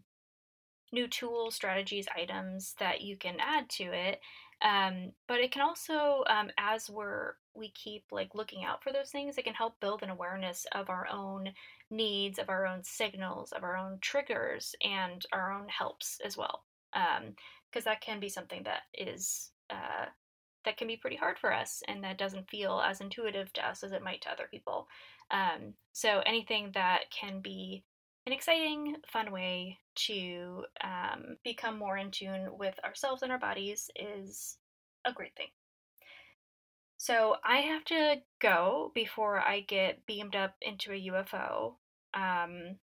new 0.94 1.08
tools 1.08 1.56
strategies 1.56 2.08
items 2.16 2.76
that 2.80 3.02
you 3.02 3.18
can 3.18 3.36
add 3.40 3.70
to 3.70 3.84
it 3.84 4.20
um, 4.62 5.12
but 5.28 5.40
it 5.40 5.52
can 5.52 5.62
also 5.62 6.24
um, 6.30 6.50
as 6.58 6.90
we're 6.90 7.34
we 7.56 7.70
keep 7.72 8.06
like 8.12 8.36
looking 8.36 8.64
out 8.64 8.84
for 8.84 8.92
those 8.92 9.10
things, 9.10 9.38
it 9.38 9.44
can 9.44 9.54
help 9.54 9.80
build 9.80 10.04
an 10.04 10.10
awareness 10.10 10.66
of 10.74 10.90
our 10.90 11.08
own 11.12 11.52
needs, 11.90 12.40
of 12.40 12.50
our 12.50 12.66
own 12.66 12.84
signals, 12.84 13.52
of 13.52 13.64
our 13.64 13.78
own 13.78 14.00
triggers, 14.02 14.76
and 14.82 15.26
our 15.32 15.52
own 15.52 15.68
helps 15.68 16.20
as 16.26 16.38
well. 16.38 16.64
Because 16.94 17.86
um, 17.86 17.92
that 17.92 18.02
can 18.02 18.20
be 18.20 18.30
something 18.30 18.64
that 18.64 18.84
is 18.94 19.52
uh, 19.70 20.06
that 20.66 20.78
can 20.78 20.88
be 20.88 20.98
pretty 20.98 21.16
hard 21.16 21.38
for 21.38 21.54
us 21.54 21.84
and 21.88 22.04
that 22.04 22.18
doesn't 22.18 22.50
feel 22.50 22.82
as 22.84 23.00
intuitive 23.00 23.54
to 23.54 23.68
us 23.68 23.84
as 23.84 23.92
it 23.92 24.04
might 24.04 24.22
to 24.22 24.32
other 24.32 24.48
people. 24.50 24.88
Um, 25.32 25.74
so 25.94 26.22
anything 26.26 26.72
that 26.74 27.12
can 27.12 27.40
be 27.40 27.84
an 28.26 28.34
exciting, 28.34 28.96
fun 29.08 29.32
way 29.32 29.78
to 29.96 30.66
um, 30.84 31.38
become 31.44 31.78
more 31.78 31.98
in 31.98 32.12
tune 32.12 32.48
with 32.58 32.80
ourselves 32.84 33.22
and 33.22 33.32
our 33.32 33.38
bodies 33.38 33.90
is 33.96 34.58
a 35.06 35.14
great 35.14 35.36
thing. 35.36 35.48
So 37.06 37.36
I 37.44 37.58
have 37.58 37.86
to 37.86 38.16
go 38.42 38.92
before 38.96 39.40
I 39.40 39.60
get 39.60 40.08
beamed 40.08 40.36
up 40.36 40.56
into 40.60 40.92
a 40.92 41.08
UFO. 41.12 41.76
Um, 42.16 42.78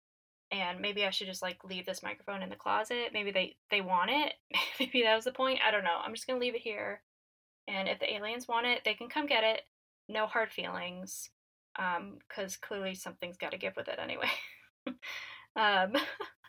and 0.51 0.81
maybe 0.81 1.05
I 1.05 1.11
should 1.11 1.29
just 1.29 1.41
like 1.41 1.63
leave 1.63 1.87
this 1.87 2.03
microphone 2.03 2.43
in 2.43 2.49
the 2.49 2.57
closet. 2.57 3.11
Maybe 3.13 3.31
they 3.31 3.55
they 3.71 3.81
want 3.81 4.11
it. 4.11 4.33
maybe 4.81 5.05
that 5.05 5.15
was 5.15 5.27
the 5.27 5.31
point. 5.31 5.61
I 5.65 5.71
don't 5.71 5.85
know. 5.85 6.01
I'm 6.05 6.15
just 6.15 6.27
gonna 6.27 6.41
leave 6.41 6.57
it 6.57 6.63
here. 6.63 7.01
And 7.69 7.87
if 7.87 8.01
the 8.01 8.13
aliens 8.13 8.49
want 8.49 8.67
it, 8.67 8.81
they 8.85 8.95
can 8.95 9.09
come 9.09 9.27
get 9.27 9.45
it. 9.45 9.61
No 10.09 10.27
hard 10.27 10.51
feelings, 10.51 11.31
because 11.77 12.55
um, 12.55 12.61
clearly 12.61 12.97
something's 12.97 13.37
got 13.37 13.53
to 13.53 13.59
give 13.59 13.77
with 13.77 13.87
it 13.87 14.01
anyway. 14.03 14.31
um, 15.55 15.93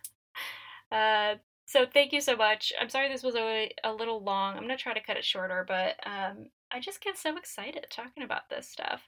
uh, 0.91 1.35
so 1.69 1.85
thank 1.85 2.11
you 2.11 2.19
so 2.19 2.35
much. 2.35 2.73
I'm 2.81 2.89
sorry 2.89 3.09
this 3.09 3.21
was 3.21 3.35
a, 3.35 3.71
a 3.83 3.93
little 3.93 4.23
long. 4.23 4.55
I'm 4.55 4.63
gonna 4.63 4.75
try 4.75 4.95
to 4.95 5.03
cut 5.03 5.17
it 5.17 5.23
shorter, 5.23 5.63
but 5.67 5.97
um, 6.03 6.47
I 6.71 6.79
just 6.79 6.99
get 6.99 7.15
so 7.15 7.37
excited 7.37 7.85
talking 7.91 8.23
about 8.23 8.49
this 8.49 8.67
stuff. 8.67 9.03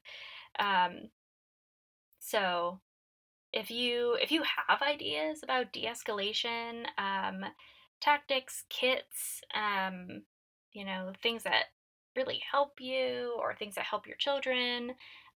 Um, 0.59 1.09
so 2.20 2.80
if 3.51 3.72
you 3.72 4.16
if 4.22 4.32
you 4.32 4.43
have 4.68 4.84
ideas 4.84 5.39
about 5.41 5.74
de-escalation 5.74 6.86
um, 6.99 7.45
tactics, 7.99 8.64
kits, 8.70 9.41
um, 9.55 10.22
you 10.72 10.86
know 10.86 11.14
things 11.24 11.41
that 11.41 11.64
really 12.16 12.43
help 12.51 12.74
you 12.80 13.36
or 13.39 13.55
things 13.55 13.74
that 13.74 13.86
help 13.86 14.05
your 14.05 14.18
children 14.18 14.91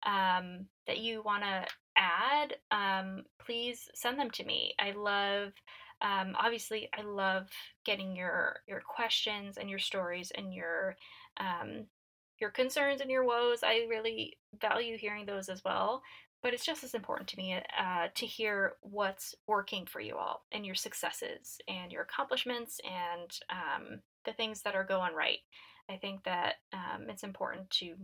um, 0.06 0.68
that 0.86 1.00
you 1.00 1.24
want 1.24 1.42
to 1.42 1.66
add, 1.98 2.54
um, 2.70 3.24
please 3.44 3.90
send 3.96 4.20
them 4.20 4.30
to 4.30 4.46
me. 4.46 4.76
I 4.78 4.92
love 4.92 5.54
um, 6.02 6.36
obviously 6.38 6.90
i 6.98 7.02
love 7.02 7.48
getting 7.86 8.16
your 8.16 8.58
your 8.68 8.82
questions 8.82 9.58
and 9.58 9.70
your 9.70 9.80
stories 9.80 10.32
and 10.36 10.54
your 10.54 10.96
um, 11.38 11.86
your 12.38 12.50
concerns 12.50 13.00
and 13.00 13.10
your 13.10 13.24
woes. 13.24 13.64
I 13.64 13.86
really 13.90 14.38
value 14.60 14.98
hearing 14.98 15.26
those 15.26 15.48
as 15.48 15.64
well 15.64 16.02
but 16.46 16.54
it's 16.54 16.64
just 16.64 16.84
as 16.84 16.94
important 16.94 17.28
to 17.28 17.38
me 17.38 17.56
uh, 17.56 18.08
to 18.14 18.26
hear 18.28 18.74
what's 18.82 19.34
working 19.48 19.84
for 19.88 20.00
you 20.00 20.16
all 20.16 20.44
and 20.52 20.64
your 20.64 20.76
successes 20.76 21.58
and 21.68 21.92
your 21.92 22.04
accomplishments 22.04 22.80
and 22.86 23.40
um, 23.50 24.00
the 24.26 24.34
things 24.34 24.62
that 24.62 24.76
are 24.76 24.84
going 24.84 25.16
right. 25.16 25.40
I 25.90 25.98
think 25.98 26.24
that 26.26 26.58
um, 26.72 27.10
it's 27.10 27.24
important 27.24 27.72
to 27.72 27.96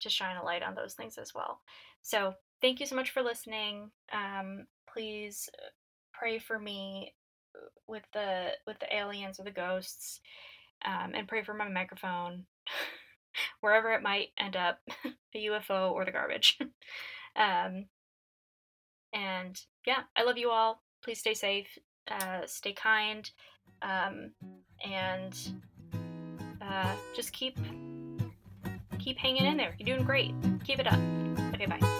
to 0.00 0.08
shine 0.08 0.38
a 0.38 0.42
light 0.42 0.62
on 0.62 0.74
those 0.74 0.94
things 0.94 1.18
as 1.18 1.34
well. 1.34 1.60
So 2.00 2.32
thank 2.62 2.80
you 2.80 2.86
so 2.86 2.96
much 2.96 3.10
for 3.10 3.20
listening. 3.20 3.90
Um, 4.14 4.66
please 4.90 5.50
pray 6.14 6.38
for 6.38 6.58
me 6.58 7.12
with 7.86 8.04
the 8.12 8.50
with 8.66 8.78
the 8.78 8.94
aliens 8.94 9.40
or 9.40 9.44
the 9.44 9.50
ghosts, 9.50 10.20
um, 10.84 11.12
and 11.14 11.28
pray 11.28 11.42
for 11.42 11.54
my 11.54 11.68
microphone, 11.68 12.44
wherever 13.60 13.92
it 13.92 14.02
might 14.02 14.28
end 14.38 14.56
up, 14.56 14.80
the 15.32 15.46
UFO 15.46 15.92
or 15.92 16.04
the 16.04 16.12
garbage. 16.12 16.58
um, 17.36 17.86
and 19.12 19.60
yeah, 19.86 20.02
I 20.16 20.24
love 20.24 20.38
you 20.38 20.50
all. 20.50 20.82
Please 21.02 21.18
stay 21.18 21.34
safe, 21.34 21.78
uh, 22.10 22.42
stay 22.46 22.72
kind, 22.72 23.28
um, 23.82 24.32
and 24.84 25.36
uh, 26.62 26.94
just 27.14 27.32
keep 27.32 27.58
keep 28.98 29.18
hanging 29.18 29.46
in 29.46 29.56
there. 29.56 29.74
You're 29.78 29.96
doing 29.96 30.06
great. 30.06 30.34
Keep 30.64 30.80
it 30.80 30.86
up. 30.86 30.98
Okay, 31.54 31.66
bye. 31.66 31.99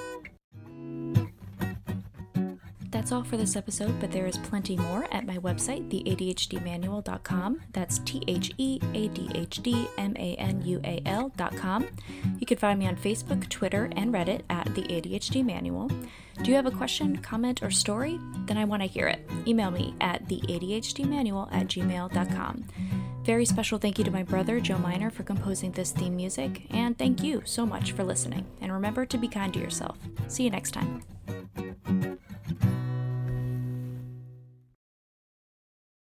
That's 3.01 3.13
all 3.13 3.25
for 3.25 3.39
this 3.39 3.57
episode, 3.57 3.99
but 3.99 4.13
there 4.13 4.27
is 4.27 4.37
plenty 4.37 4.77
more 4.77 5.07
at 5.11 5.25
my 5.25 5.39
website, 5.39 5.89
theadhdmanual.com. 5.89 7.63
That's 7.73 7.99
T 8.01 8.23
H 8.29 8.53
E 8.59 8.79
A 8.93 9.09
D 9.09 9.27
H 9.35 9.63
D 9.63 9.89
M 9.97 10.15
A 10.19 10.35
N 10.35 10.61
U 10.67 10.83
A 10.85 11.01
L.com. 11.07 11.87
You 12.39 12.47
can 12.47 12.59
find 12.59 12.79
me 12.79 12.87
on 12.87 12.97
Facebook, 12.97 13.49
Twitter, 13.49 13.89
and 13.97 14.13
Reddit 14.13 14.43
at 14.51 14.67
The 14.75 14.83
ADHD 14.83 15.43
Manual. 15.43 15.89
Do 16.43 16.51
you 16.51 16.55
have 16.57 16.67
a 16.67 16.71
question, 16.71 17.17
comment, 17.17 17.63
or 17.63 17.71
story? 17.71 18.21
Then 18.45 18.59
I 18.59 18.67
want 18.67 18.83
to 18.83 18.87
hear 18.87 19.09
it. 19.09 19.27
Email 19.47 19.71
me 19.71 19.95
at 20.03 20.29
theadhdmanual 20.29 21.49
at 21.55 21.69
gmail.com. 21.69 22.65
Very 23.25 23.47
special 23.47 23.79
thank 23.79 23.99
you 23.99 24.05
to 24.05 24.11
my 24.11 24.25
brother, 24.25 24.61
Joe 24.61 24.77
Miner, 24.77 25.09
for 25.09 25.23
composing 25.23 25.73
this 25.73 25.91
theme 25.91 26.17
music, 26.17 26.67
and 26.69 26.99
thank 26.99 27.23
you 27.23 27.41
so 27.47 27.65
much 27.65 27.93
for 27.93 28.05
listening. 28.05 28.45
And 28.61 28.71
remember 28.71 29.07
to 29.07 29.17
be 29.17 29.27
kind 29.27 29.55
to 29.55 29.59
yourself. 29.59 29.97
See 30.29 30.45
you 30.45 30.51
next 30.51 30.73
time. 30.73 31.03